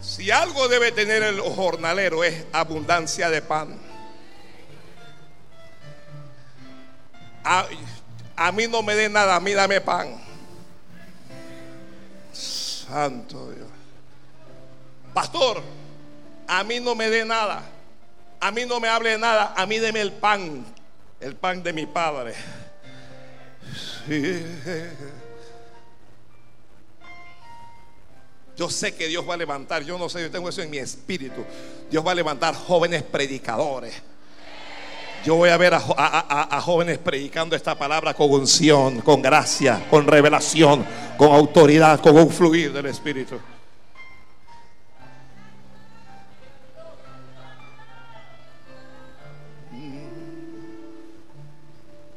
Si 0.00 0.30
algo 0.30 0.68
debe 0.68 0.92
tener 0.92 1.22
el 1.22 1.40
jornalero 1.40 2.24
es 2.24 2.44
abundancia 2.54 3.28
de 3.28 3.42
pan. 3.42 3.91
A, 7.44 8.52
mí 8.52 8.68
no 8.68 8.82
me 8.82 8.94
dé 8.94 9.08
nada, 9.08 9.36
a 9.36 9.40
mí 9.40 9.52
dame 9.52 9.80
pan. 9.80 10.20
Santo 12.32 13.50
Dios. 13.50 13.68
Pastor, 15.12 15.62
a 16.46 16.64
mí 16.64 16.80
no 16.80 16.94
me 16.94 17.10
dé 17.10 17.24
nada. 17.24 17.62
A 18.40 18.50
mí 18.50 18.64
no 18.66 18.80
me 18.80 18.88
hable 18.88 19.18
nada. 19.18 19.54
A 19.56 19.66
mí 19.66 19.78
deme 19.78 20.00
el 20.00 20.12
pan. 20.12 20.64
El 21.20 21.36
pan 21.36 21.62
de 21.62 21.72
mi 21.72 21.86
padre. 21.86 22.34
Yo 28.56 28.68
sé 28.68 28.94
que 28.94 29.08
Dios 29.08 29.28
va 29.28 29.34
a 29.34 29.36
levantar. 29.36 29.82
Yo 29.84 29.98
no 29.98 30.08
sé, 30.08 30.22
yo 30.22 30.30
tengo 30.30 30.48
eso 30.48 30.62
en 30.62 30.70
mi 30.70 30.78
espíritu. 30.78 31.44
Dios 31.90 32.06
va 32.06 32.12
a 32.12 32.14
levantar 32.14 32.54
jóvenes 32.54 33.02
predicadores 33.02 33.94
yo 35.24 35.36
voy 35.36 35.50
a 35.50 35.56
ver 35.56 35.74
a, 35.74 36.60
jóvenes 36.60 36.98
predicando 36.98 37.54
esta 37.54 37.76
palabra 37.76 38.14
con 38.14 38.30
unción, 38.30 39.00
con 39.02 39.22
gracia, 39.22 39.80
con 39.88 40.06
revelación, 40.06 40.84
con 41.16 41.32
autoridad, 41.32 42.00
con 42.00 42.16
un 42.16 42.30
fluir 42.30 42.72
del 42.72 42.86
Espíritu. 42.86 43.38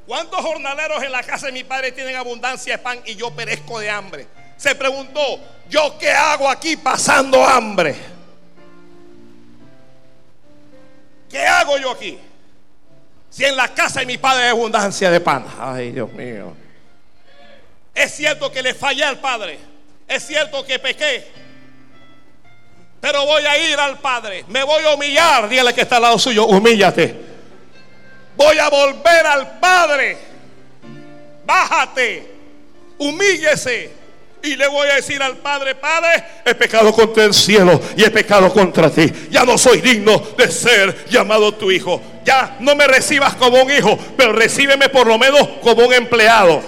¿Cuántos 0.07 0.39
jornaleros 0.39 1.03
en 1.03 1.11
la 1.11 1.23
casa 1.23 1.47
de 1.47 1.51
mi 1.51 1.63
padre 1.63 1.91
tienen 1.91 2.15
abundancia 2.15 2.77
de 2.77 2.83
pan 2.83 2.99
y 3.05 3.15
yo 3.15 3.31
perezco 3.31 3.79
de 3.79 3.89
hambre? 3.89 4.27
Se 4.57 4.73
preguntó, 4.75 5.21
¿yo 5.69 5.97
qué 5.99 6.11
hago 6.11 6.49
aquí 6.49 6.77
pasando 6.77 7.43
hambre? 7.43 7.95
¿Qué 11.29 11.45
hago 11.45 11.77
yo 11.77 11.91
aquí? 11.91 12.19
Si 13.35 13.43
en 13.43 13.57
la 13.57 13.67
casa 13.67 13.99
de 13.99 14.05
mi 14.05 14.17
padre 14.17 14.43
hay 14.43 14.49
abundancia 14.51 15.11
de 15.11 15.19
pan. 15.19 15.45
Ay, 15.59 15.91
Dios 15.91 16.09
mío. 16.13 16.53
Es 17.93 18.15
cierto 18.15 18.49
que 18.49 18.63
le 18.63 18.73
fallé 18.73 19.03
al 19.03 19.19
Padre. 19.19 19.59
Es 20.07 20.25
cierto 20.25 20.65
que 20.65 20.79
pequé. 20.79 21.27
Pero 23.01 23.25
voy 23.25 23.45
a 23.45 23.57
ir 23.57 23.77
al 23.77 23.99
Padre. 23.99 24.45
Me 24.47 24.63
voy 24.63 24.85
a 24.85 24.95
humillar. 24.95 25.49
Dígale 25.49 25.73
que 25.73 25.81
está 25.81 25.97
al 25.97 26.03
lado 26.03 26.17
suyo. 26.17 26.45
Humíllate. 26.45 27.13
Voy 28.37 28.57
a 28.57 28.69
volver 28.69 29.27
al 29.27 29.59
Padre. 29.59 30.17
Bájate. 31.45 32.31
Humíllese. 32.97 33.91
Y 34.43 34.55
le 34.55 34.67
voy 34.69 34.87
a 34.87 34.95
decir 34.95 35.21
al 35.21 35.35
Padre, 35.37 35.75
Padre, 35.75 36.23
he 36.45 36.55
pecado 36.55 36.93
contra 36.93 37.25
el 37.25 37.33
cielo 37.33 37.81
y 37.97 38.03
he 38.05 38.11
pecado 38.11 38.53
contra 38.53 38.89
ti. 38.89 39.11
Ya 39.29 39.43
no 39.43 39.57
soy 39.57 39.81
digno 39.81 40.19
de 40.37 40.49
ser 40.49 41.05
llamado 41.09 41.53
tu 41.53 41.69
hijo. 41.69 42.01
Ya 42.25 42.57
no 42.59 42.75
me 42.75 42.87
recibas 42.87 43.35
como 43.35 43.61
un 43.61 43.71
hijo, 43.71 43.97
pero 44.17 44.33
recíbeme 44.33 44.89
por 44.89 45.05
lo 45.05 45.19
menos 45.19 45.47
como 45.61 45.85
un 45.85 45.93
empleado. 45.93 46.61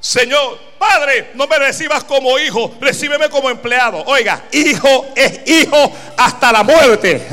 Señor, 0.00 0.58
Padre, 0.78 1.32
no 1.34 1.46
me 1.46 1.58
recibas 1.58 2.02
como 2.04 2.38
hijo, 2.38 2.74
recíbeme 2.80 3.28
como 3.28 3.50
empleado. 3.50 4.02
Oiga, 4.06 4.44
hijo 4.52 5.06
es 5.14 5.40
hijo 5.46 5.92
hasta 6.16 6.50
la 6.50 6.62
muerte. 6.62 7.26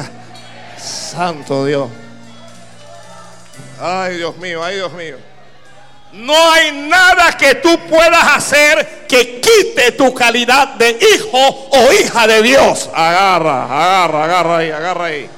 Santo 0.77 1.65
Dios. 1.65 1.89
Ay, 3.79 4.17
Dios 4.17 4.35
mío, 4.37 4.61
ay, 4.61 4.75
Dios 4.75 4.91
mío. 4.91 5.17
No 6.11 6.51
hay 6.51 6.71
nada 6.71 7.37
que 7.37 7.55
tú 7.55 7.77
puedas 7.89 8.35
hacer 8.35 9.05
que 9.07 9.39
quite 9.39 9.93
tu 9.93 10.13
calidad 10.13 10.69
de 10.75 10.97
hijo 11.15 11.37
o 11.37 11.93
hija 11.93 12.27
de 12.27 12.41
Dios. 12.41 12.89
Agarra, 12.93 13.65
agarra, 13.65 14.23
agarra 14.23 14.57
ahí, 14.57 14.71
agarra 14.71 15.05
ahí. 15.05 15.29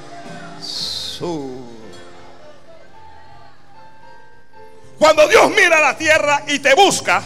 Cuando 4.98 5.28
Dios 5.28 5.50
mira 5.50 5.80
la 5.80 5.96
tierra 5.96 6.44
y 6.46 6.58
te 6.58 6.74
busca, 6.74 7.22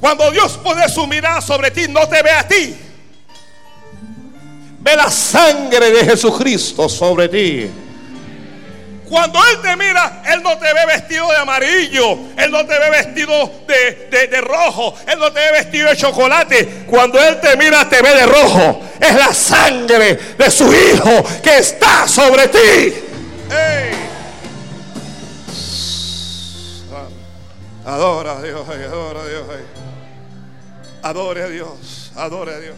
cuando 0.00 0.30
Dios 0.30 0.58
pone 0.58 0.88
su 0.88 1.06
mirada 1.06 1.40
sobre 1.40 1.70
ti, 1.70 1.86
no 1.88 2.08
te 2.08 2.22
ve 2.22 2.30
a 2.30 2.46
ti. 2.46 2.76
Ve 4.80 4.96
la 4.96 5.10
sangre 5.10 5.90
de 5.90 6.04
Jesucristo 6.04 6.88
sobre 6.88 7.28
ti. 7.28 7.70
Cuando 9.14 9.38
Él 9.38 9.60
te 9.62 9.76
mira, 9.76 10.22
Él 10.26 10.42
no 10.42 10.58
te 10.58 10.64
ve 10.74 10.86
vestido 10.86 11.30
de 11.30 11.36
amarillo, 11.36 12.18
Él 12.36 12.50
no 12.50 12.66
te 12.66 12.76
ve 12.76 12.90
vestido 12.90 13.48
de, 13.64 14.40
rojo, 14.40 14.92
Él 15.06 15.20
no 15.20 15.32
te 15.32 15.38
ve 15.38 15.52
vestido 15.52 15.88
de 15.88 15.96
chocolate. 15.96 16.84
Cuando 16.88 17.20
Él 17.20 17.38
te 17.40 17.56
mira, 17.56 17.88
te 17.88 18.02
ve 18.02 18.12
de 18.12 18.26
rojo. 18.26 18.82
Es 18.98 19.14
la 19.14 19.32
sangre 19.32 20.18
de 20.36 20.50
su 20.50 20.64
Hijo 20.64 21.24
que 21.40 21.58
está 21.58 22.08
sobre 22.08 22.48
ti. 22.48 22.94
Adora 27.86 28.32
a 28.32 28.42
Dios, 28.42 28.68
adora 28.68 29.20
a 29.20 29.26
Dios. 29.28 29.44
Adore 31.04 31.42
a 31.44 31.46
Dios, 31.46 32.10
adore 32.16 32.52
a 32.52 32.58
Dios. 32.58 32.74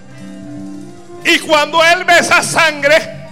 Y 1.25 1.39
cuando 1.39 1.83
Él 1.83 2.05
ve 2.05 2.19
esa 2.19 2.43
sangre, 2.43 3.26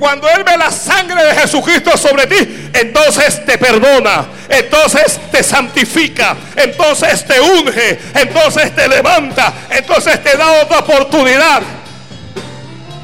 cuando 0.00 0.26
Él 0.30 0.42
ve 0.44 0.56
la 0.56 0.70
sangre 0.70 1.22
de 1.22 1.34
Jesucristo 1.34 1.94
sobre 1.98 2.26
ti, 2.26 2.70
entonces 2.72 3.44
te 3.44 3.58
perdona, 3.58 4.26
entonces 4.48 5.20
te 5.30 5.42
santifica, 5.42 6.34
entonces 6.56 7.22
te 7.26 7.38
unge, 7.38 7.98
entonces 8.14 8.74
te 8.74 8.88
levanta, 8.88 9.52
entonces 9.68 10.24
te 10.24 10.38
da 10.38 10.62
otra 10.62 10.78
oportunidad. 10.78 11.60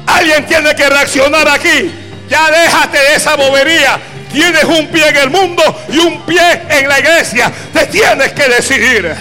Alguien 0.07 0.47
tiene 0.47 0.73
que 0.73 0.89
reaccionar 0.89 1.47
aquí. 1.47 1.93
Ya 2.27 2.49
déjate 2.49 2.97
de 2.97 3.15
esa 3.15 3.35
bobería. 3.35 3.99
Tienes 4.31 4.63
un 4.63 4.87
pie 4.87 5.07
en 5.09 5.17
el 5.17 5.29
mundo 5.29 5.63
y 5.89 5.99
un 5.99 6.25
pie 6.25 6.63
en 6.67 6.89
la 6.89 6.99
iglesia. 6.99 7.51
Te 7.73 7.85
tienes 7.85 8.33
que 8.33 8.49
decidir. 8.49 9.13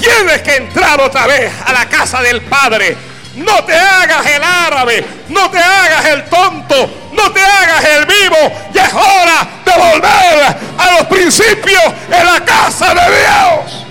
Tienes 0.00 0.42
que 0.42 0.56
entrar 0.56 1.00
otra 1.00 1.26
vez 1.26 1.52
a 1.64 1.72
la 1.72 1.88
casa 1.88 2.22
del 2.22 2.42
Padre. 2.42 2.96
No 3.36 3.62
te 3.64 3.74
hagas 3.74 4.26
el 4.26 4.42
árabe, 4.42 5.04
no 5.28 5.50
te 5.50 5.58
hagas 5.58 6.06
el 6.06 6.24
tonto, 6.24 6.90
no 7.12 7.30
te 7.32 7.40
hagas 7.40 7.84
el 7.84 8.06
vivo. 8.06 8.36
Ya 8.72 8.86
es 8.86 8.94
hora 8.94 9.46
de 9.62 9.72
volver 9.72 10.56
a 10.78 10.96
los 10.96 11.06
principios 11.06 11.82
en 12.10 12.26
la 12.26 12.42
casa 12.42 12.94
de 12.94 13.00
Dios. 13.00 13.86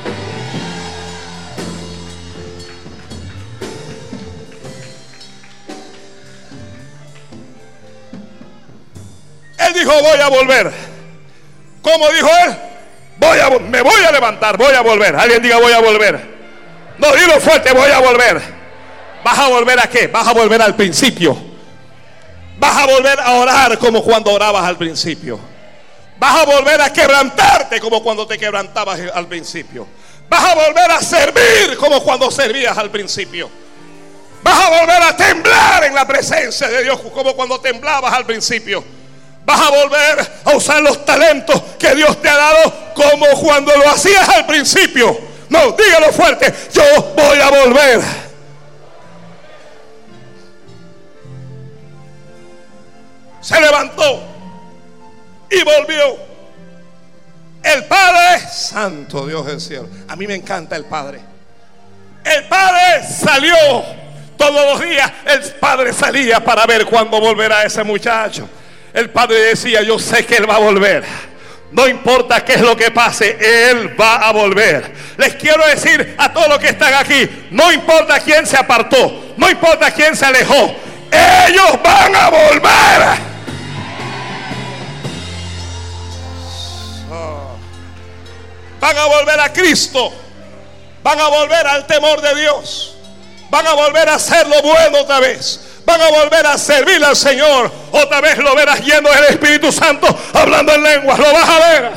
Él 9.59 9.73
dijo, 9.75 9.91
voy 10.01 10.19
a 10.19 10.27
volver. 10.27 10.71
¿Cómo 11.83 12.09
dijo 12.09 12.29
él? 12.47 12.57
Voy 13.17 13.39
a, 13.39 13.49
me 13.59 13.81
voy 13.83 14.03
a 14.03 14.11
levantar, 14.11 14.57
voy 14.57 14.73
a 14.73 14.81
volver. 14.81 15.15
Alguien 15.15 15.43
diga, 15.43 15.57
voy 15.57 15.71
a 15.71 15.79
volver. 15.81 16.35
No, 16.97 17.13
dilo 17.13 17.39
fuerte, 17.39 17.71
voy 17.73 17.91
a 17.91 17.99
volver. 17.99 18.64
¿Vas 19.25 19.39
a 19.39 19.47
volver 19.47 19.79
a 19.79 19.89
qué? 19.89 20.05
Vas 20.05 20.27
a 20.27 20.33
volver 20.33 20.61
al 20.61 20.75
principio. 20.75 21.35
Vas 22.59 22.77
a 22.77 22.85
volver 22.85 23.19
a 23.19 23.31
orar 23.31 23.79
como 23.79 24.03
cuando 24.03 24.31
orabas 24.31 24.63
al 24.63 24.77
principio. 24.77 25.39
Vas 26.19 26.41
a 26.41 26.45
volver 26.45 26.79
a 26.79 26.93
quebrantarte 26.93 27.79
como 27.79 28.03
cuando 28.03 28.27
te 28.27 28.37
quebrantabas 28.37 28.99
al 29.11 29.25
principio. 29.25 29.87
Vas 30.29 30.43
a 30.43 30.53
volver 30.53 30.91
a 30.91 31.01
servir 31.01 31.75
como 31.79 32.03
cuando 32.03 32.29
servías 32.29 32.77
al 32.77 32.91
principio. 32.91 33.49
Vas 34.43 34.59
a 34.63 34.69
volver 34.69 35.01
a 35.01 35.17
temblar 35.17 35.85
en 35.85 35.95
la 35.95 36.05
presencia 36.05 36.67
de 36.67 36.83
Dios 36.83 37.01
como 37.11 37.35
cuando 37.35 37.59
temblabas 37.59 38.13
al 38.13 38.27
principio. 38.27 38.85
Vas 39.43 39.59
a 39.59 39.71
volver 39.71 40.31
a 40.45 40.55
usar 40.55 40.83
los 40.83 41.03
talentos 41.03 41.59
que 41.79 41.95
Dios 41.95 42.21
te 42.21 42.29
ha 42.29 42.37
dado 42.37 42.93
como 42.93 43.25
cuando 43.41 43.75
lo 43.75 43.89
hacías 43.89 44.29
al 44.29 44.45
principio. 44.45 45.17
No, 45.49 45.71
dígalo 45.71 46.13
fuerte. 46.13 46.53
Yo 46.71 46.83
voy 47.15 47.39
a 47.39 47.49
volver. 47.49 48.24
Se 53.45 53.61
levantó 53.61 54.23
y 55.51 55.63
volvió. 55.63 56.17
El 57.61 57.85
Padre, 57.85 58.39
Santo 58.51 59.27
Dios 59.27 59.45
del 59.45 59.61
cielo. 59.61 59.87
A 60.07 60.15
mí 60.15 60.25
me 60.25 60.33
encanta 60.33 60.75
el 60.75 60.85
Padre. 60.85 61.19
El 62.23 62.45
Padre 62.45 63.03
salió 63.07 63.55
todos 64.35 64.65
los 64.73 64.81
días. 64.81 65.11
El 65.27 65.43
Padre 65.59 65.93
salía 65.93 66.43
para 66.43 66.65
ver 66.65 66.87
cuándo 66.87 67.19
volverá 67.19 67.61
ese 67.61 67.83
muchacho. 67.83 68.49
El 68.91 69.11
Padre 69.11 69.39
decía, 69.41 69.83
yo 69.83 69.99
sé 69.99 70.25
que 70.25 70.37
Él 70.37 70.49
va 70.49 70.55
a 70.55 70.59
volver. 70.59 71.03
No 71.71 71.87
importa 71.87 72.43
qué 72.43 72.53
es 72.53 72.61
lo 72.61 72.75
que 72.75 72.89
pase, 72.89 73.37
Él 73.69 73.95
va 73.99 74.27
a 74.27 74.31
volver. 74.31 74.91
Les 75.17 75.35
quiero 75.35 75.67
decir 75.67 76.15
a 76.17 76.33
todos 76.33 76.47
los 76.47 76.57
que 76.57 76.69
están 76.69 76.95
aquí, 76.95 77.47
no 77.51 77.71
importa 77.71 78.19
quién 78.21 78.47
se 78.47 78.57
apartó, 78.57 79.33
no 79.37 79.51
importa 79.51 79.91
quién 79.91 80.15
se 80.15 80.25
alejó, 80.25 80.75
ellos 81.11 81.79
van 81.83 82.15
a 82.15 82.29
volver. 82.31 83.34
Van 88.85 88.97
a 88.99 89.05
volver 89.07 89.39
a 89.39 89.51
Cristo, 89.51 90.13
van 91.01 91.19
a 91.19 91.27
volver 91.27 91.65
al 91.65 91.87
temor 91.87 92.21
de 92.21 92.35
Dios, 92.35 92.95
van 93.49 93.65
a 93.65 93.73
volver 93.73 94.07
a 94.09 94.13
hacer 94.13 94.47
lo 94.47 94.61
bueno 94.61 94.99
otra 94.99 95.19
vez. 95.19 95.61
Van 95.85 96.01
a 96.01 96.09
volver 96.09 96.47
a 96.47 96.57
servir 96.57 97.03
al 97.05 97.15
Señor. 97.15 97.71
Otra 97.91 98.19
vez 98.19 98.39
lo 98.39 98.55
verás 98.55 98.79
lleno 98.79 99.07
del 99.11 99.25
Espíritu 99.25 99.71
Santo, 99.71 100.07
hablando 100.33 100.73
en 100.73 100.81
lenguas. 100.81 101.19
Lo 101.19 101.31
vas 101.31 101.47
a 101.47 101.59
ver. 101.59 101.91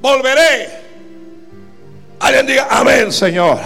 Volveré. 0.00 0.70
Alguien 2.20 2.46
diga, 2.46 2.68
amén, 2.70 3.10
Señor. 3.10 3.58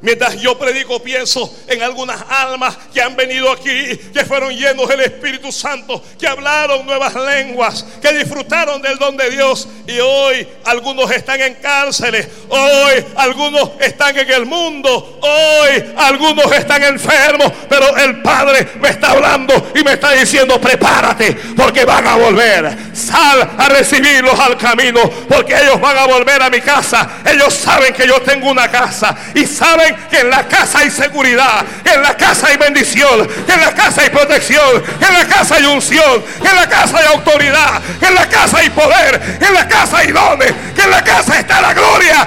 Mientras 0.00 0.40
yo 0.40 0.56
predico, 0.58 1.02
pienso 1.02 1.52
en 1.66 1.82
algunas 1.82 2.22
almas 2.28 2.76
que 2.92 3.02
han 3.02 3.16
venido 3.16 3.50
aquí, 3.50 3.96
que 4.12 4.24
fueron 4.24 4.54
llenos 4.54 4.88
del 4.88 5.00
Espíritu 5.00 5.50
Santo, 5.50 6.02
que 6.18 6.28
hablaron 6.28 6.86
nuevas 6.86 7.14
lenguas, 7.14 7.84
que 8.00 8.12
disfrutaron 8.12 8.80
del 8.80 8.98
don 8.98 9.16
de 9.16 9.30
Dios. 9.30 9.68
Y 9.86 9.98
hoy 9.98 10.46
algunos 10.64 11.10
están 11.10 11.40
en 11.40 11.54
cárceles, 11.56 12.28
hoy 12.48 13.04
algunos 13.16 13.70
están 13.80 14.16
en 14.16 14.30
el 14.30 14.46
mundo, 14.46 15.18
hoy 15.20 15.84
algunos 15.96 16.52
están 16.52 16.82
enfermos. 16.84 17.52
Pero 17.68 17.96
el 17.96 18.22
Padre 18.22 18.68
me 18.80 18.90
está 18.90 19.10
hablando 19.10 19.72
y 19.74 19.82
me 19.82 19.94
está 19.94 20.12
diciendo, 20.12 20.60
prepárate, 20.60 21.34
porque 21.56 21.84
van 21.84 22.06
a 22.06 22.16
volver. 22.16 22.76
Sal 22.94 23.50
a 23.58 23.68
recibirlos 23.68 24.38
al 24.38 24.56
camino, 24.56 25.00
porque 25.28 25.54
ellos 25.60 25.80
van 25.80 25.96
a 25.98 26.06
volver 26.06 26.40
a 26.42 26.50
mi 26.50 26.60
casa. 26.60 27.20
Ellos 27.24 27.52
saben 27.52 27.92
que 27.92 28.06
yo 28.06 28.20
tengo 28.22 28.48
una 28.48 28.70
casa 28.70 29.16
y 29.34 29.46
saben 29.46 29.88
que 30.10 30.20
en 30.20 30.30
la 30.30 30.46
casa 30.46 30.80
hay 30.80 30.90
seguridad, 30.90 31.64
que 31.84 31.92
en 31.92 32.02
la 32.02 32.16
casa 32.16 32.48
hay 32.48 32.56
bendición, 32.56 33.28
que 33.46 33.52
en 33.52 33.60
la 33.60 33.74
casa 33.74 34.02
hay 34.02 34.10
protección, 34.10 34.82
que 34.98 35.06
en 35.06 35.14
la 35.14 35.26
casa 35.26 35.56
hay 35.56 35.64
unción, 35.64 36.24
que 36.42 36.48
en 36.48 36.56
la 36.56 36.68
casa 36.68 36.98
hay 36.98 37.06
autoridad, 37.06 37.82
que 38.00 38.06
en 38.06 38.14
la 38.14 38.28
casa 38.28 38.58
hay 38.58 38.70
poder, 38.70 39.38
que 39.38 39.44
en 39.46 39.54
la 39.54 39.68
casa 39.68 39.98
hay 39.98 40.12
dones, 40.12 40.52
que 40.74 40.82
en 40.82 40.90
la 40.90 41.02
casa 41.02 41.38
está 41.38 41.60
la 41.60 41.74
gloria. 41.74 42.26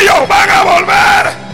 Ellos 0.00 0.28
van 0.28 0.50
a 0.50 0.62
volver. 0.62 1.48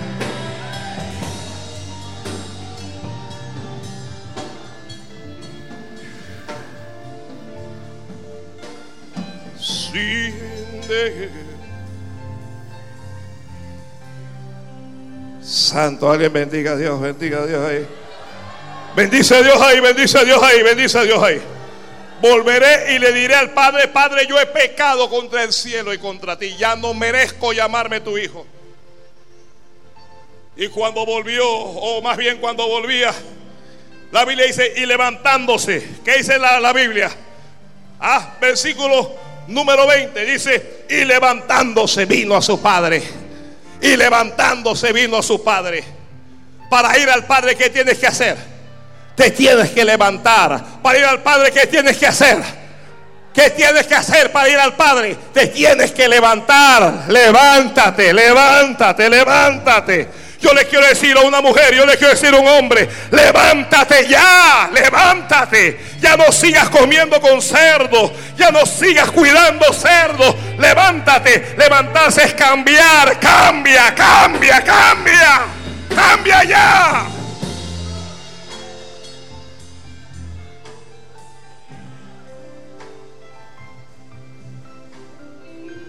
Santo, 15.74 16.08
alguien 16.08 16.32
bendiga 16.32 16.74
a 16.74 16.76
Dios, 16.76 17.00
bendiga 17.00 17.42
a 17.42 17.46
Dios 17.46 17.68
ahí. 17.68 17.84
Bendice 18.94 19.34
a 19.34 19.42
Dios 19.42 19.60
ahí, 19.60 19.80
bendice 19.80 20.18
a 20.18 20.24
Dios 20.24 20.40
ahí, 20.40 20.62
bendice 20.62 20.98
a 20.98 21.02
Dios 21.02 21.20
ahí. 21.20 21.42
Volveré 22.22 22.94
y 22.94 23.00
le 23.00 23.12
diré 23.12 23.34
al 23.34 23.50
Padre, 23.50 23.88
Padre, 23.88 24.24
yo 24.28 24.38
he 24.38 24.46
pecado 24.46 25.10
contra 25.10 25.42
el 25.42 25.52
cielo 25.52 25.92
y 25.92 25.98
contra 25.98 26.38
ti. 26.38 26.54
Ya 26.56 26.76
no 26.76 26.94
merezco 26.94 27.52
llamarme 27.52 28.00
tu 28.00 28.16
hijo. 28.16 28.46
Y 30.54 30.68
cuando 30.68 31.04
volvió, 31.04 31.44
o 31.44 32.00
más 32.02 32.18
bien 32.18 32.38
cuando 32.38 32.68
volvía, 32.68 33.12
la 34.12 34.24
Biblia 34.24 34.46
dice, 34.46 34.74
y 34.76 34.86
levantándose, 34.86 35.96
¿qué 36.04 36.18
dice 36.18 36.38
la, 36.38 36.60
la 36.60 36.72
Biblia? 36.72 37.10
Ah, 37.98 38.36
versículo 38.40 39.12
número 39.48 39.88
20, 39.88 40.24
dice, 40.24 40.84
y 40.88 41.04
levantándose 41.04 42.06
vino 42.06 42.36
a 42.36 42.42
su 42.42 42.62
padre. 42.62 43.23
Y 43.80 43.96
levantándose 43.96 44.92
vino 44.92 45.22
su 45.22 45.42
padre. 45.42 45.84
Para 46.70 46.98
ir 46.98 47.08
al 47.08 47.24
padre, 47.24 47.56
¿qué 47.56 47.70
tienes 47.70 47.98
que 47.98 48.06
hacer? 48.06 48.36
Te 49.14 49.30
tienes 49.30 49.70
que 49.70 49.84
levantar. 49.84 50.62
Para 50.82 50.98
ir 50.98 51.04
al 51.04 51.22
padre, 51.22 51.52
¿qué 51.52 51.66
tienes 51.66 51.96
que 51.96 52.06
hacer? 52.06 52.64
¿Qué 53.34 53.50
tienes 53.50 53.86
que 53.86 53.96
hacer 53.96 54.30
para 54.30 54.48
ir 54.48 54.58
al 54.58 54.74
Padre? 54.74 55.16
Te 55.32 55.48
tienes 55.48 55.90
que 55.90 56.06
levantar. 56.06 57.06
Levántate, 57.08 58.14
levántate, 58.14 59.10
levántate. 59.10 60.08
Yo 60.44 60.52
le 60.52 60.66
quiero 60.66 60.86
decir 60.86 61.16
a 61.16 61.22
una 61.22 61.40
mujer, 61.40 61.74
yo 61.74 61.86
le 61.86 61.96
quiero 61.96 62.12
decir 62.12 62.34
a 62.34 62.36
un 62.36 62.46
hombre, 62.46 62.86
levántate 63.10 64.06
ya, 64.06 64.68
levántate. 64.74 65.80
Ya 66.00 66.18
no 66.18 66.30
sigas 66.32 66.68
comiendo 66.68 67.18
con 67.18 67.40
cerdo, 67.40 68.12
ya 68.36 68.50
no 68.50 68.66
sigas 68.66 69.10
cuidando 69.10 69.72
cerdo. 69.72 70.36
Levántate, 70.58 71.54
levantarse 71.56 72.24
es 72.24 72.34
cambiar, 72.34 73.18
cambia, 73.18 73.94
cambia, 73.94 74.62
cambia, 74.62 75.46
cambia 75.88 76.44
ya. 76.44 77.06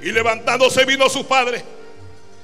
Y 0.01 0.11
levantándose 0.13 0.85
vino 0.85 1.09
su 1.09 1.27
padre 1.27 1.74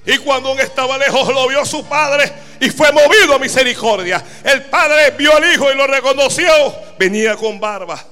y 0.05 0.17
cuando 0.17 0.49
aún 0.49 0.59
estaba 0.59 0.97
lejos 0.97 1.27
lo 1.27 1.47
vio 1.47 1.63
su 1.65 1.85
padre 1.85 2.31
y 2.59 2.69
fue 2.69 2.91
movido 2.91 3.35
a 3.35 3.39
misericordia. 3.39 4.23
El 4.43 4.63
padre 4.65 5.11
vio 5.11 5.35
al 5.35 5.53
hijo 5.53 5.71
y 5.71 5.75
lo 5.75 5.85
reconoció. 5.85 6.51
Venía 6.97 7.35
con 7.35 7.59
barba. 7.59 8.03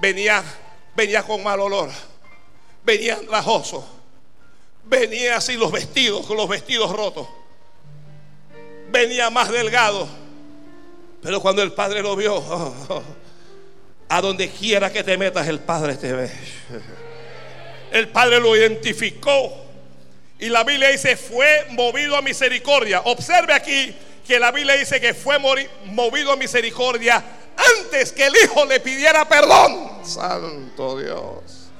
Venía, 0.00 0.42
venía 0.94 1.22
con 1.24 1.42
mal 1.42 1.60
olor. 1.60 1.90
Venía 2.84 3.16
andrajoso. 3.16 3.86
Venía 4.84 5.36
así 5.36 5.56
los 5.56 5.72
vestidos, 5.72 6.24
con 6.26 6.36
los 6.36 6.48
vestidos 6.48 6.90
rotos. 6.92 7.28
Venía 8.90 9.30
más 9.30 9.50
delgado. 9.50 10.08
Pero 11.20 11.40
cuando 11.40 11.62
el 11.62 11.72
padre 11.72 12.02
lo 12.02 12.14
vio, 12.14 12.40
a 14.08 14.20
donde 14.20 14.48
quiera 14.48 14.92
que 14.92 15.02
te 15.02 15.18
metas, 15.18 15.48
el 15.48 15.58
padre 15.58 15.96
te 15.96 16.12
ve. 16.12 16.30
El 17.90 18.08
padre 18.08 18.38
lo 18.38 18.56
identificó 18.56 19.67
y 20.38 20.48
la 20.48 20.62
Biblia 20.62 20.90
dice, 20.90 21.16
fue 21.16 21.66
movido 21.70 22.16
a 22.16 22.22
misericordia. 22.22 23.02
Observe 23.04 23.52
aquí 23.52 23.94
que 24.26 24.38
la 24.38 24.52
Biblia 24.52 24.74
dice 24.76 25.00
que 25.00 25.14
fue 25.14 25.38
movido 25.38 26.32
a 26.32 26.36
misericordia 26.36 27.22
antes 27.80 28.12
que 28.12 28.26
el 28.26 28.34
Hijo 28.36 28.64
le 28.64 28.78
pidiera 28.78 29.28
perdón. 29.28 30.04
Santo 30.04 30.98
Dios. 30.98 31.70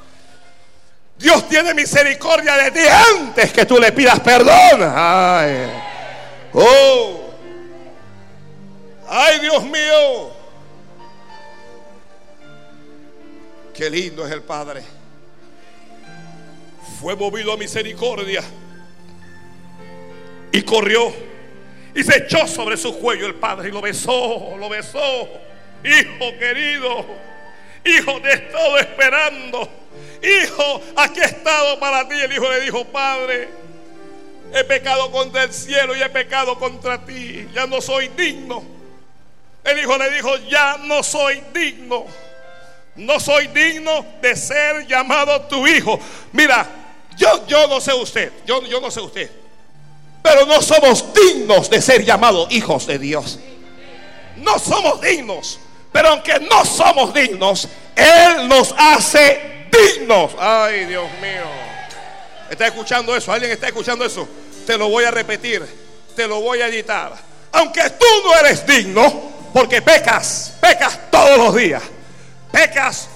Dios 1.17 1.49
tiene 1.49 1.75
misericordia 1.75 2.57
de 2.57 2.71
ti 2.71 2.81
antes 3.17 3.53
que 3.53 3.65
tú 3.65 3.79
le 3.79 3.93
pidas 3.93 4.19
perdón. 4.21 4.93
Ay. 4.95 5.71
Oh. 6.53 7.31
Ay, 9.09 9.39
Dios 9.39 9.63
mío. 9.65 10.31
Qué 13.73 13.89
lindo 13.89 14.27
es 14.27 14.33
el 14.33 14.43
Padre 14.43 14.98
fue 17.01 17.15
movido 17.15 17.53
a 17.53 17.57
misericordia 17.57 18.43
y 20.51 20.63
corrió 20.63 21.13
y 21.95 22.03
se 22.03 22.19
echó 22.19 22.47
sobre 22.47 22.77
su 22.77 22.99
cuello 22.99 23.27
el 23.27 23.35
padre 23.35 23.69
y 23.69 23.73
lo 23.73 23.81
besó, 23.81 24.57
lo 24.59 24.69
besó. 24.69 25.29
Hijo 25.85 26.39
querido, 26.39 27.05
hijo, 27.85 28.21
te 28.21 28.33
he 28.33 28.81
esperando. 28.81 29.69
Hijo, 30.23 30.83
aquí 30.97 31.21
he 31.21 31.25
estado 31.25 31.79
para 31.79 32.09
ti. 32.09 32.15
El 32.21 32.33
hijo 32.33 32.51
le 32.51 32.61
dijo, 32.61 32.85
Padre, 32.87 33.49
he 34.53 34.65
pecado 34.65 35.11
contra 35.11 35.45
el 35.45 35.53
cielo 35.53 35.97
y 35.97 36.03
he 36.03 36.09
pecado 36.09 36.59
contra 36.59 37.05
ti. 37.05 37.49
Ya 37.55 37.67
no 37.67 37.81
soy 37.81 38.09
digno. 38.09 38.65
El 39.65 39.79
hijo 39.79 39.97
le 39.99 40.11
dijo, 40.11 40.37
ya 40.49 40.79
no 40.85 41.03
soy 41.03 41.43
digno. 41.53 42.07
No 42.97 43.21
soy 43.21 43.47
digno 43.49 44.05
de 44.21 44.35
ser 44.35 44.87
llamado 44.87 45.43
tu 45.43 45.67
hijo. 45.67 46.01
Mira, 46.33 46.67
yo, 47.19 47.47
yo 47.47 47.67
no 47.67 47.81
sé 47.81 47.93
usted, 47.93 48.33
yo, 48.47 48.63
yo 48.63 48.81
no 48.81 48.91
sé 48.91 49.01
usted. 49.01 49.31
Pero 50.23 50.47
no 50.47 50.63
somos 50.63 51.05
dignos 51.13 51.69
de 51.69 51.83
ser 51.83 52.05
llamados 52.05 52.51
hijos 52.51 52.87
de 52.87 52.99
Dios. 52.99 53.39
No 54.37 54.59
somos 54.59 55.01
dignos. 55.01 55.59
Pero 55.93 56.11
aunque 56.11 56.39
no 56.41 56.65
somos 56.65 57.13
dignos, 57.15 57.69
Él 57.97 58.49
nos 58.49 58.75
hace 58.77 59.69
dignos. 59.71 60.33
Ay, 60.39 60.85
Dios 60.85 61.07
mío. 61.21 61.45
¿Está 62.51 62.67
escuchando 62.67 63.17
eso? 63.17 63.33
¿Alguien 63.33 63.51
está 63.53 63.69
escuchando 63.69 64.05
eso? 64.05 64.29
Te 64.67 64.77
lo 64.77 64.89
voy 64.89 65.05
a 65.05 65.11
repetir. 65.11 65.65
Te 66.15 66.27
lo 66.27 66.41
voy 66.41 66.61
a 66.61 66.69
editar. 66.69 67.13
Aunque 67.53 67.91
tú 67.91 68.07
no 68.25 68.39
eres 68.39 68.67
digno, 68.67 69.33
porque 69.53 69.83
pecas, 69.83 70.55
pecas 70.61 70.99
todos 71.11 71.39
los 71.39 71.55
días. 71.55 71.83
Pecas 72.53 73.09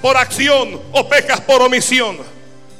por 0.00 0.16
acción 0.16 0.80
o 0.92 1.08
pecas 1.08 1.40
por 1.40 1.62
omisión. 1.62 2.18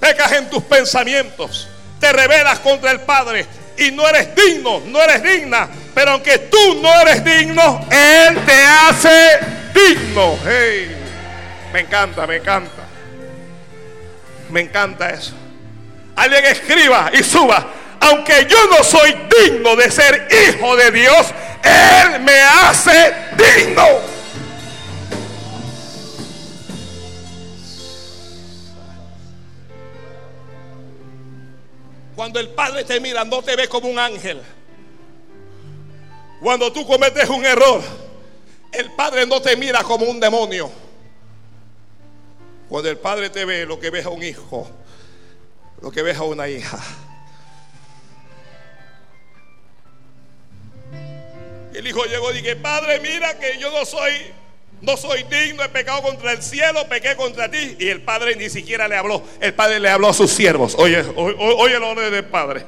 Pecas 0.03 0.33
en 0.33 0.51
tus 0.51 0.65
pensamientos. 0.65 1.69
Te 2.01 2.13
rebelas 2.13 2.59
contra 2.59 2.91
el 2.91 3.03
Padre 3.03 3.47
y 3.79 3.93
no 3.93 4.09
eres 4.09 4.35
digno, 4.35 4.83
no 4.87 5.01
eres 5.01 5.23
digna. 5.23 5.69
Pero 5.95 6.11
aunque 6.11 6.39
tú 6.39 6.81
no 6.83 6.93
eres 7.03 7.25
digno, 7.25 7.87
Él 7.89 8.37
te 8.45 8.65
hace 8.65 9.39
digno. 9.73 10.37
Hey, 10.45 10.91
me 11.73 11.81
encanta, 11.83 12.27
me 12.27 12.39
encanta. 12.39 12.83
Me 14.51 14.63
encanta 14.63 15.09
eso. 15.11 15.35
Alguien 16.17 16.47
escriba 16.47 17.13
y 17.15 17.23
suba. 17.23 17.65
Aunque 18.01 18.49
yo 18.51 18.59
no 18.77 18.83
soy 18.83 19.17
digno 19.41 19.77
de 19.77 19.89
ser 19.89 20.27
hijo 20.49 20.75
de 20.75 20.91
Dios, 20.91 21.29
Él 21.63 22.21
me 22.23 22.41
hace 22.41 23.15
digno. 23.37 23.87
Cuando 32.23 32.39
el 32.39 32.51
Padre 32.51 32.85
te 32.85 33.01
mira, 33.01 33.25
no 33.25 33.43
te 33.43 33.57
ve 33.57 33.67
como 33.67 33.89
un 33.89 33.99
ángel. 33.99 34.41
Cuando 36.41 36.73
tú 36.73 36.87
cometes 36.87 37.29
un 37.29 37.45
error, 37.45 37.83
el 38.71 38.93
Padre 38.93 39.27
no 39.27 39.43
te 39.43 39.57
mira 39.57 39.83
como 39.83 40.07
un 40.07 40.21
demonio. 40.21 40.71
Cuando 42.69 42.89
el 42.89 42.97
Padre 42.99 43.29
te 43.29 43.45
ve, 43.45 43.67
lo 43.67 43.81
que 43.81 43.91
ves 43.91 44.07
a 44.07 44.11
un 44.11 44.23
hijo, 44.23 44.71
lo 45.81 45.91
que 45.91 46.03
ves 46.03 46.17
a 46.17 46.23
una 46.23 46.49
hija. 46.49 46.79
El 51.75 51.85
hijo 51.85 52.05
llegó 52.05 52.31
y 52.31 52.35
dije, 52.35 52.55
Padre, 52.55 53.01
mira 53.01 53.37
que 53.37 53.59
yo 53.59 53.73
no 53.73 53.85
soy, 53.85 54.13
no 54.83 54.97
soy 54.97 55.25
digno, 55.25 55.63
he 55.63 55.69
pecado 55.69 56.03
contra 56.03 56.33
el 56.33 56.43
cielo, 56.43 56.87
pequé 56.89 57.17
contra 57.17 57.49
ti. 57.51 57.77
Y 57.79 57.89
el 57.89 58.03
padre 58.03 58.37
ni 58.37 58.51
siquiera 58.51 58.89
le 58.89 58.97
habló. 58.97 59.23
El 59.41 59.55
padre 59.55 59.81
le 59.81 59.89
habló 59.89 60.09
a 60.09 60.13
sus 60.13 60.31
siervos. 60.31 60.75
Oye, 60.77 61.05
oye, 61.17 61.37
oye 61.39 61.77
el 61.77 61.83
orden 61.83 62.11
del 62.11 62.25
padre. 62.25 62.65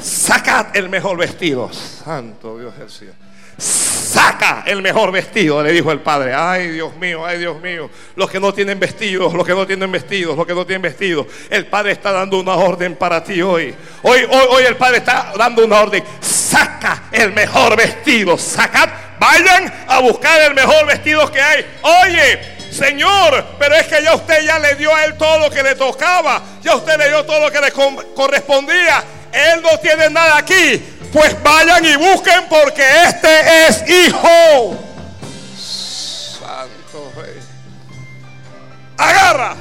Sacad 0.00 0.76
el 0.76 0.88
mejor 0.90 1.16
vestido. 1.16 1.70
Santo 1.72 2.58
Dios 2.58 2.78
del 2.78 2.90
cielo. 2.90 3.14
Saca 3.58 4.64
el 4.66 4.82
mejor 4.82 5.10
vestido, 5.10 5.62
le 5.62 5.72
dijo 5.72 5.90
el 5.90 6.00
padre. 6.00 6.34
Ay, 6.34 6.68
Dios 6.72 6.94
mío, 6.96 7.24
ay, 7.24 7.38
Dios 7.38 7.60
mío. 7.60 7.90
Los 8.14 8.30
que 8.30 8.38
no 8.38 8.52
tienen 8.52 8.78
vestidos, 8.78 9.32
los 9.32 9.46
que 9.46 9.54
no 9.54 9.66
tienen 9.66 9.90
vestidos, 9.90 10.36
los 10.36 10.46
que 10.46 10.54
no 10.54 10.66
tienen 10.66 10.82
vestidos. 10.82 11.26
El 11.48 11.66
padre 11.66 11.92
está 11.92 12.12
dando 12.12 12.38
una 12.38 12.52
orden 12.52 12.96
para 12.96 13.24
ti 13.24 13.40
hoy. 13.40 13.74
Hoy, 14.02 14.20
hoy, 14.30 14.46
hoy 14.50 14.64
el 14.64 14.76
padre 14.76 14.98
está 14.98 15.32
dando 15.38 15.64
una 15.64 15.80
orden. 15.80 16.04
Saca 16.20 17.04
el 17.12 17.32
mejor 17.32 17.76
vestido. 17.76 18.36
Sacad, 18.36 18.90
vayan 19.18 19.72
a 19.88 19.98
buscar 20.00 20.40
el 20.42 20.54
mejor 20.54 20.86
vestido 20.86 21.30
que 21.30 21.40
hay. 21.40 21.66
Oye, 21.82 22.56
Señor, 22.70 23.44
pero 23.58 23.74
es 23.74 23.86
que 23.86 24.02
ya 24.02 24.14
usted 24.14 24.42
ya 24.42 24.58
le 24.58 24.74
dio 24.74 24.94
a 24.94 25.04
él 25.04 25.16
todo 25.16 25.38
lo 25.38 25.50
que 25.50 25.62
le 25.62 25.74
tocaba. 25.74 26.42
Ya 26.62 26.74
usted 26.74 26.98
le 26.98 27.08
dio 27.08 27.24
todo 27.24 27.40
lo 27.40 27.50
que 27.50 27.60
le 27.60 27.72
correspondía. 27.72 29.02
Él 29.32 29.62
no 29.62 29.78
tiene 29.78 30.10
nada 30.10 30.36
aquí. 30.38 30.82
Pues 31.12 31.42
vayan 31.42 31.84
y 31.84 31.96
busquen 31.96 32.46
porque 32.48 32.84
este 33.04 33.66
es 33.66 33.88
hijo. 33.88 34.76
Santo 36.38 37.12
rey. 37.16 37.40
Agarra. 38.98 39.56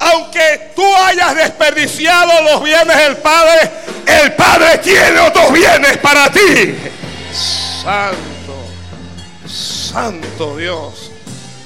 Aunque 0.00 0.72
tú 0.74 0.84
hayas 1.06 1.34
desperdiciado 1.34 2.42
los 2.42 2.62
bienes 2.62 2.96
del 2.96 3.16
Padre, 3.18 3.70
el 4.06 4.32
Padre 4.34 4.78
tiene 4.78 5.20
otros 5.20 5.52
bienes 5.52 5.96
para 5.98 6.30
ti. 6.30 6.76
Santo, 7.84 8.56
santo 9.46 10.56
Dios. 10.56 11.10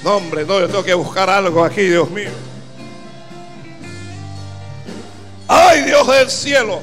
No, 0.03 0.17
hombre, 0.17 0.45
no, 0.45 0.59
yo 0.59 0.67
tengo 0.67 0.83
que 0.83 0.93
buscar 0.93 1.29
algo 1.29 1.63
aquí, 1.63 1.81
Dios 1.83 2.09
mío. 2.09 2.31
Ay, 5.47 5.83
Dios 5.83 6.07
del 6.07 6.29
cielo 6.29 6.81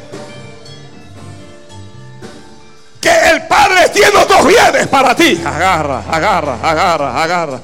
que 3.06 3.30
el 3.30 3.46
Padre 3.46 3.88
tiene 3.90 4.16
otros 4.16 4.46
bienes 4.46 4.88
para 4.88 5.14
ti. 5.14 5.40
Agarra, 5.44 6.02
agarra, 6.10 6.58
agarra, 6.60 7.22
agarra. 7.22 7.60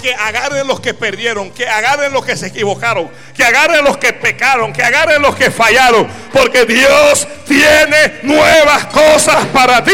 que 0.00 0.14
agarren 0.14 0.66
los 0.68 0.78
que 0.78 0.94
perdieron, 0.94 1.50
que 1.50 1.66
agarren 1.66 2.12
los 2.12 2.24
que 2.24 2.36
se 2.36 2.48
equivocaron, 2.48 3.10
que 3.34 3.42
agarren 3.42 3.82
los 3.82 3.96
que 3.96 4.12
pecaron, 4.12 4.72
que 4.72 4.84
agarren 4.84 5.20
los 5.20 5.34
que 5.34 5.50
fallaron, 5.50 6.06
porque 6.32 6.64
Dios 6.64 7.26
tiene 7.44 8.20
nuevas 8.22 8.86
cosas 8.86 9.46
para 9.46 9.82
ti. 9.82 9.92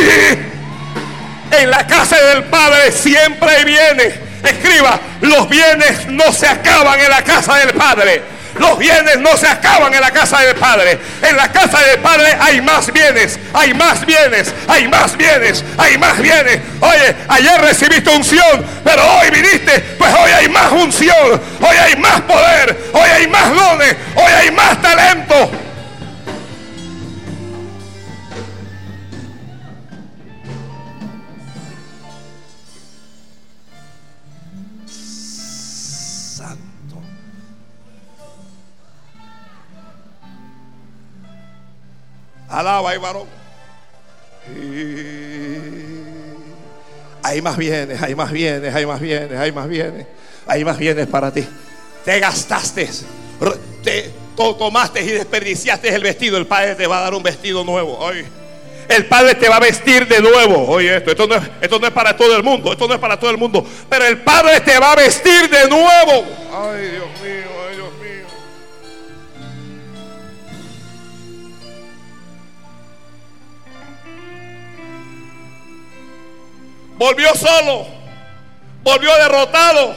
En 1.53 1.71
la 1.71 1.87
casa 1.87 2.17
del 2.17 2.45
Padre 2.45 2.91
siempre 2.93 3.49
hay 3.51 3.65
bienes. 3.65 4.15
Escriba, 4.43 4.99
los 5.21 5.49
bienes 5.49 6.07
no 6.09 6.33
se 6.33 6.49
acaban 6.49 6.99
en 6.99 7.11
la 7.11 7.23
casa 7.23 7.57
del 7.59 7.75
Padre. 7.75 8.23
Los 8.59 8.79
bienes 8.79 9.19
no 9.19 9.37
se 9.37 9.47
acaban 9.47 9.93
en 9.95 10.01
la 10.01 10.11
casa 10.11 10.41
del 10.41 10.55
Padre. 10.57 10.99
En 11.23 11.37
la 11.37 11.51
casa 11.53 11.81
del 11.81 11.99
Padre 12.01 12.37
hay 12.41 12.61
más 12.61 12.93
bienes, 12.93 13.39
hay 13.55 13.73
más 13.75 14.05
bienes, 14.05 14.53
hay 14.69 14.89
más 14.89 15.17
bienes, 15.17 15.65
hay 15.79 15.99
más 15.99 16.19
bienes. 16.19 16.61
Oye, 16.81 17.17
ayer 17.29 17.61
recibiste 17.61 18.11
unción, 18.11 18.65
pero 18.85 19.03
hoy 19.19 19.31
viniste, 19.31 19.79
pues 19.99 20.13
hoy 20.15 20.31
hay 20.33 20.49
más 20.49 20.73
unción, 20.73 21.41
hoy 21.61 21.77
hay 21.77 21.97
más 21.97 22.21
poder, 22.23 22.79
hoy 22.93 23.11
hay 23.11 23.27
más 23.29 23.55
dones, 23.55 23.97
hoy 24.17 24.33
hay 24.33 24.51
más 24.51 24.83
talento. 24.83 25.51
Alaba 42.53 42.95
y 42.95 42.99
varón. 42.99 43.27
Hay 47.23 47.41
más 47.41 47.57
bienes, 47.57 48.03
hay 48.03 48.15
más 48.15 48.31
bienes, 48.31 48.75
hay 48.75 48.85
más 48.85 49.01
bienes, 49.01 49.39
hay 49.39 49.53
más 49.53 49.69
bienes. 49.69 50.07
Hay 50.47 50.65
más 50.65 50.77
bienes 50.77 51.07
para 51.07 51.33
ti. 51.33 51.47
Te 52.05 52.19
gastaste, 52.19 52.89
te 53.83 54.11
tomaste 54.37 55.03
y 55.03 55.07
desperdiciaste 55.07 55.89
el 55.95 56.03
vestido. 56.03 56.37
El 56.37 56.47
Padre 56.47 56.75
te 56.75 56.87
va 56.87 56.99
a 56.99 57.03
dar 57.03 57.15
un 57.15 57.23
vestido 57.23 57.65
nuevo. 57.65 57.97
Hoy. 57.99 58.25
El 58.89 59.07
Padre 59.07 59.37
te 59.37 59.49
va 59.49 59.57
a 59.57 59.61
vestir 59.61 60.07
de 60.09 60.21
nuevo. 60.21 60.67
Oye, 60.69 60.97
esto, 60.97 61.13
esto 61.13 61.27
no, 61.27 61.37
es, 61.37 61.43
esto 61.61 61.79
no 61.79 61.87
es 61.87 61.93
para 61.93 62.17
todo 62.17 62.37
el 62.37 62.43
mundo. 62.43 62.73
Esto 62.73 62.89
no 62.89 62.95
es 62.95 63.01
para 63.01 63.19
todo 63.19 63.31
el 63.31 63.39
mundo. 63.39 63.65
Pero 63.89 64.05
el 64.05 64.21
Padre 64.23 64.61
te 64.61 64.79
va 64.79 64.93
a 64.93 64.97
vestir 64.97 65.49
de 65.49 65.69
nuevo. 65.69 66.27
Ay, 66.53 66.91
Dios 66.91 67.07
mío. 67.23 67.52
Volvió 77.03 77.35
solo, 77.35 77.85
volvió 78.85 79.13
derrotado. 79.17 79.97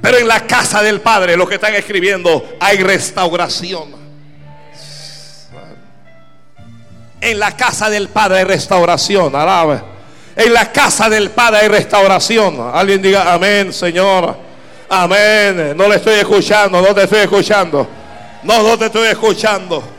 Pero 0.00 0.18
en 0.18 0.28
la 0.28 0.46
casa 0.46 0.80
del 0.80 1.00
Padre, 1.00 1.36
lo 1.36 1.46
que 1.48 1.56
están 1.56 1.74
escribiendo, 1.74 2.56
hay 2.60 2.78
restauración. 2.78 3.98
En 7.20 7.38
la 7.40 7.56
casa 7.56 7.90
del 7.90 8.08
Padre 8.08 8.38
hay 8.38 8.44
restauración. 8.44 9.34
Alaba. 9.34 9.82
En 10.36 10.52
la 10.54 10.70
casa 10.70 11.10
del 11.10 11.30
Padre 11.30 11.62
hay 11.62 11.68
restauración. 11.68 12.70
Alguien 12.72 13.02
diga 13.02 13.32
amén, 13.32 13.72
Señor. 13.72 14.36
Amén. 14.88 15.76
No 15.76 15.88
le 15.88 15.96
estoy 15.96 16.14
escuchando, 16.14 16.80
no 16.80 16.94
te 16.94 17.02
estoy 17.02 17.18
escuchando. 17.20 17.88
No, 18.44 18.62
no 18.62 18.78
te 18.78 18.86
estoy 18.86 19.08
escuchando. 19.08 19.97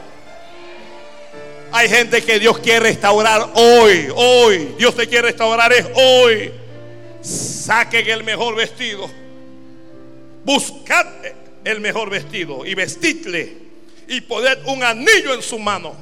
Hay 1.72 1.88
gente 1.88 2.24
que 2.24 2.40
Dios 2.40 2.60
quiere 2.60 2.80
restaurar 2.80 3.52
hoy, 3.54 4.08
hoy. 4.16 4.76
Dios 4.78 4.96
te 4.96 5.08
quiere 5.08 5.28
restaurar 5.30 5.72
es 5.72 5.86
hoy. 5.94 6.52
Saquen 7.22 8.10
el 8.10 8.24
mejor 8.24 8.56
vestido. 8.56 9.10
buscad 10.44 11.06
el 11.64 11.80
mejor 11.82 12.10
vestido 12.10 12.66
y 12.66 12.74
vestidle 12.74 13.58
y 14.08 14.22
poned 14.22 14.58
un 14.66 14.84
anillo 14.84 15.34
en 15.34 15.44
su 15.44 15.60
mano 15.60 15.94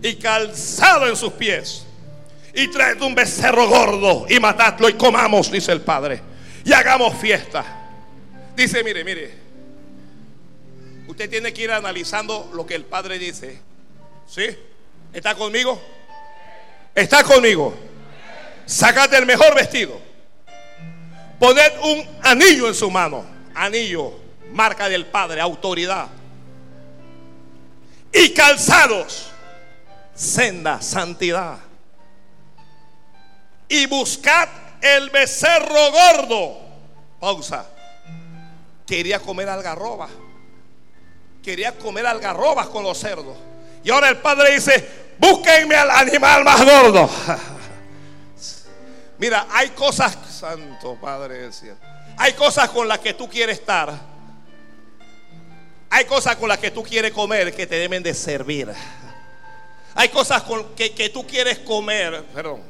y 0.00 0.14
calzado 0.14 1.08
en 1.08 1.16
sus 1.16 1.32
pies 1.32 1.84
y 2.54 2.68
traed 2.68 3.02
un 3.02 3.14
becerro 3.14 3.68
gordo 3.68 4.26
y 4.28 4.38
matadlo 4.38 4.88
y 4.88 4.94
comamos, 4.94 5.50
dice 5.50 5.72
el 5.72 5.80
Padre, 5.80 6.22
y 6.64 6.72
hagamos 6.72 7.18
fiesta. 7.18 7.64
Dice, 8.56 8.84
mire, 8.84 9.02
mire, 9.02 9.34
usted 11.08 11.28
tiene 11.28 11.52
que 11.52 11.62
ir 11.62 11.72
analizando 11.72 12.50
lo 12.54 12.64
que 12.64 12.76
el 12.76 12.84
Padre 12.84 13.18
dice. 13.18 13.58
¿Sí? 14.26 14.46
¿Está 15.12 15.34
conmigo? 15.34 15.80
¿Está 16.94 17.22
conmigo? 17.22 17.74
Sácate 18.66 19.16
el 19.16 19.26
mejor 19.26 19.54
vestido. 19.54 20.00
Poned 21.38 21.72
un 21.82 22.18
anillo 22.22 22.68
en 22.68 22.74
su 22.74 22.90
mano. 22.90 23.24
Anillo, 23.54 24.12
marca 24.50 24.88
del 24.88 25.06
Padre, 25.06 25.40
autoridad. 25.40 26.08
Y 28.12 28.30
calzados, 28.32 29.30
senda, 30.14 30.80
santidad. 30.80 31.58
Y 33.68 33.86
buscad 33.86 34.48
el 34.80 35.10
becerro 35.10 35.90
gordo. 35.90 36.58
Pausa. 37.18 37.66
Quería 38.86 39.18
comer 39.18 39.48
algarroba. 39.48 40.08
Quería 41.42 41.76
comer 41.76 42.06
algarrobas 42.06 42.68
con 42.68 42.84
los 42.84 42.98
cerdos. 42.98 43.36
Y 43.84 43.90
ahora 43.90 44.08
el 44.08 44.16
padre 44.16 44.54
dice, 44.54 44.88
búsquenme 45.18 45.76
al 45.76 45.90
animal 45.90 46.42
más 46.42 46.64
gordo. 46.64 47.08
Mira, 49.18 49.46
hay 49.50 49.68
cosas, 49.70 50.16
Santo 50.30 50.98
Padre 51.00 51.46
decía, 51.46 51.76
hay 52.16 52.32
cosas 52.32 52.70
con 52.70 52.88
las 52.88 52.98
que 52.98 53.12
tú 53.12 53.28
quieres 53.28 53.58
estar. 53.58 53.92
Hay 55.90 56.06
cosas 56.06 56.36
con 56.36 56.48
las 56.48 56.58
que 56.58 56.70
tú 56.70 56.82
quieres 56.82 57.12
comer 57.12 57.54
que 57.54 57.66
te 57.66 57.76
deben 57.76 58.02
de 58.02 58.14
servir. 58.14 58.72
Hay 59.94 60.08
cosas 60.08 60.42
con 60.42 60.74
que, 60.74 60.92
que 60.92 61.10
tú 61.10 61.26
quieres 61.26 61.58
comer, 61.58 62.24
perdón, 62.34 62.62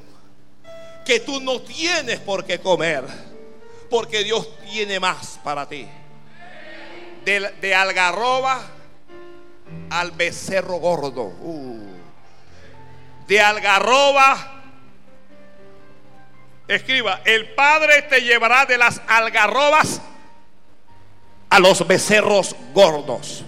que 1.06 1.20
tú 1.20 1.40
no 1.40 1.62
tienes 1.62 2.18
por 2.18 2.44
qué 2.44 2.58
comer, 2.58 3.04
porque 3.88 4.24
Dios 4.24 4.48
tiene 4.64 4.98
más 4.98 5.38
para 5.44 5.68
ti. 5.68 5.88
De, 7.24 7.52
de 7.60 7.74
algarroba 7.74 8.73
al 9.90 10.10
becerro 10.12 10.76
gordo. 10.76 11.24
Uh. 11.24 11.80
De 13.26 13.40
algarroba 13.40 14.54
Escriba, 16.66 17.20
el 17.24 17.50
Padre 17.54 18.02
te 18.02 18.22
llevará 18.22 18.64
de 18.64 18.78
las 18.78 19.00
algarrobas 19.06 20.00
a 21.50 21.60
los 21.60 21.86
becerros 21.86 22.56
gordos. 22.72 23.44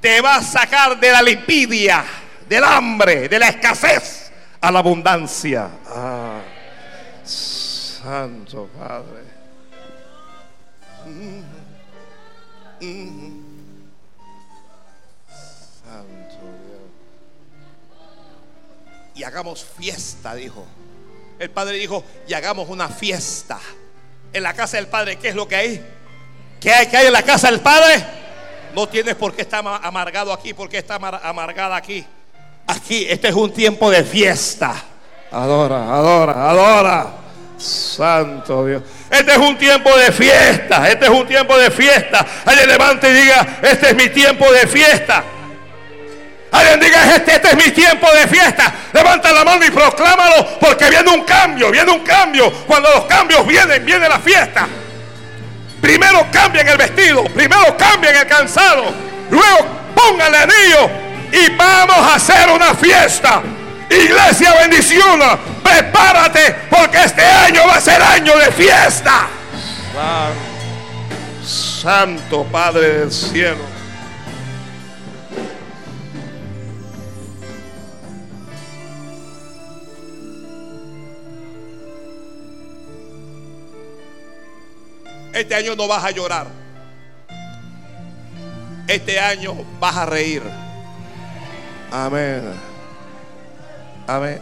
Te 0.00 0.20
va 0.20 0.36
a 0.36 0.42
sacar 0.42 0.98
de 0.98 1.10
la 1.10 1.22
lipidia, 1.22 2.04
del 2.48 2.64
hambre, 2.64 3.28
de 3.28 3.38
la 3.38 3.48
escasez 3.48 4.32
a 4.60 4.70
la 4.70 4.78
abundancia. 4.78 5.68
Ah, 5.86 6.40
Santo 7.24 8.68
Padre. 8.78 9.22
Mm, 11.06 11.42
mm. 12.80 13.31
Y 19.14 19.24
hagamos 19.24 19.64
fiesta, 19.64 20.34
dijo 20.34 20.66
el 21.42 21.50
padre 21.50 21.76
dijo, 21.76 22.04
y 22.28 22.34
hagamos 22.34 22.68
una 22.68 22.88
fiesta. 22.88 23.58
En 24.32 24.44
la 24.44 24.54
casa 24.54 24.76
del 24.76 24.86
padre, 24.86 25.16
¿qué 25.16 25.30
es 25.30 25.34
lo 25.34 25.48
que 25.48 25.56
hay? 25.56 25.86
¿Qué 26.60 26.72
hay, 26.72 26.86
que 26.86 26.96
hay 26.96 27.06
en 27.08 27.12
la 27.12 27.22
casa 27.22 27.50
del 27.50 27.58
padre? 27.58 28.04
No 28.76 28.88
tienes 28.88 29.16
por 29.16 29.34
qué 29.34 29.42
estar 29.42 29.64
amargado 29.82 30.32
aquí, 30.32 30.54
porque 30.54 30.78
está 30.78 30.94
amargada 30.94 31.74
aquí. 31.74 32.06
Aquí, 32.68 33.06
este 33.08 33.28
es 33.28 33.34
un 33.34 33.52
tiempo 33.52 33.90
de 33.90 34.04
fiesta. 34.04 34.72
Adora, 35.32 35.92
adora, 35.92 36.48
adora. 36.48 37.12
Santo 37.58 38.64
Dios. 38.64 38.82
Este 39.10 39.32
es 39.32 39.38
un 39.38 39.58
tiempo 39.58 39.90
de 39.96 40.12
fiesta. 40.12 40.88
Este 40.88 41.06
es 41.06 41.10
un 41.10 41.26
tiempo 41.26 41.58
de 41.58 41.72
fiesta. 41.72 42.24
Alguien 42.44 42.68
levante 42.68 43.10
y 43.10 43.14
diga, 43.14 43.58
este 43.62 43.90
es 43.90 43.96
mi 43.96 44.08
tiempo 44.10 44.50
de 44.52 44.66
fiesta. 44.68 45.24
Alguien 46.52 46.80
diga, 46.80 47.16
este, 47.16 47.34
este 47.34 47.48
es 47.48 47.56
mi 47.56 47.70
tiempo 47.72 48.06
de 48.12 48.28
fiesta. 48.28 48.72
Levanta 48.92 49.32
la 49.32 49.44
mano 49.44 49.64
y 49.64 49.70
proclámalo 49.70 50.58
porque 50.60 50.90
viene 50.90 51.10
un 51.10 51.24
cambio, 51.24 51.70
viene 51.70 51.90
un 51.90 52.00
cambio. 52.00 52.52
Cuando 52.66 52.90
los 52.90 53.04
cambios 53.06 53.46
vienen, 53.46 53.84
viene 53.84 54.08
la 54.08 54.18
fiesta. 54.18 54.68
Primero 55.82 56.28
cambien 56.30 56.68
el 56.68 56.76
vestido, 56.76 57.24
primero 57.24 57.76
cambien 57.76 58.14
el 58.14 58.26
cansado, 58.28 58.84
luego 59.30 59.66
pongan 59.96 60.32
el 60.32 60.42
anillo 60.42 60.90
y 61.32 61.50
vamos 61.56 61.96
a 61.96 62.14
hacer 62.14 62.48
una 62.48 62.72
fiesta. 62.74 63.42
Iglesia 63.90 64.54
bendición, 64.60 65.20
prepárate 65.60 66.54
porque 66.70 67.02
este 67.02 67.24
año 67.24 67.66
va 67.66 67.74
a 67.74 67.80
ser 67.80 68.00
año 68.00 68.36
de 68.38 68.52
fiesta. 68.52 69.26
Santo 71.44 72.44
Padre 72.44 73.00
del 73.00 73.10
cielo. 73.10 73.71
Este 85.32 85.54
año 85.54 85.74
no 85.74 85.88
vas 85.88 86.04
a 86.04 86.10
llorar. 86.10 86.46
Este 88.86 89.18
año 89.18 89.54
vas 89.80 89.96
a 89.96 90.06
reír. 90.06 90.42
Amén. 91.90 92.52
Amén. 94.06 94.40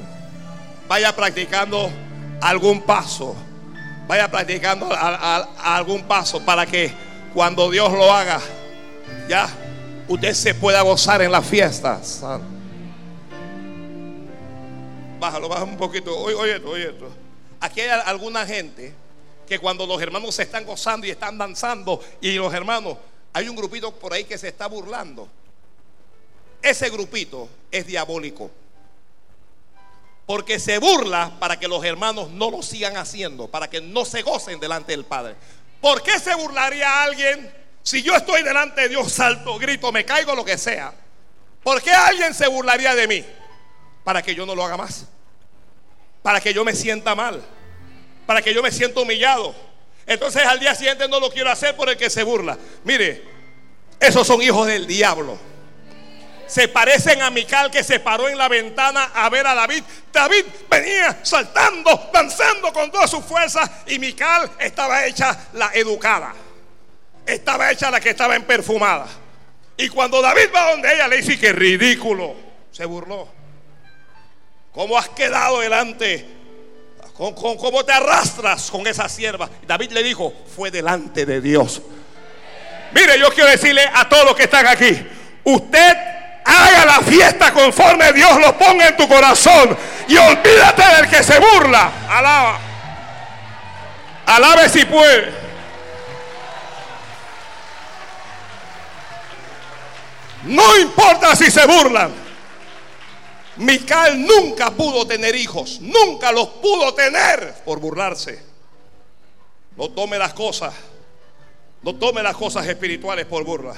Vaya 0.88 1.14
practicando 1.14 1.90
algún 2.40 2.82
paso. 2.82 3.36
Vaya 4.08 4.28
practicando 4.28 4.88
algún 5.62 6.02
paso 6.02 6.44
para 6.44 6.66
que 6.66 6.92
cuando 7.32 7.70
Dios 7.70 7.92
lo 7.92 8.12
haga, 8.12 8.40
ya 9.28 9.48
usted 10.08 10.34
se 10.34 10.54
pueda 10.54 10.82
gozar 10.82 11.22
en 11.22 11.30
las 11.30 11.46
fiestas. 11.46 12.20
Bájalo, 15.20 15.48
bájalo 15.48 15.70
un 15.70 15.76
poquito. 15.76 16.18
Oye, 16.18 16.34
oye 16.34 16.56
esto, 16.56 16.70
oye 16.70 16.88
esto. 16.88 17.08
Aquí 17.60 17.82
hay 17.82 17.90
alguna 18.04 18.44
gente 18.46 18.92
que 19.50 19.58
cuando 19.58 19.84
los 19.84 20.00
hermanos 20.00 20.32
se 20.36 20.44
están 20.44 20.64
gozando 20.64 21.08
y 21.08 21.10
están 21.10 21.36
danzando 21.36 22.00
y 22.20 22.34
los 22.34 22.54
hermanos, 22.54 22.96
hay 23.32 23.48
un 23.48 23.56
grupito 23.56 23.90
por 23.90 24.12
ahí 24.12 24.22
que 24.22 24.38
se 24.38 24.46
está 24.46 24.68
burlando. 24.68 25.28
Ese 26.62 26.88
grupito 26.88 27.48
es 27.68 27.84
diabólico. 27.84 28.48
Porque 30.24 30.60
se 30.60 30.78
burla 30.78 31.32
para 31.40 31.58
que 31.58 31.66
los 31.66 31.84
hermanos 31.84 32.30
no 32.30 32.48
lo 32.48 32.62
sigan 32.62 32.96
haciendo, 32.96 33.48
para 33.48 33.68
que 33.68 33.80
no 33.80 34.04
se 34.04 34.22
gocen 34.22 34.60
delante 34.60 34.92
del 34.92 35.04
Padre. 35.04 35.34
¿Por 35.80 36.00
qué 36.00 36.20
se 36.20 36.32
burlaría 36.36 37.02
alguien 37.02 37.52
si 37.82 38.04
yo 38.04 38.14
estoy 38.14 38.44
delante 38.44 38.82
de 38.82 38.90
Dios, 38.90 39.10
salto, 39.10 39.58
grito, 39.58 39.90
me 39.90 40.04
caigo, 40.04 40.36
lo 40.36 40.44
que 40.44 40.58
sea? 40.58 40.94
¿Por 41.64 41.82
qué 41.82 41.90
alguien 41.90 42.34
se 42.34 42.46
burlaría 42.46 42.94
de 42.94 43.08
mí? 43.08 43.24
Para 44.04 44.22
que 44.22 44.32
yo 44.32 44.46
no 44.46 44.54
lo 44.54 44.64
haga 44.64 44.76
más. 44.76 45.08
Para 46.22 46.40
que 46.40 46.54
yo 46.54 46.64
me 46.64 46.76
sienta 46.76 47.16
mal 47.16 47.42
para 48.26 48.42
que 48.42 48.54
yo 48.54 48.62
me 48.62 48.70
sienta 48.70 49.00
humillado. 49.00 49.54
Entonces 50.06 50.44
al 50.44 50.58
día 50.58 50.74
siguiente 50.74 51.08
no 51.08 51.20
lo 51.20 51.30
quiero 51.30 51.50
hacer 51.50 51.76
por 51.76 51.88
el 51.88 51.96
que 51.96 52.10
se 52.10 52.22
burla. 52.22 52.58
Mire, 52.84 53.22
esos 54.00 54.26
son 54.26 54.42
hijos 54.42 54.66
del 54.66 54.86
diablo. 54.86 55.38
Se 56.46 56.66
parecen 56.66 57.22
a 57.22 57.30
Mical 57.30 57.70
que 57.70 57.84
se 57.84 58.00
paró 58.00 58.28
en 58.28 58.36
la 58.36 58.48
ventana 58.48 59.12
a 59.14 59.28
ver 59.28 59.46
a 59.46 59.54
David. 59.54 59.84
David 60.12 60.44
venía 60.68 61.20
saltando, 61.22 62.10
danzando 62.12 62.72
con 62.72 62.90
toda 62.90 63.06
su 63.06 63.22
fuerza 63.22 63.82
y 63.86 64.00
Mical 64.00 64.50
estaba 64.58 65.06
hecha 65.06 65.48
la 65.52 65.70
educada. 65.74 66.34
Estaba 67.24 67.70
hecha 67.70 67.90
la 67.90 68.00
que 68.00 68.10
estaba 68.10 68.34
en 68.34 68.42
perfumada. 68.42 69.06
Y 69.76 69.88
cuando 69.88 70.20
David 70.20 70.50
va 70.52 70.72
donde 70.72 70.92
ella 70.92 71.06
le 71.06 71.18
dice 71.18 71.38
que 71.38 71.52
ridículo, 71.52 72.34
se 72.72 72.84
burló. 72.84 73.28
¿Cómo 74.72 74.98
has 74.98 75.08
quedado 75.10 75.60
delante 75.60 76.39
¿Cómo 77.20 77.84
te 77.84 77.92
arrastras 77.92 78.70
con 78.70 78.86
esa 78.86 79.06
sierva? 79.06 79.50
David 79.66 79.90
le 79.90 80.02
dijo, 80.02 80.32
fue 80.56 80.70
delante 80.70 81.26
de 81.26 81.42
Dios. 81.42 81.82
Mire, 82.92 83.18
yo 83.18 83.28
quiero 83.28 83.50
decirle 83.50 83.82
a 83.92 84.08
todos 84.08 84.24
los 84.24 84.34
que 84.34 84.44
están 84.44 84.66
aquí, 84.66 85.06
usted 85.44 85.96
haga 86.46 86.86
la 86.86 87.00
fiesta 87.02 87.52
conforme 87.52 88.10
Dios 88.14 88.40
lo 88.40 88.56
ponga 88.56 88.88
en 88.88 88.96
tu 88.96 89.06
corazón 89.06 89.76
y 90.08 90.16
olvídate 90.16 90.82
del 90.96 91.10
que 91.10 91.22
se 91.22 91.38
burla. 91.38 91.92
Alaba. 92.08 92.58
Alabe 94.24 94.68
si 94.70 94.86
puede. 94.86 95.30
No 100.44 100.78
importa 100.78 101.36
si 101.36 101.50
se 101.50 101.66
burlan. 101.66 102.19
Mical 103.60 104.26
nunca 104.26 104.70
pudo 104.70 105.06
tener 105.06 105.36
hijos, 105.36 105.80
nunca 105.82 106.32
los 106.32 106.48
pudo 106.48 106.94
tener 106.94 107.54
por 107.64 107.78
burlarse. 107.78 108.42
No 109.76 109.90
tome 109.90 110.18
las 110.18 110.32
cosas. 110.32 110.72
No 111.82 111.94
tome 111.94 112.22
las 112.22 112.36
cosas 112.36 112.66
espirituales 112.66 113.26
por 113.26 113.44
burla. 113.44 113.74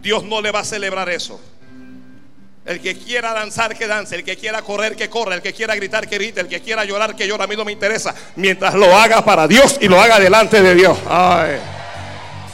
Dios 0.00 0.24
no 0.24 0.40
le 0.40 0.50
va 0.50 0.60
a 0.60 0.64
celebrar 0.64 1.08
eso. 1.08 1.40
El 2.66 2.80
que 2.80 2.98
quiera 2.98 3.32
danzar, 3.32 3.76
que 3.76 3.86
dance. 3.86 4.14
El 4.14 4.24
que 4.24 4.36
quiera 4.36 4.62
correr, 4.62 4.94
que 4.94 5.10
corra. 5.10 5.34
El 5.34 5.42
que 5.42 5.52
quiera 5.52 5.74
gritar, 5.74 6.08
que 6.08 6.16
grite. 6.16 6.40
El 6.40 6.48
que 6.48 6.60
quiera 6.60 6.84
llorar, 6.84 7.16
que 7.16 7.26
llora. 7.26 7.44
A 7.44 7.46
mí 7.46 7.56
no 7.56 7.64
me 7.64 7.72
interesa. 7.72 8.14
Mientras 8.36 8.74
lo 8.74 8.94
haga 8.96 9.24
para 9.24 9.48
Dios 9.48 9.78
y 9.80 9.88
lo 9.88 10.00
haga 10.00 10.18
delante 10.18 10.62
de 10.62 10.74
Dios. 10.74 10.98
Ay, 11.08 11.58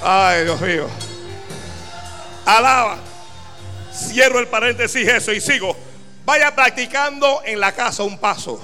ay, 0.02 0.44
Dios 0.44 0.60
mío. 0.60 0.88
Alaba. 2.46 2.98
Cierro 3.92 4.38
el 4.38 4.48
paréntesis 4.48 5.06
eso 5.06 5.32
y 5.32 5.40
sigo. 5.40 5.89
Vaya 6.24 6.54
practicando 6.54 7.42
en 7.44 7.60
la 7.60 7.72
casa 7.72 8.02
un 8.02 8.18
paso. 8.18 8.60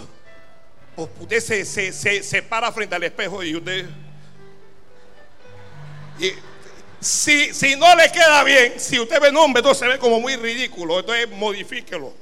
Usted 0.96 1.40
se, 1.40 1.92
se, 1.92 2.22
se 2.22 2.42
para 2.42 2.72
frente 2.72 2.94
al 2.94 3.02
espejo 3.02 3.42
y 3.42 3.56
usted... 3.56 3.86
Y 6.18 6.32
si, 7.00 7.52
si 7.52 7.76
no 7.76 7.94
le 7.94 8.10
queda 8.10 8.42
bien, 8.42 8.80
si 8.80 8.98
usted 8.98 9.20
ve 9.20 9.28
un 9.28 9.36
hombre, 9.36 9.60
entonces 9.60 9.80
se 9.80 9.86
ve 9.86 9.98
como 9.98 10.20
muy 10.20 10.36
ridículo. 10.36 11.00
Entonces 11.00 11.28
modifíquelo. 11.30 12.12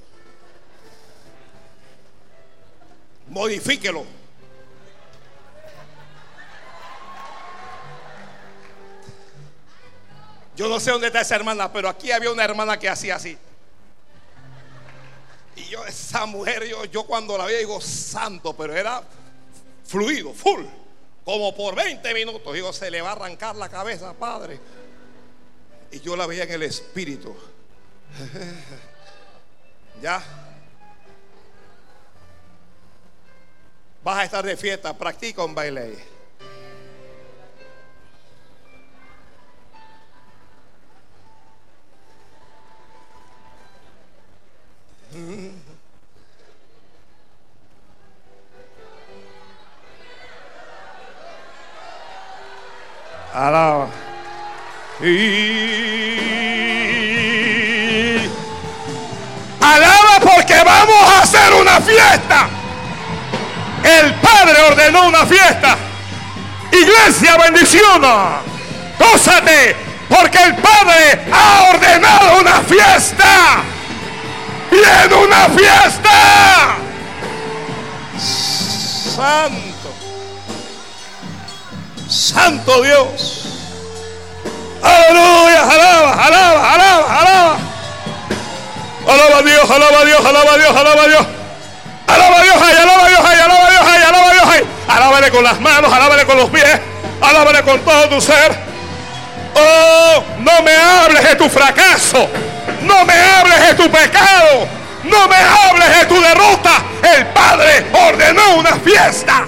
Modifíquelo. 3.29 4.05
Yo 10.57 10.69
no 10.69 10.79
sé 10.79 10.91
dónde 10.91 11.09
está 11.09 11.21
esa 11.21 11.35
hermana, 11.35 11.73
pero 11.73 11.89
aquí 11.89 12.13
había 12.13 12.31
una 12.31 12.45
hermana 12.45 12.79
que 12.79 12.89
hacía 12.89 13.17
así. 13.17 13.37
Y 15.57 15.65
yo, 15.65 15.85
esa 15.87 16.27
mujer, 16.27 16.67
yo, 16.67 16.85
yo 16.87 17.05
cuando 17.05 17.39
la 17.39 17.47
vi 17.47 17.55
digo, 17.55 17.81
santo, 17.81 18.57
pero 18.57 18.75
era 18.75 19.03
fluido, 19.85 20.33
full 20.33 20.65
como 21.25 21.55
por 21.55 21.75
20 21.75 22.15
minutos. 22.15 22.53
Digo, 22.53 22.73
se 22.73 22.91
le 22.91 23.01
va 23.01 23.11
a 23.11 23.13
arrancar 23.13 23.57
la 23.57 23.69
cabeza, 23.69 24.13
Padre. 24.13 24.61
Y 25.91 26.01
yo 26.01 26.17
la 26.17 26.27
veía 26.27 26.45
en 26.45 26.53
el 26.53 26.63
espíritu. 26.63 27.35
ya. 30.03 30.23
Vas 34.03 34.19
a 34.19 34.25
estar 34.25 34.45
de 34.45 34.57
fiesta, 34.57 34.97
practica 34.97 35.45
un 35.45 35.55
baile. 35.55 36.14
Alaba. 53.33 53.87
Alaba 59.61 60.21
porque 60.21 60.55
vamos 60.65 61.13
a 61.13 61.23
hacer 61.23 61.53
una 61.61 61.81
fiesta. 61.81 62.49
El 63.85 64.15
Padre 64.15 64.63
ordenó 64.69 65.07
una 65.07 65.27
fiesta. 65.27 65.77
Iglesia, 66.73 67.37
bendiciona. 67.37 68.41
Gózate 68.99 69.77
porque 70.09 70.43
el 70.43 70.57
Padre 70.57 71.21
ha 71.33 71.71
ordenado 71.73 72.41
una 72.41 72.63
fiesta. 72.63 73.74
Viene 74.75 75.15
una 75.15 75.49
fiesta. 75.51 76.77
Santo. 79.15 79.95
Santo 82.09 82.83
Dios. 82.83 83.45
Aleluya, 84.83 85.63
alaba, 85.63 86.27
alaba, 86.27 86.75
alaba, 86.75 87.21
alaba. 87.21 87.57
Alaba 89.07 89.39
a 89.39 89.43
Dios, 89.43 89.71
alaba 89.71 90.01
a 90.01 90.05
Dios, 90.05 90.27
alaba 90.27 90.53
a 90.53 90.59
Dios, 90.59 90.77
alaba 90.77 91.03
a 91.03 91.07
Dios. 91.07 91.27
Alaba 92.09 92.37
a 92.37 92.43
Dios, 92.43 92.57
ay, 92.61 92.77
alaba 92.83 93.05
a 93.05 93.09
Dios, 93.09 93.21
ay, 93.25 93.39
alaba 93.39 93.67
a 93.67 93.71
Dios, 93.71 93.83
ay, 93.87 94.03
alaba 94.03 94.29
a 94.29 94.33
Dios, 94.33 94.45
ay. 94.51 94.65
Alábale 94.89 95.31
con 95.31 95.45
las 95.45 95.61
manos, 95.61 95.93
alábale 95.93 96.27
con 96.27 96.37
los 96.37 96.51
pies, 96.51 96.81
alábale 97.21 97.63
con 97.63 97.79
todo 97.81 98.09
tu 98.09 98.21
ser. 98.21 98.74
Oh, 99.57 100.25
no 100.39 100.63
me 100.63 100.77
hables 100.77 101.23
de 101.23 101.37
tu 101.37 101.49
fracaso, 101.49 102.29
no 102.83 103.05
me 103.05 103.15
hables 103.15 103.69
de 103.69 103.75
tu 103.75 103.91
pecado, 103.91 104.67
no 105.05 105.29
me 105.29 105.37
hables 105.37 106.01
de 106.01 106.07
tu 106.07 106.21
derrota. 106.21 106.83
El 107.03 107.27
Padre 107.27 107.87
ordenó 107.93 108.57
una 108.57 108.77
fiesta 108.77 109.47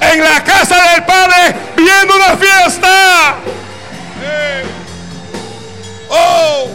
en 0.00 0.24
la 0.24 0.42
casa 0.42 0.92
del 0.92 1.04
Padre 1.04 1.54
viendo 1.76 2.16
una 2.16 2.36
fiesta. 2.36 3.36
Oh, 6.10 6.68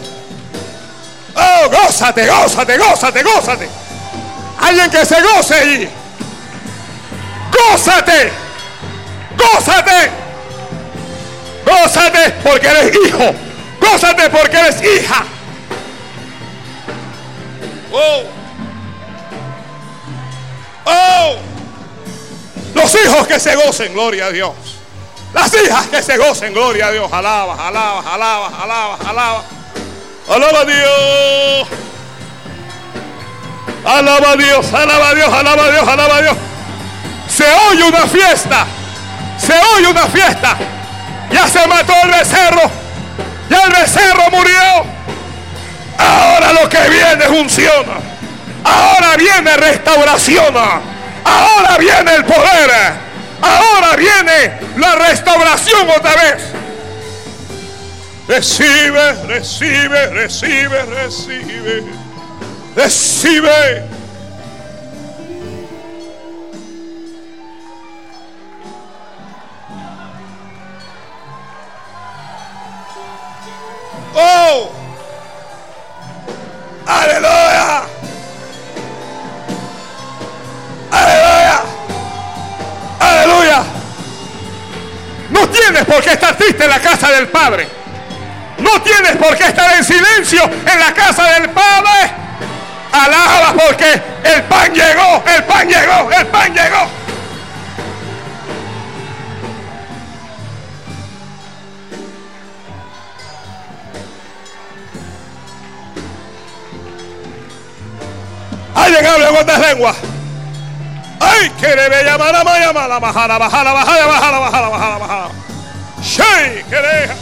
oh, 1.34 1.68
gózate, 1.68 2.26
gózate, 2.26 2.78
gózate, 2.78 3.22
gózate. 3.22 3.68
Alguien 4.60 4.90
que 4.90 5.04
se 5.04 5.20
goce 5.20 5.54
allí. 5.54 5.88
Gózate, 7.50 8.32
gózate, 9.36 10.10
gózate 11.74 12.30
porque 12.42 12.66
eres 12.66 12.92
hijo. 13.06 13.34
Gózate 13.80 14.30
porque 14.30 14.56
eres 14.56 14.82
hija. 14.82 15.24
Oh, 17.92 18.22
oh. 20.86 21.36
Los 22.74 22.94
hijos 22.94 23.26
que 23.26 23.38
se 23.38 23.54
gocen, 23.54 23.92
gloria 23.92 24.26
a 24.26 24.30
Dios. 24.30 24.52
Las 25.32 25.52
hijas 25.54 25.86
que 25.88 26.02
se 26.02 26.16
gocen, 26.16 26.52
gloria 26.52 26.88
a 26.88 26.90
Dios. 26.92 27.12
Alaba, 27.12 27.68
alaba, 27.68 28.14
alaba, 28.14 28.62
alaba, 28.62 28.98
alaba. 29.08 29.44
Alaba 30.28 30.60
a 30.60 30.64
Dios. 30.64 31.68
Alaba 33.84 34.30
a 34.30 34.36
Dios, 34.36 34.72
alaba 34.72 35.08
a 35.10 35.14
Dios, 35.14 35.32
alaba 35.32 35.64
a 35.64 35.70
Dios, 35.70 35.88
alaba 35.88 36.16
a 36.16 36.22
Dios. 36.22 36.36
Se 37.28 37.44
oye 37.70 37.84
una 37.84 38.06
fiesta. 38.06 38.66
Se 39.38 39.52
oye 39.76 39.88
una 39.88 40.06
fiesta. 40.06 40.56
Ya 41.30 41.48
se 41.48 41.66
mató 41.66 41.92
el 42.04 42.10
becerro. 42.10 42.70
Ya 43.48 43.62
el 43.62 43.72
becerro 43.72 44.30
murió. 44.30 44.84
Ahora 45.98 46.52
lo 46.52 46.68
que 46.68 46.80
viene 46.88 47.24
es 47.24 47.30
unción. 47.30 47.86
Ahora 48.64 49.16
viene 49.16 49.56
restauración. 49.56 50.54
Ahora 51.24 51.76
viene 51.78 52.14
el 52.14 52.24
poder. 52.24 52.70
Ahora 53.42 53.96
viene 53.96 54.58
la 54.76 54.94
restauración 54.94 55.88
otra 55.90 56.14
vez. 56.14 56.42
Recibe, 58.26 59.12
recibe, 59.26 60.06
recibe, 60.06 60.82
recibe. 60.86 61.84
Recibe. 62.74 63.93
Oh. 74.16 74.70
Aleluya. 76.86 77.82
Aleluya. 80.90 81.62
Aleluya. 83.00 83.62
No 85.30 85.48
tienes 85.48 85.84
por 85.84 86.02
qué 86.02 86.12
estar 86.12 86.36
triste 86.36 86.64
en 86.64 86.70
la 86.70 86.80
casa 86.80 87.10
del 87.10 87.28
Padre. 87.28 87.68
No 88.58 88.80
tienes 88.82 89.16
por 89.16 89.36
qué 89.36 89.46
estar 89.46 89.74
en 89.74 89.84
silencio 89.84 90.44
en 90.44 90.80
la 90.80 90.94
casa 90.94 91.24
del 91.32 91.50
Padre. 91.50 92.12
Alaba 92.92 93.52
porque 93.54 94.00
el 94.22 94.42
pan 94.44 94.72
llegó, 94.72 95.24
el 95.26 95.42
pan 95.44 95.68
llegó, 95.68 96.10
el 96.12 96.26
pan 96.28 96.54
llegó. 96.54 97.03
Ha 108.74 108.88
llegado 108.88 109.28
en 109.28 109.36
otras 109.36 109.60
lenguas. 109.60 109.96
Ay, 111.20 111.50
que 111.50 111.68
le 111.68 112.04
llamar 112.04 112.34
a 112.34 112.60
llamar 112.60 112.88
la 112.88 112.98
bajada, 112.98 113.38
bajada, 113.38 113.72
bajada, 113.72 114.06
bajada, 114.06 114.38
bajada, 114.38 114.68
bajada, 114.68 114.98
bajada. 114.98 115.28
Shey, 116.02 116.64
que 116.68 116.76
deja. 116.76 117.14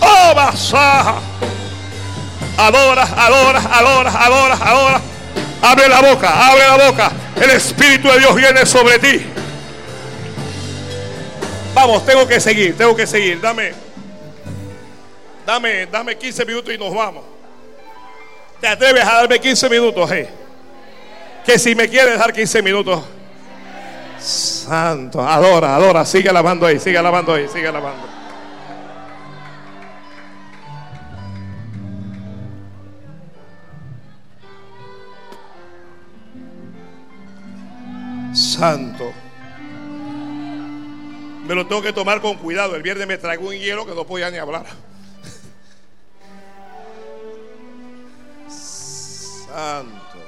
Oh, 0.00 0.34
basaja. 0.34 1.14
Adora, 2.58 3.02
adora, 3.02 3.60
adora, 3.72 4.10
adora, 4.10 4.54
adora. 4.54 5.00
Abre 5.62 5.88
la 5.88 6.00
boca, 6.00 6.48
abre 6.48 6.64
la 6.64 6.90
boca. 6.90 7.12
El 7.36 7.50
Espíritu 7.50 8.08
de 8.08 8.18
Dios 8.18 8.34
viene 8.34 8.66
sobre 8.66 8.98
ti. 8.98 9.26
Vamos, 11.74 12.04
tengo 12.04 12.26
que 12.26 12.40
seguir, 12.40 12.76
tengo 12.76 12.96
que 12.96 13.06
seguir. 13.06 13.40
Dame, 13.40 13.72
dame, 15.46 15.86
dame 15.86 16.16
15 16.16 16.44
minutos 16.44 16.74
y 16.74 16.78
nos 16.78 16.94
vamos. 16.94 17.35
¿Te 18.66 18.72
atreves 18.72 19.04
a 19.04 19.12
darme 19.12 19.38
15 19.38 19.70
minutos? 19.70 20.10
Eh? 20.10 20.28
Que 21.44 21.56
si 21.56 21.76
me 21.76 21.88
quieres 21.88 22.18
dar 22.18 22.32
15 22.32 22.62
minutos. 22.62 23.00
Santo, 24.18 25.22
adora, 25.22 25.76
adora, 25.76 26.04
sigue 26.04 26.28
alabando 26.28 26.66
ahí, 26.66 26.80
sigue 26.80 26.98
alabando 26.98 27.32
ahí, 27.32 27.46
sigue 27.46 27.68
alabando. 27.68 28.08
Santo. 38.34 39.12
Me 41.46 41.54
lo 41.54 41.68
tengo 41.68 41.82
que 41.82 41.92
tomar 41.92 42.20
con 42.20 42.34
cuidado. 42.38 42.74
El 42.74 42.82
viernes 42.82 43.06
me 43.06 43.16
traigo 43.16 43.46
un 43.46 43.54
hielo 43.54 43.86
que 43.86 43.94
no 43.94 44.04
podía 44.04 44.28
ni 44.32 44.38
hablar. 44.38 44.66
Santo. 49.56 50.18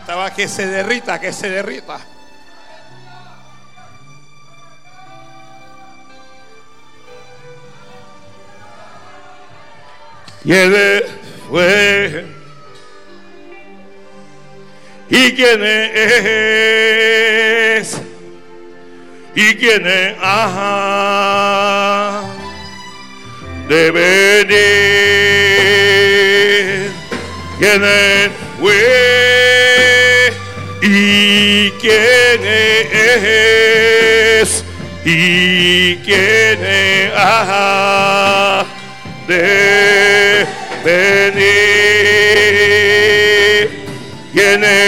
Estaba 0.00 0.34
que 0.34 0.48
se 0.48 0.66
derrita, 0.66 1.20
que 1.20 1.32
se 1.32 1.48
derrita. 1.48 2.00
Y 10.42 10.52
él 10.52 11.04
fue. 11.48 12.26
¿Y 15.08 15.36
quién 15.36 15.60
es? 15.62 16.02
¿Y 19.36 19.54
quién 19.54 19.86
es? 19.86 20.16
Ajá. 20.20 21.04
De 23.68 23.90
venir. 23.90 24.54
¿Quién 27.58 27.82
es? 27.82 28.30
¿Y 30.82 31.70
quién 31.80 32.44
es? 33.22 34.64
¿Y 35.04 35.96
quién 35.96 36.64
es? 36.64 37.12
Ajá. 37.16 38.66
De 39.26 40.46
venir. 40.84 41.74
¿Quién 44.34 44.64
él 44.64 44.83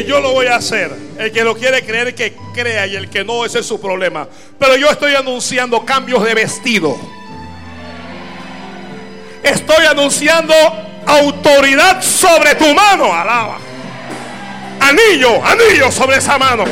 Yo 0.00 0.20
lo 0.20 0.32
voy 0.32 0.46
a 0.46 0.56
hacer. 0.56 0.90
El 1.18 1.30
que 1.32 1.44
lo 1.44 1.54
quiere 1.54 1.84
creer, 1.84 2.14
que 2.14 2.34
crea. 2.54 2.86
Y 2.86 2.96
el 2.96 3.10
que 3.10 3.24
no, 3.24 3.44
ese 3.44 3.58
es 3.60 3.66
su 3.66 3.80
problema. 3.80 4.26
Pero 4.58 4.76
yo 4.76 4.90
estoy 4.90 5.14
anunciando 5.14 5.84
cambios 5.84 6.24
de 6.24 6.34
vestido. 6.34 6.96
Estoy 9.42 9.84
anunciando 9.86 10.54
autoridad 11.06 12.02
sobre 12.02 12.54
tu 12.54 12.74
mano. 12.74 13.12
Alaba. 13.12 13.58
Anillo, 14.80 15.44
anillo 15.44 15.90
sobre 15.92 16.16
esa 16.16 16.38
mano. 16.38 16.64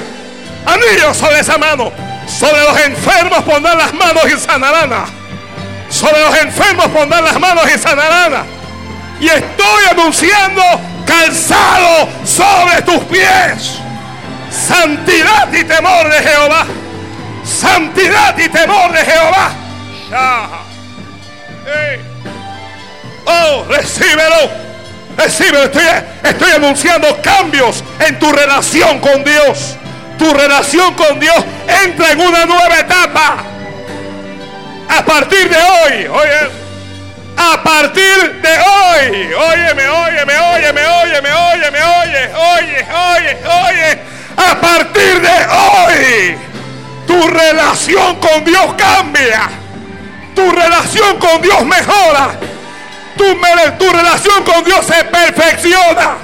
Anillo 0.65 1.13
sobre 1.15 1.41
esa 1.41 1.59
mano. 1.59 1.93
Sobre 2.27 2.63
los 2.63 2.81
enfermos 2.81 3.43
pondrán 3.43 3.77
las 3.79 3.93
manos 3.93 4.25
y 4.27 4.39
sanarán. 4.39 5.05
Sobre 5.91 6.21
los 6.21 6.37
enfermos 6.39 6.87
pondrán 6.89 7.25
las 7.25 7.39
manos 7.39 7.65
y 7.75 7.79
sanarán. 7.79 8.47
Y 9.21 9.27
estoy 9.27 9.85
anunciando 9.91 10.63
calzado 11.11 12.09
sobre 12.25 12.83
tus 12.83 13.05
pies. 13.05 13.79
Santidad 14.51 15.53
y 15.53 15.65
temor 15.65 16.09
de 16.09 16.23
Jehová. 16.23 16.67
Santidad 17.45 18.39
y 18.39 18.49
temor 18.49 18.93
de 18.93 19.05
Jehová. 19.05 19.51
Oh, 23.27 23.65
recíbelo. 23.69 24.51
Recíbelo. 25.17 25.65
Estoy, 25.65 25.83
estoy 26.23 26.53
anunciando 26.53 27.21
cambios 27.23 27.83
en 27.99 28.19
tu 28.19 28.31
relación 28.33 29.01
con 29.01 29.25
Dios. 29.25 29.77
Tu 30.19 30.33
relación 30.33 30.95
con 30.95 31.19
Dios 31.19 31.45
entra 31.85 32.13
en 32.13 32.21
una 32.21 32.45
nueva 32.47 32.79
etapa. 32.79 33.45
A 34.89 35.05
partir 35.05 35.49
de 35.49 35.57
hoy, 35.57 36.07
oye, 36.09 36.51
a 37.37 37.63
partir 37.63 38.41
de 38.43 38.51
hoy, 38.51 38.70
óyeme, 39.09 39.89
óyeme, 39.89 40.39
óyeme, 40.39 40.83
óyeme, 40.87 41.33
óyeme, 41.33 41.79
oye, 41.83 42.33
oye, 42.35 42.87
oye, 42.93 43.39
oye, 43.67 43.99
a 44.37 44.61
partir 44.61 45.21
de 45.21 45.47
hoy, 45.49 46.39
tu 47.07 47.29
relación 47.29 48.17
con 48.17 48.45
Dios 48.45 48.75
cambia, 48.77 49.49
tu 50.35 50.51
relación 50.51 51.19
con 51.19 51.41
Dios 51.41 51.65
mejora, 51.65 52.31
tu, 53.17 53.25
tu 53.79 53.93
relación 53.93 54.45
con 54.45 54.65
Dios 54.65 54.87
se 54.87 55.05
perfecciona. 55.05 56.17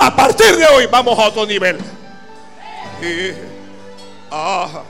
A 0.00 0.14
partir 0.14 0.56
de 0.56 0.66
hoy 0.66 0.86
vamos 0.86 1.18
a 1.18 1.22
otro 1.22 1.44
nivel. 1.44 1.78
Y, 3.02 3.47
ah. 4.30 4.82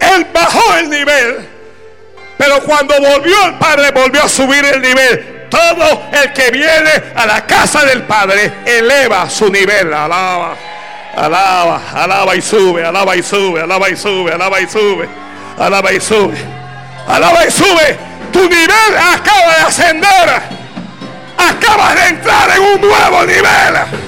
Él 0.00 0.26
bajó 0.32 0.76
el 0.76 0.90
nivel, 0.90 1.48
pero 2.36 2.60
cuando 2.62 2.94
volvió 3.00 3.44
el 3.46 3.54
Padre 3.54 3.90
volvió 3.90 4.22
a 4.22 4.28
subir 4.28 4.64
el 4.64 4.80
nivel. 4.80 5.48
Todo 5.50 6.02
el 6.12 6.32
que 6.34 6.50
viene 6.50 6.90
a 7.14 7.26
la 7.26 7.46
casa 7.46 7.84
del 7.84 8.02
Padre 8.02 8.52
eleva 8.66 9.28
su 9.30 9.50
nivel. 9.50 9.92
Alaba, 9.92 10.54
alaba, 11.16 11.80
alaba 11.94 12.36
y 12.36 12.42
sube, 12.42 12.84
alaba 12.84 13.16
y 13.16 13.22
sube, 13.22 13.62
alaba 13.62 13.88
y 13.88 13.96
sube, 13.96 14.32
alaba 14.32 14.60
y 14.60 14.66
sube, 14.66 15.08
alaba 15.58 15.92
y 15.92 16.00
sube, 16.00 16.36
alaba 17.08 17.46
y 17.46 17.50
sube. 17.50 17.98
Tu 18.32 18.40
nivel 18.40 18.96
acaba 18.96 19.54
de 19.56 19.62
ascender. 19.66 20.58
Acabas 21.38 21.94
de 21.94 22.08
entrar 22.08 22.50
en 22.50 22.62
un 22.62 22.80
nuevo 22.80 23.24
nivel. 23.24 24.07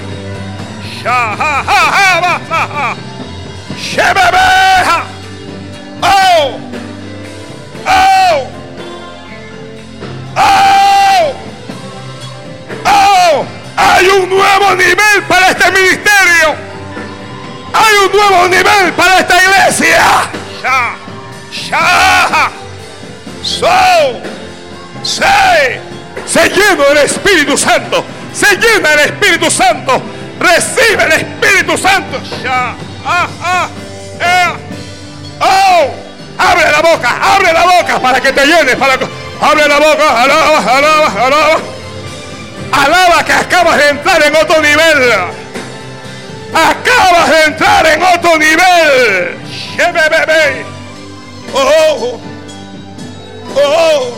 Oh, 6.03 6.59
oh, 7.85 8.49
oh, 10.37 11.33
oh. 12.85 13.45
Hay 13.77 14.07
un 14.09 14.29
nuevo 14.29 14.75
nivel 14.75 15.23
para 15.27 15.49
este 15.49 15.71
ministerio. 15.71 16.55
Hay 17.73 17.95
un 18.05 18.11
nuevo 18.11 18.47
nivel 18.47 18.93
para 18.93 19.19
esta 19.19 19.35
iglesia. 19.43 20.29
So, 23.43 24.21
say. 25.03 25.81
Se 26.27 26.47
llena 26.49 26.83
el 26.91 26.97
Espíritu 26.97 27.57
Santo. 27.57 28.05
Se 28.33 28.55
llena 28.55 28.93
el 28.93 28.99
Espíritu 28.99 29.49
Santo. 29.49 29.99
Recibe 30.41 31.03
el 31.03 31.11
Espíritu 31.11 31.77
Santo. 31.77 32.19
Ya. 32.43 32.75
Ah, 33.05 33.27
ah, 33.43 33.69
eh. 34.19 34.53
Oh. 35.39 35.93
Abre 36.37 36.71
la 36.71 36.81
boca, 36.81 37.19
abre 37.21 37.53
la 37.53 37.63
boca 37.63 37.99
para 37.99 38.19
que 38.19 38.33
te 38.33 38.45
llenes. 38.45 38.75
Para... 38.75 38.93
Abre 38.93 39.67
la 39.67 39.79
boca, 39.79 40.23
alaba, 40.23 40.57
alaba, 40.57 41.25
alaba. 41.25 41.57
Alaba 42.71 43.23
que 43.23 43.33
acabas 43.33 43.77
de 43.77 43.89
entrar 43.89 44.23
en 44.23 44.35
otro 44.35 44.61
nivel. 44.61 45.13
Acabas 46.53 47.29
de 47.29 47.43
entrar 47.43 47.85
en 47.85 48.01
otro 48.01 48.37
nivel. 48.37 49.37
Oh, 51.53 52.19
oh. 53.55 54.17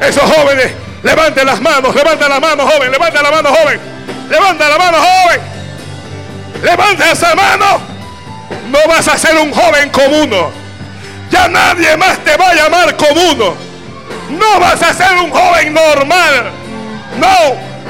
Esos 0.00 0.22
jóvenes, 0.22 0.72
levanten 1.02 1.46
las 1.46 1.60
manos, 1.60 1.94
levanten 1.94 2.28
la 2.28 2.40
mano, 2.40 2.66
joven, 2.66 2.90
levanta 2.90 3.22
la 3.22 3.30
mano, 3.30 3.50
joven. 3.54 3.98
Levanta 4.28 4.68
la 4.68 4.78
mano, 4.78 4.98
joven. 4.98 5.40
Levanta 6.62 7.12
esa 7.12 7.34
mano. 7.34 7.80
No 8.70 8.78
vas 8.88 9.08
a 9.08 9.16
ser 9.16 9.36
un 9.38 9.52
joven 9.52 9.90
común. 9.90 10.30
Ya 11.30 11.48
nadie 11.48 11.96
más 11.96 12.18
te 12.18 12.36
va 12.36 12.50
a 12.50 12.54
llamar 12.54 12.96
común. 12.96 13.54
No 14.30 14.60
vas 14.60 14.82
a 14.82 14.92
ser 14.92 15.16
un 15.16 15.30
joven 15.30 15.72
normal. 15.72 16.50
No, 17.18 17.36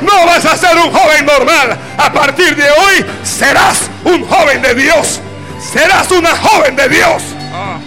no 0.03 0.27
vas 0.27 0.45
a 0.45 0.57
ser 0.57 0.77
un 0.77 0.93
joven 0.93 1.27
normal. 1.27 1.77
A 1.97 2.13
partir 2.13 2.55
de 2.55 2.71
hoy 2.71 3.05
serás 3.25 3.91
un 4.05 4.25
joven 4.27 4.63
de 4.63 4.75
Dios. 4.75 5.21
Serás 5.73 6.11
una 6.13 6.37
joven 6.37 6.77
de 6.77 6.89
Dios. 6.89 7.23
Ah. 7.53 7.79